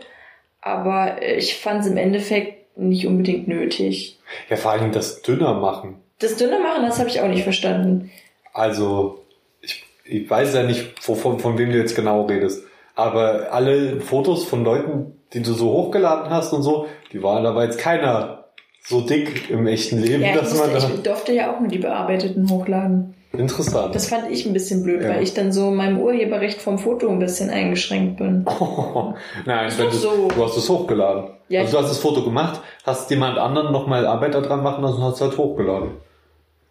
Aber 0.61 1.23
ich 1.23 1.57
fand 1.57 1.83
es 1.83 1.87
im 1.87 1.97
Endeffekt 1.97 2.64
nicht 2.77 3.07
unbedingt 3.07 3.49
nötig. 3.49 4.19
Ja, 4.49 4.57
vor 4.57 4.79
Dingen 4.79 4.93
das 4.93 5.23
dünner 5.23 5.55
machen. 5.55 5.97
Das 6.19 6.37
dünner 6.37 6.61
machen, 6.61 6.85
das 6.85 6.99
habe 6.99 7.09
ich 7.09 7.21
auch 7.21 7.29
nicht 7.29 7.45
verstanden. 7.45 8.11
Also, 8.53 9.25
ich, 9.61 9.85
ich 10.05 10.29
weiß 10.29 10.55
ja 10.55 10.63
nicht, 10.63 11.07
wovon, 11.07 11.39
von 11.39 11.59
wem 11.59 11.71
du 11.71 11.79
jetzt 11.79 11.97
genau 11.97 12.27
redest. 12.27 12.65
Aber 12.95 13.53
alle 13.53 14.01
Fotos 14.01 14.45
von 14.45 14.65
Leuten, 14.65 15.19
die 15.33 15.43
du 15.43 15.53
so 15.53 15.73
hochgeladen 15.73 16.31
hast 16.31 16.53
und 16.53 16.63
so, 16.63 16.87
die 17.13 17.23
waren 17.23 17.45
aber 17.45 17.65
jetzt 17.65 17.79
keiner 17.79 18.45
so 18.87 19.01
dick 19.01 19.51
im 19.51 19.67
echten 19.67 20.01
Leben, 20.01 20.23
Ja, 20.23 20.35
dass 20.35 20.57
man 20.57 20.73
musste, 20.73 20.89
da... 20.89 20.95
ich 20.95 21.03
durfte 21.03 21.33
ja 21.33 21.55
auch 21.55 21.61
nur 21.61 21.69
die 21.69 21.79
bearbeiteten 21.79 22.49
hochladen. 22.51 23.15
Interessant. 23.39 23.95
Das 23.95 24.07
fand 24.09 24.31
ich 24.31 24.47
ein 24.47 24.53
bisschen 24.53 24.83
blöd, 24.83 25.03
Ja. 25.03 25.11
weil 25.11 25.23
ich 25.23 25.35
dann 25.35 25.53
so 25.53 25.69
in 25.69 25.75
meinem 25.77 25.99
Urheberrecht 26.01 26.61
vom 26.63 26.79
Foto 26.79 27.09
ein 27.09 27.19
bisschen 27.19 27.51
eingeschränkt 27.51 28.19
bin. 28.19 28.45
Nein, 29.47 29.73
wenn 29.77 29.87
doch 29.87 29.93
du, 29.93 29.97
so. 29.97 30.29
du 30.35 30.45
hast 30.45 30.57
es 30.57 30.69
hochgeladen. 30.69 31.31
Ja, 31.49 31.61
also 31.61 31.73
du 31.77 31.83
hast 31.83 31.91
das 31.91 31.99
Foto 31.99 32.23
gemacht, 32.25 32.61
hast 32.85 33.11
jemand 33.11 33.39
anderen 33.39 33.73
nochmal 33.73 34.07
Arbeit 34.07 34.35
daran 34.35 34.63
machen 34.63 34.83
lassen 34.83 34.97
und 34.97 35.03
hast 35.05 35.17
es 35.17 35.21
halt 35.21 35.37
hochgeladen. 35.39 35.91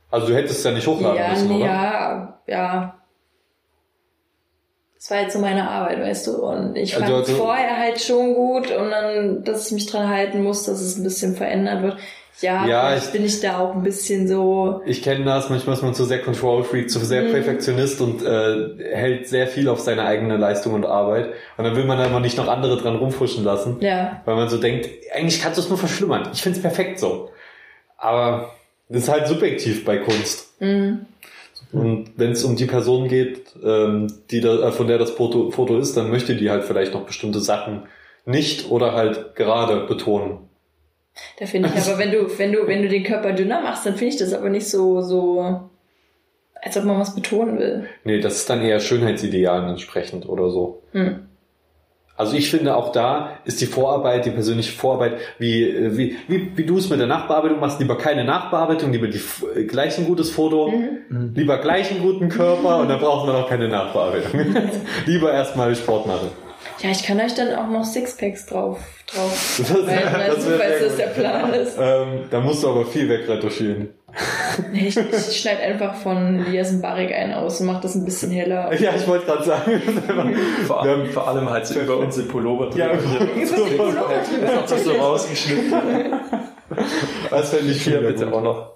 Also 0.09 0.28
du 0.28 0.36
hättest 0.36 0.59
es 0.59 0.64
ja 0.64 0.72
nicht 0.72 0.86
hochladen 0.88 1.18
Ja, 1.18 1.30
müssen, 1.30 1.51
oder? 1.51 1.66
ja, 1.66 2.39
ja. 2.47 2.95
Das 4.95 5.11
war 5.11 5.22
jetzt 5.22 5.34
so 5.34 5.39
meine 5.39 5.70
Arbeit, 5.70 5.99
weißt 5.99 6.28
du. 6.28 6.32
Und 6.45 6.76
ich 6.78 6.95
Also- 6.95 7.05
fand 7.14 7.24
es 7.24 7.30
also- 7.30 7.43
vorher 7.43 7.78
halt 7.78 7.99
schon 8.01 8.34
gut 8.36 8.72
und 8.72 8.89
dann, 8.89 9.43
dass 9.43 9.68
ich 9.68 9.74
mich 9.74 9.86
dran 9.88 10.07
halten 10.07 10.43
muss, 10.43 10.64
dass 10.64 10.80
es 10.80 10.97
ein 10.97 11.03
bisschen 11.03 11.36
verändert 11.36 11.84
wird. 11.84 11.97
Ja, 12.42 12.66
Ja, 12.68 12.96
ich- 12.98 13.12
bin 13.12 13.24
ich 13.24 13.40
da 13.42 13.60
auch 13.60 13.76
ein 13.76 13.84
bisschen 13.84 14.28
so. 14.28 14.82
Ich 14.86 15.02
kenne 15.04 15.24
das, 15.26 15.50
manchmal 15.50 15.76
ist 15.76 15.82
man 15.84 15.94
zu 15.94 16.04
sehr 16.06 16.20
Control 16.20 16.64
Freak, 16.64 16.90
zu 16.90 17.00
sehr 17.00 17.24
Mhm. 17.24 17.32
Perfektionist 17.32 18.02
und 18.02 18.24
äh, 18.26 18.96
hält 18.96 19.28
sehr 19.28 19.48
viel 19.48 19.70
auf 19.70 19.80
seine 19.80 20.04
eigene 20.04 20.38
Leistung 20.38 20.74
und 20.74 20.86
Arbeit. 20.86 21.28
Und 21.58 21.64
dann 21.66 21.76
will 21.76 21.86
man 21.86 22.04
immer 22.04 22.20
nicht 22.20 22.38
noch 22.38 22.48
andere 22.48 22.78
dran 22.78 22.96
rumfuschen 22.96 23.44
lassen, 23.44 23.78
Ja, 23.82 24.22
weil 24.26 24.36
man 24.36 24.50
so 24.50 24.58
denkt, 24.58 24.90
eigentlich 25.16 25.42
kannst 25.42 25.58
du 25.58 25.62
es 25.62 25.70
nur 25.70 25.78
verschlimmern. 25.78 26.30
Ich 26.34 26.42
find's 26.42 26.60
perfekt 26.62 27.00
so. 27.00 27.30
Aber 27.98 28.50
das 28.90 29.04
ist 29.04 29.10
halt 29.10 29.28
subjektiv 29.28 29.86
bei 29.86 29.98
Kunst. 29.98 30.60
mhm. 30.62 31.06
Und 31.72 32.12
wenn 32.18 32.32
es 32.32 32.44
um 32.44 32.56
die 32.56 32.66
Person 32.66 33.08
geht, 33.08 33.48
ähm, 33.64 34.08
die 34.30 34.42
da, 34.42 34.68
äh, 34.68 34.72
von 34.72 34.86
der 34.88 35.00
das 35.00 35.10
Foto, 35.12 35.50
Foto 35.50 35.78
ist, 35.80 35.98
dann 35.98 36.12
möchte 36.12 36.36
die 36.36 36.52
halt 36.52 36.66
vielleicht 36.66 36.94
noch 36.94 37.02
bestimmte 37.06 37.40
Sachen 37.40 37.84
nicht 38.26 38.70
oder 38.70 38.94
halt 38.94 39.36
gerade 39.36 39.88
betonen. 39.88 40.38
Da 41.39 41.45
finde 41.45 41.70
ich 41.76 41.82
aber, 41.88 41.99
wenn 41.99 42.11
du, 42.11 42.28
wenn 42.38 42.51
du, 42.51 42.68
wenn 42.68 42.82
du 42.82 42.89
den 42.89 43.03
Körper 43.03 43.34
dünner 43.34 43.61
machst, 43.61 43.86
dann 43.86 43.95
finde 43.95 44.14
ich 44.14 44.20
das 44.20 44.34
aber 44.34 44.49
nicht 44.49 44.68
so, 44.68 45.01
so, 45.01 45.61
als 46.61 46.78
ob 46.78 46.86
man 46.86 46.99
was 46.99 47.16
betonen 47.16 47.59
will. 47.59 47.88
Nee, 48.03 48.20
das 48.20 48.38
ist 48.38 48.49
dann 48.49 48.61
eher 48.61 48.80
Schönheitsidealen 48.80 49.70
entsprechend 49.70 50.28
oder 50.28 50.49
so. 50.49 50.82
Hm. 50.91 51.28
Also 52.16 52.38
ich 52.38 52.51
finde 52.51 52.76
auch 52.76 52.91
da 52.91 53.39
ist 53.43 53.59
die 53.59 53.66
Vorarbeit, 53.66 54.26
die 54.26 54.30
persönliche 54.30 54.72
Vorarbeit, 54.72 55.18
wie, 55.39 55.97
wie, 55.97 56.16
wie, 56.28 56.51
wie 56.55 56.64
du 56.64 56.78
es 56.78 56.88
mit 56.89 56.99
der 56.99 57.07
Nachbearbeitung 57.07 57.59
machst, 57.59 57.80
lieber 57.80 57.97
keine 57.97 58.24
Nachbearbeitung, 58.24 58.91
lieber 58.91 59.07
die, 59.07 59.20
gleich 59.66 59.97
ein 59.97 60.05
gutes 60.05 60.30
Foto, 60.30 60.72
Mhm. 61.09 61.34
lieber 61.34 61.57
gleich 61.57 61.89
einen 61.89 62.01
guten 62.03 62.30
Körper 62.30 62.78
und 62.78 62.89
dann 62.89 62.99
braucht 62.99 63.26
man 63.26 63.36
auch 63.36 63.49
keine 63.49 63.68
Nachbearbeitung. 63.68 64.45
lieber 65.07 65.34
erstmal 65.34 65.76
Sport 65.76 66.05
machen. 66.05 66.30
Ja, 66.84 66.92
ich 66.92 67.04
kann 67.04 67.20
euch 67.20 67.34
dann 67.34 67.56
auch 67.56 67.68
noch 67.70 67.86
Sixpacks 67.86 68.46
drauf, 68.46 68.78
drauf. 69.08 69.56
Das 69.58 69.68
das 69.74 69.88
wär 69.88 70.58
falls 70.60 70.80
das 70.84 70.96
der 70.98 71.08
gut. 71.08 71.16
Plan 71.16 71.54
ist. 71.54 71.78
Ähm, 71.80 72.26
da 72.30 72.40
musst 72.42 72.62
du 72.64 72.70
aber 72.70 72.86
viel 72.86 73.08
wegretuschieren. 73.10 73.90
Nee, 74.72 74.88
ich, 74.90 74.98
ich 74.98 75.40
schneide 75.42 75.62
einfach 75.64 75.96
von 75.96 76.46
Lias 76.52 76.80
Barik 76.82 77.12
ein 77.14 77.34
aus 77.34 77.60
und 77.62 77.68
mach 77.68 77.82
das 77.82 77.96
ein 77.96 78.06
bisschen 78.06 78.30
heller. 78.32 78.70
Ja, 78.80 78.92
ich 78.96 79.08
wollte 79.08 79.26
gerade 79.26 79.44
sagen. 79.44 79.82
Vor, 80.68 80.84
Wir 80.84 80.92
haben- 80.92 81.10
vor 81.10 81.28
allem 81.28 81.50
halt 81.50 81.66
so 81.66 81.80
über 81.80 81.98
unsere 81.98 82.28
Pullover 82.28 82.70
Ja, 82.76 82.90
drüber. 82.90 83.32
Über 83.34 83.70
die 83.70 83.76
Pullover 83.76 83.94
drüber. 84.30 84.64
Das 84.68 84.84
so 84.84 84.92
rausgeschnitten. 85.00 85.74
das 87.30 87.50
fände 87.50 87.72
ich 87.72 87.82
viel 87.82 88.00
bitte 88.00 88.32
auch 88.32 88.42
noch. 88.44 88.74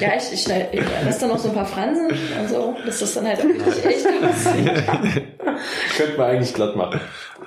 Ja, 0.00 0.12
ich, 0.16 0.32
ich 0.32 0.42
schneide, 0.42 0.68
ich 0.72 0.80
lasse 1.04 1.20
dann 1.20 1.28
noch 1.28 1.38
so 1.38 1.48
ein 1.48 1.54
paar 1.54 1.66
Fransen 1.66 2.06
und 2.06 2.48
so, 2.48 2.74
dass 2.86 3.00
das 3.00 3.12
dann 3.12 3.26
halt 3.28 3.40
auch 3.40 3.44
richtig 3.66 3.84
echt 3.84 4.06
aussieht. 4.06 4.84
Könnte 5.98 6.16
man 6.16 6.30
eigentlich 6.30 6.54
glatt 6.54 6.74
machen. 6.74 6.98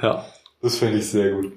Ja. 0.01 0.25
Das 0.61 0.77
finde 0.77 0.97
ich 0.99 1.09
sehr 1.09 1.31
gut. 1.31 1.53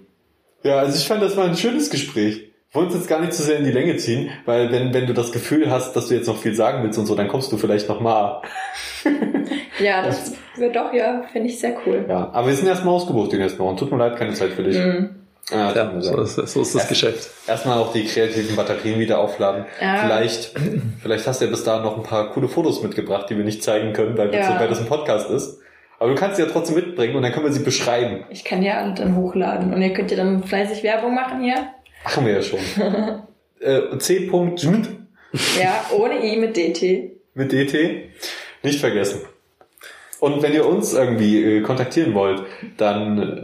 Ja, 0.62 0.78
also 0.78 0.96
ich 0.96 1.06
fand, 1.06 1.22
das 1.22 1.36
war 1.36 1.44
ein 1.44 1.56
schönes 1.56 1.88
Gespräch. 1.90 2.44
Wir 2.70 2.80
wollen 2.82 2.88
es 2.88 2.94
jetzt 2.94 3.08
gar 3.08 3.20
nicht 3.20 3.32
zu 3.32 3.42
sehr 3.42 3.56
in 3.58 3.64
die 3.64 3.70
Länge 3.70 3.96
ziehen, 3.96 4.28
weil 4.44 4.70
wenn, 4.70 4.92
wenn 4.92 5.06
du 5.06 5.14
das 5.14 5.32
Gefühl 5.32 5.70
hast, 5.70 5.94
dass 5.94 6.08
du 6.08 6.14
jetzt 6.14 6.26
noch 6.26 6.36
viel 6.36 6.54
sagen 6.54 6.82
willst 6.82 6.98
und 6.98 7.06
so, 7.06 7.14
dann 7.14 7.28
kommst 7.28 7.50
du 7.52 7.56
vielleicht 7.56 7.88
noch 7.88 8.00
mal. 8.00 8.42
Ja, 9.80 10.02
das 10.02 10.32
wird 10.56 10.74
doch, 10.74 10.92
ja, 10.92 11.22
finde 11.32 11.48
ich 11.48 11.60
sehr 11.60 11.76
cool. 11.86 12.04
Ja, 12.08 12.30
aber 12.32 12.48
wir 12.48 12.54
sind 12.56 12.66
erstmal 12.66 12.94
ausgebucht 12.94 13.30
die 13.30 13.36
nächsten 13.38 13.60
Wochen. 13.60 13.76
Tut 13.76 13.92
mir 13.92 13.98
leid, 13.98 14.16
keine 14.16 14.34
Zeit 14.34 14.50
für 14.50 14.64
dich. 14.64 14.76
Mhm. 14.76 15.10
Ja, 15.50 15.72
Ja, 15.72 16.00
so 16.00 16.20
ist, 16.20 16.34
so 16.34 16.62
ist 16.62 16.74
das 16.74 16.88
Geschäft. 16.88 17.30
Erstmal 17.46 17.78
auch 17.78 17.92
die 17.92 18.04
kreativen 18.04 18.56
Batterien 18.56 18.98
wieder 18.98 19.20
aufladen. 19.20 19.66
Ja. 19.80 19.98
Vielleicht, 19.98 20.52
vielleicht 21.00 21.26
hast 21.28 21.40
du 21.40 21.44
ja 21.44 21.50
bis 21.52 21.62
dahin 21.62 21.84
noch 21.84 21.96
ein 21.96 22.02
paar 22.02 22.30
coole 22.32 22.48
Fotos 22.48 22.82
mitgebracht, 22.82 23.30
die 23.30 23.36
wir 23.36 23.44
nicht 23.44 23.62
zeigen 23.62 23.92
können, 23.92 24.18
weil, 24.18 24.32
wir 24.32 24.40
Ja. 24.40 24.58
weil 24.58 24.68
das 24.68 24.80
ein 24.80 24.86
Podcast 24.86 25.30
ist. 25.30 25.60
Aber 25.98 26.10
du 26.10 26.14
kannst 26.16 26.36
sie 26.36 26.42
ja 26.42 26.48
trotzdem 26.48 26.76
mitbringen 26.76 27.16
und 27.16 27.22
dann 27.22 27.32
können 27.32 27.46
wir 27.46 27.52
sie 27.52 27.64
beschreiben. 27.64 28.24
Ich 28.30 28.44
kann 28.44 28.62
ja 28.62 28.78
alle 28.78 28.94
dann 28.94 29.16
hochladen 29.16 29.74
und 29.74 29.82
ihr 29.82 29.92
könnt 29.92 30.10
ja 30.10 30.16
dann 30.16 30.44
fleißig 30.44 30.82
Werbung 30.84 31.14
machen 31.14 31.42
hier. 31.42 31.68
Machen 32.04 32.26
wir 32.26 32.34
ja 32.34 32.42
schon. 32.42 32.60
äh, 33.60 33.98
C. 33.98 34.30
Ja, 35.60 35.84
ohne 35.96 36.24
I 36.24 36.36
mit 36.36 36.56
DT. 36.56 37.12
mit 37.34 37.52
DT. 37.52 38.10
Nicht 38.62 38.80
vergessen. 38.80 39.22
Und 40.20 40.42
wenn 40.42 40.52
ihr 40.52 40.66
uns 40.66 40.94
irgendwie 40.94 41.44
äh, 41.44 41.60
kontaktieren 41.62 42.14
wollt, 42.14 42.42
dann 42.76 43.18
äh, 43.18 43.42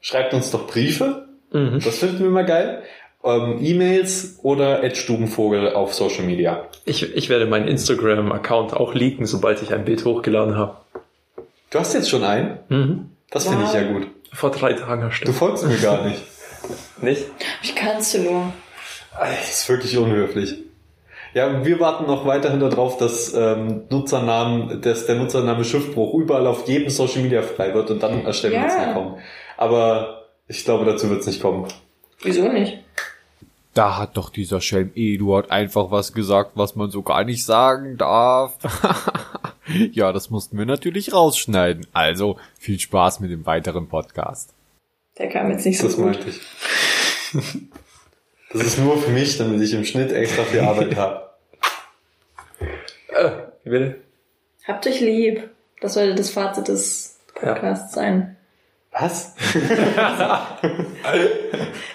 schreibt 0.00 0.34
uns 0.34 0.50
doch 0.50 0.66
Briefe. 0.66 1.28
Mhm. 1.52 1.80
Das 1.84 1.98
finden 1.98 2.20
wir 2.20 2.26
immer 2.26 2.44
geil. 2.44 2.82
Ähm, 3.24 3.58
E-Mails 3.60 4.38
oder 4.42 4.82
Ed 4.82 4.96
Stubenvogel 4.96 5.72
auf 5.72 5.94
Social 5.94 6.24
Media. 6.24 6.68
Ich, 6.84 7.14
ich 7.14 7.28
werde 7.28 7.46
meinen 7.46 7.68
Instagram-Account 7.68 8.74
auch 8.74 8.94
leaken, 8.94 9.26
sobald 9.26 9.62
ich 9.62 9.72
ein 9.72 9.84
Bild 9.84 10.04
hochgeladen 10.04 10.56
habe. 10.56 10.76
Du 11.74 11.80
hast 11.80 11.92
jetzt 11.92 12.08
schon 12.08 12.22
einen? 12.22 12.58
Mhm. 12.68 13.10
Das 13.32 13.48
finde 13.48 13.64
ich 13.64 13.72
ja 13.72 13.82
gut. 13.82 14.06
Vor 14.32 14.52
drei 14.52 14.74
Tagen 14.74 15.00
Du 15.00 15.06
erstellt. 15.08 15.34
folgst 15.34 15.66
mir 15.66 15.76
gar 15.78 16.04
nicht. 16.04 16.22
Nicht? 17.02 17.24
Ich 17.64 17.74
kannst 17.74 18.14
du 18.14 18.18
nur. 18.20 18.52
Das 19.18 19.50
ist 19.50 19.68
wirklich 19.68 19.98
unhöflich. 19.98 20.54
Ja, 21.34 21.64
wir 21.64 21.80
warten 21.80 22.06
noch 22.06 22.26
weiterhin 22.26 22.60
darauf, 22.60 22.96
dass 22.96 23.34
ähm, 23.34 23.86
Nutzernamen, 23.90 24.82
dass 24.82 25.06
der 25.06 25.16
Nutzername 25.16 25.64
Schiffbruch 25.64 26.14
überall 26.14 26.46
auf 26.46 26.68
jedem 26.68 26.90
Social 26.90 27.22
Media 27.22 27.42
frei 27.42 27.74
wird 27.74 27.90
und 27.90 28.00
dann 28.00 28.24
erstellen 28.24 28.52
wir 28.52 28.62
uns 28.62 28.74
einen 28.74 28.90
Account. 28.90 29.18
Aber 29.56 30.26
ich 30.46 30.64
glaube, 30.64 30.84
dazu 30.84 31.10
wird 31.10 31.22
es 31.22 31.26
nicht 31.26 31.42
kommen. 31.42 31.66
Wieso 32.22 32.46
nicht? 32.46 32.78
Da 33.74 33.98
hat 33.98 34.16
doch 34.16 34.30
dieser 34.30 34.60
Schelm 34.60 34.92
Eduard 34.94 35.50
einfach 35.50 35.90
was 35.90 36.12
gesagt, 36.12 36.52
was 36.54 36.76
man 36.76 36.92
so 36.92 37.02
gar 37.02 37.24
nicht 37.24 37.44
sagen 37.44 37.96
darf. 37.96 38.52
ja, 39.92 40.12
das 40.12 40.30
mussten 40.30 40.58
wir 40.58 40.66
natürlich 40.66 41.12
rausschneiden. 41.12 41.86
Also 41.92 42.38
viel 42.58 42.78
Spaß 42.78 43.20
mit 43.20 43.30
dem 43.30 43.46
weiteren 43.46 43.88
Podcast. 43.88 44.52
Der 45.18 45.28
kam 45.28 45.50
jetzt 45.50 45.64
nicht 45.64 45.78
so 45.78 45.86
Das 45.86 45.96
gut. 45.96 46.04
meinte 46.06 46.28
ich. 46.28 46.40
Das 48.52 48.62
ist 48.62 48.78
nur 48.78 48.98
für 48.98 49.10
mich, 49.10 49.36
damit 49.38 49.60
ich 49.60 49.72
im 49.74 49.84
Schnitt 49.84 50.12
extra 50.12 50.42
viel 50.44 50.60
Arbeit 50.60 50.94
habe. 50.96 51.30
Äh, 53.08 53.30
wie 53.64 53.70
bitte? 53.70 53.96
Habt 54.66 54.86
euch 54.86 55.00
lieb. 55.00 55.50
Das 55.80 55.94
sollte 55.94 56.14
das 56.14 56.30
Fazit 56.30 56.68
des 56.68 57.18
Podcasts 57.34 57.94
sein. 57.94 58.36
Was? 58.92 59.34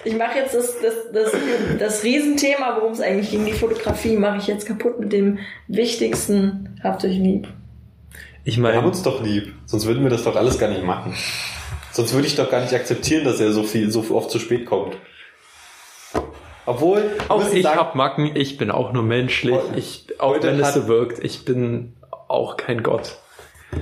Ich 0.04 0.16
mache 0.16 0.38
jetzt 0.38 0.54
das, 0.54 0.76
das, 0.80 0.94
das, 1.12 1.32
das 1.78 2.04
Riesenthema, 2.04 2.76
worum 2.76 2.92
es 2.92 3.00
eigentlich 3.00 3.30
ging, 3.30 3.44
die 3.44 3.52
Fotografie, 3.52 4.16
mache 4.16 4.38
ich 4.38 4.46
jetzt 4.46 4.66
kaputt 4.66 4.98
mit 5.00 5.12
dem 5.12 5.38
Wichtigsten. 5.68 6.78
Habt 6.82 7.04
euch 7.04 7.16
lieb. 7.16 7.48
Ich 8.44 8.56
Wir 8.58 8.68
haben 8.68 8.74
meine, 8.76 8.86
uns 8.88 9.02
doch 9.02 9.22
lieb. 9.22 9.52
Sonst 9.66 9.86
würden 9.86 10.02
wir 10.02 10.10
das 10.10 10.24
doch 10.24 10.36
alles 10.36 10.58
gar 10.58 10.68
nicht 10.68 10.82
machen. 10.84 11.14
Sonst 11.92 12.12
würde 12.14 12.26
ich 12.26 12.36
doch 12.36 12.50
gar 12.50 12.60
nicht 12.62 12.72
akzeptieren, 12.74 13.24
dass 13.24 13.40
er 13.40 13.52
so 13.52 13.62
viel, 13.64 13.90
so 13.90 14.04
oft 14.14 14.30
zu 14.30 14.38
spät 14.38 14.64
kommt. 14.66 14.96
Obwohl, 16.66 17.02
auch 17.28 17.52
ich 17.52 17.66
hab 17.66 17.94
Macken, 17.94 18.36
ich 18.36 18.56
bin 18.56 18.70
auch 18.70 18.92
nur 18.92 19.02
menschlich. 19.02 19.54
Heute- 19.54 19.76
Ich, 19.78 20.06
auch 20.20 20.40
wenn 20.40 20.60
es 20.60 20.74
so 20.74 20.86
wirkt, 20.86 21.22
ich 21.24 21.44
bin 21.44 21.96
auch 22.28 22.56
kein 22.56 22.82
Gott. 22.82 23.16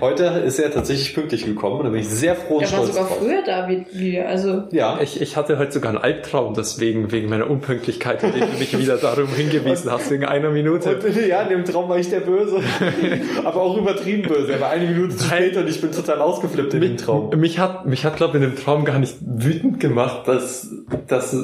Heute 0.01 0.25
ist 0.25 0.59
er 0.59 0.71
tatsächlich 0.71 1.15
pünktlich 1.15 1.45
gekommen 1.45 1.79
und 1.79 1.85
da 1.85 1.91
bin 1.91 2.01
ich 2.01 2.09
sehr 2.09 2.35
froh 2.37 2.57
und 2.57 2.63
Er 2.63 2.71
war 2.73 2.79
stolz 2.79 2.95
sogar 2.95 3.09
drauf. 3.09 3.19
früher 3.19 3.43
da 3.45 3.69
wie 3.69 3.87
wir. 3.93 4.29
Also 4.29 4.65
Ja, 4.71 5.01
Ich, 5.01 5.21
ich 5.21 5.37
hatte 5.37 5.59
heute 5.59 5.73
sogar 5.73 5.91
einen 5.91 5.99
Albtraum, 5.99 6.55
deswegen, 6.55 7.11
wegen 7.11 7.29
meiner 7.29 7.49
Unpünktlichkeit, 7.51 8.23
in 8.23 8.33
dem 8.33 8.41
du 8.41 8.59
mich 8.59 8.79
wieder 8.79 8.97
darum 8.97 9.29
hingewiesen 9.29 9.91
hast, 9.91 10.11
wegen 10.11 10.25
einer 10.25 10.51
Minute. 10.51 10.97
Und, 10.97 11.27
ja, 11.27 11.43
in 11.43 11.49
dem 11.49 11.65
Traum 11.65 11.89
war 11.89 11.99
ich 11.99 12.11
der 12.11 12.21
Böse. 12.21 12.61
Aber 13.45 13.63
auch 13.63 13.77
übertrieben 13.77 14.29
böse. 14.29 14.53
Er 14.53 14.61
war 14.61 14.71
eine 14.71 14.87
Minute 14.87 15.17
zu 15.17 15.25
spät 15.25 15.57
und 15.57 15.69
ich 15.69 15.81
bin 15.81 15.91
total 15.93 16.21
ausgeflippt 16.21 16.75
in 16.75 16.81
dem 16.81 16.97
Traum. 16.97 17.31
Mich 17.39 17.59
hat, 17.59 17.87
mich 17.87 18.05
hat, 18.05 18.17
glaube 18.17 18.39
ich, 18.39 18.45
in 18.45 18.51
dem 18.51 18.57
Traum 18.59 18.85
gar 18.85 18.99
nicht 18.99 19.17
wütend 19.21 19.81
gemacht, 19.81 20.29
dass, 20.29 20.69
dass, 21.07 21.37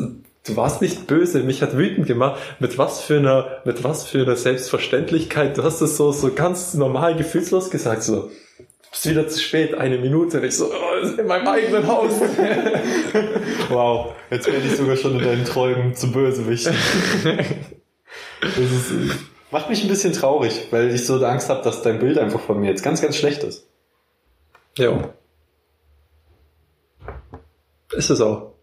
du 0.45 0.57
warst 0.57 0.83
nicht 0.83 1.07
böse, 1.07 1.43
mich 1.43 1.63
hat 1.63 1.77
wütend 1.77 2.07
gemacht, 2.07 2.41
mit 2.61 2.79
was 2.79 3.01
für 3.01 3.19
einer, 3.19 3.63
mit 3.65 3.83
was 3.83 4.07
für 4.07 4.23
einer 4.23 4.37
Selbstverständlichkeit, 4.37 5.57
du 5.57 5.63
hast 5.63 5.81
es 5.81 5.97
so, 5.97 6.13
so 6.13 6.33
ganz 6.33 6.75
normal 6.75 7.17
gefühlslos 7.17 7.71
gesagt, 7.71 8.03
so, 8.03 8.29
du 8.59 8.65
bist 8.91 9.09
wieder 9.09 9.27
zu 9.27 9.41
spät, 9.41 9.75
eine 9.75 9.99
Minute, 9.99 10.39
und 10.39 10.45
ich 10.45 10.57
so, 10.57 10.71
oh, 10.71 11.07
in 11.19 11.27
meinem 11.27 11.49
eigenen 11.49 11.87
Haus. 11.87 12.13
Wow, 13.71 14.15
jetzt 14.31 14.47
werde 14.47 14.67
ich 14.67 14.77
sogar 14.77 14.97
schon 14.97 15.19
in 15.19 15.25
deinen 15.25 15.45
Träumen 15.45 15.95
zu 15.95 16.13
Bösewicht. 16.13 16.71
Das 18.41 18.59
ist, 18.59 18.93
macht 19.51 19.71
mich 19.71 19.83
ein 19.83 19.89
bisschen 19.89 20.13
traurig, 20.13 20.69
weil 20.71 20.95
ich 20.95 21.07
so 21.07 21.25
Angst 21.25 21.49
habe, 21.49 21.63
dass 21.63 21.81
dein 21.81 21.99
Bild 21.99 22.19
einfach 22.19 22.41
von 22.41 22.61
mir 22.61 22.69
jetzt 22.69 22.83
ganz, 22.83 23.01
ganz 23.01 23.17
schlecht 23.17 23.43
ist. 23.43 23.67
ja. 24.77 25.15
Ist 27.93 28.11
es 28.11 28.21
auch. 28.21 28.54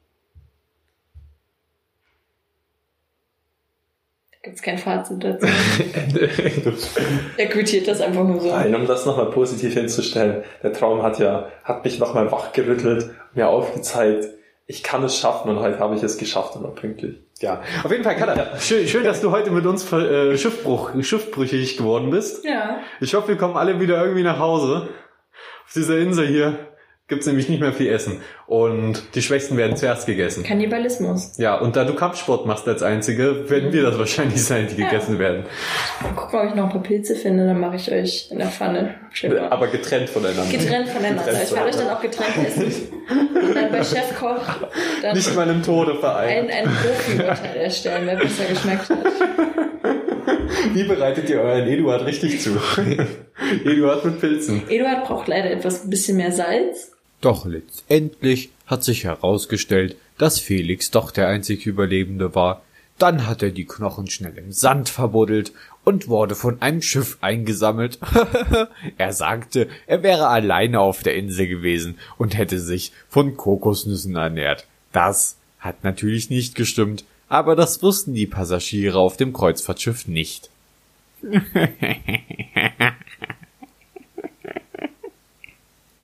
Gibt's 4.44 4.62
kein 4.62 4.78
Fazit 4.78 5.24
dazu. 5.24 5.46
er 7.38 7.48
quittiert 7.48 7.88
das 7.88 8.02
einfach 8.02 8.24
nur 8.24 8.40
so. 8.40 8.50
Nein, 8.50 8.74
um 8.74 8.88
das 8.88 9.06
nochmal 9.06 9.30
positiv 9.30 9.74
hinzustellen. 9.74 10.44
Der 10.64 10.74
Traum 10.74 11.04
hat 11.04 11.20
ja, 11.20 11.50
hat 11.64 11.84
mich 11.84 12.00
nochmal 12.00 12.32
wachgerüttelt, 12.32 13.12
mir 13.34 13.48
aufgezeigt, 13.50 14.28
ich 14.68 14.84
kann 14.84 15.04
es 15.04 15.18
schaffen 15.18 15.50
und 15.50 15.60
heute 15.60 15.80
habe 15.80 15.96
ich 15.96 16.04
es 16.04 16.18
geschafft 16.18 16.56
und 16.56 16.64
war 16.64 16.74
pünktlich. 16.74 17.18
Ja, 17.40 17.62
auf 17.84 17.92
jeden 17.92 18.04
Fall, 18.04 18.16
Katha, 18.16 18.58
schön, 18.60 18.88
schön, 18.88 19.04
dass 19.04 19.20
du 19.20 19.32
heute 19.32 19.52
mit 19.52 19.66
uns 19.66 19.92
äh, 19.92 20.38
Schiffbruch, 20.38 20.92
schiffbrüchig 21.02 21.78
geworden 21.78 22.10
bist. 22.10 22.46
Ja. 22.46 22.80
Ich 23.00 23.14
hoffe, 23.14 23.30
wir 23.30 23.38
kommen 23.38 23.58
alle 23.58 23.80
wieder 23.80 24.02
irgendwie 24.02 24.24
nach 24.24 24.40
Hause. 24.40 24.88
Auf 25.66 25.74
dieser 25.74 25.98
Insel 25.98 26.28
hier 26.28 26.71
gibt's 27.12 27.28
nämlich 27.28 27.50
nicht 27.50 27.60
mehr 27.60 27.74
viel 27.74 27.92
Essen. 27.92 28.22
Und 28.48 29.04
die 29.16 29.22
Schwächsten 29.22 29.58
werden 29.58 29.76
zuerst 29.78 30.06
gegessen. 30.08 30.44
Kannibalismus. 30.44 31.38
Ja, 31.38 31.60
und 31.60 31.76
da 31.76 31.84
du 31.84 31.94
Kampfsport 31.94 32.46
machst 32.48 32.68
als 32.68 32.82
Einzige, 32.82 33.50
werden 33.50 33.72
wir 33.74 33.84
das 33.84 34.00
wahrscheinlich 34.00 34.44
sein, 34.44 34.68
die 34.76 34.82
Ja. 34.82 34.90
gegessen 34.90 35.20
werden. 35.20 35.46
Guck 36.16 36.32
mal, 36.34 36.44
ob 36.46 36.50
ich 36.50 36.56
noch 36.56 36.64
ein 36.66 36.70
paar 36.72 36.82
Pilze 36.82 37.16
finde, 37.16 37.46
dann 37.46 37.60
mache 37.60 37.76
ich 37.76 37.92
euch 37.92 38.30
in 38.32 38.40
der 38.40 38.48
Pfanne. 38.48 38.96
Schön 39.12 39.36
warm. 39.36 39.52
Aber 39.52 39.68
getrennt 39.68 40.10
voneinander. 40.10 40.50
Getrennt 40.50 40.88
voneinander. 40.90 41.24
Getrennt 41.26 41.44
Ich 41.44 41.52
werde 41.56 41.68
euch 41.70 41.76
dann 41.76 41.90
auch 41.90 42.02
getrennt 42.02 42.48
essen. 42.48 42.64
Und 43.36 43.56
dann 43.56 43.72
bei 43.72 43.84
Chefkoch 43.84 44.40
dann 45.02 45.16
Nicht 45.16 45.36
mal 45.36 45.50
im 45.50 45.62
Tode 45.62 45.96
vereint. 45.96 46.50
ein, 46.50 46.50
ein 46.50 46.66
Profi-Urteil 46.66 47.56
erstellen, 47.58 48.04
wer 48.06 48.16
besser 48.16 48.46
geschmeckt 48.50 48.90
hat. 48.90 48.98
Wie 50.74 50.84
bereitet 50.84 51.30
ihr 51.30 51.42
euren 51.42 51.68
Eduard 51.68 52.06
richtig 52.06 52.40
zu? 52.42 52.52
Eduard 53.66 54.06
mit 54.06 54.20
Pilzen. 54.20 54.64
Eduard 54.70 55.04
braucht 55.06 55.28
leider 55.28 55.52
etwas 55.52 55.84
ein 55.84 55.90
bisschen 55.90 56.18
mehr 56.18 56.32
Salz. 56.32 56.92
Doch 57.22 57.46
letztendlich 57.46 58.50
hat 58.66 58.84
sich 58.84 59.04
herausgestellt, 59.04 59.96
dass 60.18 60.40
Felix 60.40 60.92
doch 60.92 61.12
der 61.12 61.28
einzig 61.28 61.66
Überlebende 61.66 62.36
war, 62.36 62.64
Dann 62.98 63.26
hat 63.26 63.42
er 63.42 63.50
die 63.50 63.66
Knochen 63.66 64.08
schnell 64.12 64.38
im 64.38 64.52
Sand 64.52 64.88
verbuddelt 64.88 65.54
und 65.84 66.08
wurde 66.08 66.36
von 66.36 66.62
einem 66.62 66.84
Schiff 66.84 67.18
eingesammelt. 67.22 67.98
er 69.00 69.14
sagte, 69.14 69.70
er 69.88 70.04
wäre 70.04 70.28
alleine 70.28 70.80
auf 70.82 71.02
der 71.02 71.16
Insel 71.16 71.48
gewesen 71.48 71.98
und 72.20 72.38
hätte 72.38 72.60
sich 72.60 72.92
von 73.10 73.36
Kokosnüssen 73.36 74.16
ernährt. 74.16 74.68
Das 74.92 75.38
hat 75.60 75.84
natürlich 75.84 76.30
nicht 76.30 76.54
gestimmt, 76.54 77.04
aber 77.28 77.56
das 77.56 77.82
wussten 77.82 78.14
die 78.14 78.28
Passagiere 78.28 79.00
auf 79.00 79.18
dem 79.18 79.34
Kreuzfahrtschiff 79.34 80.08
nicht. 80.08 80.52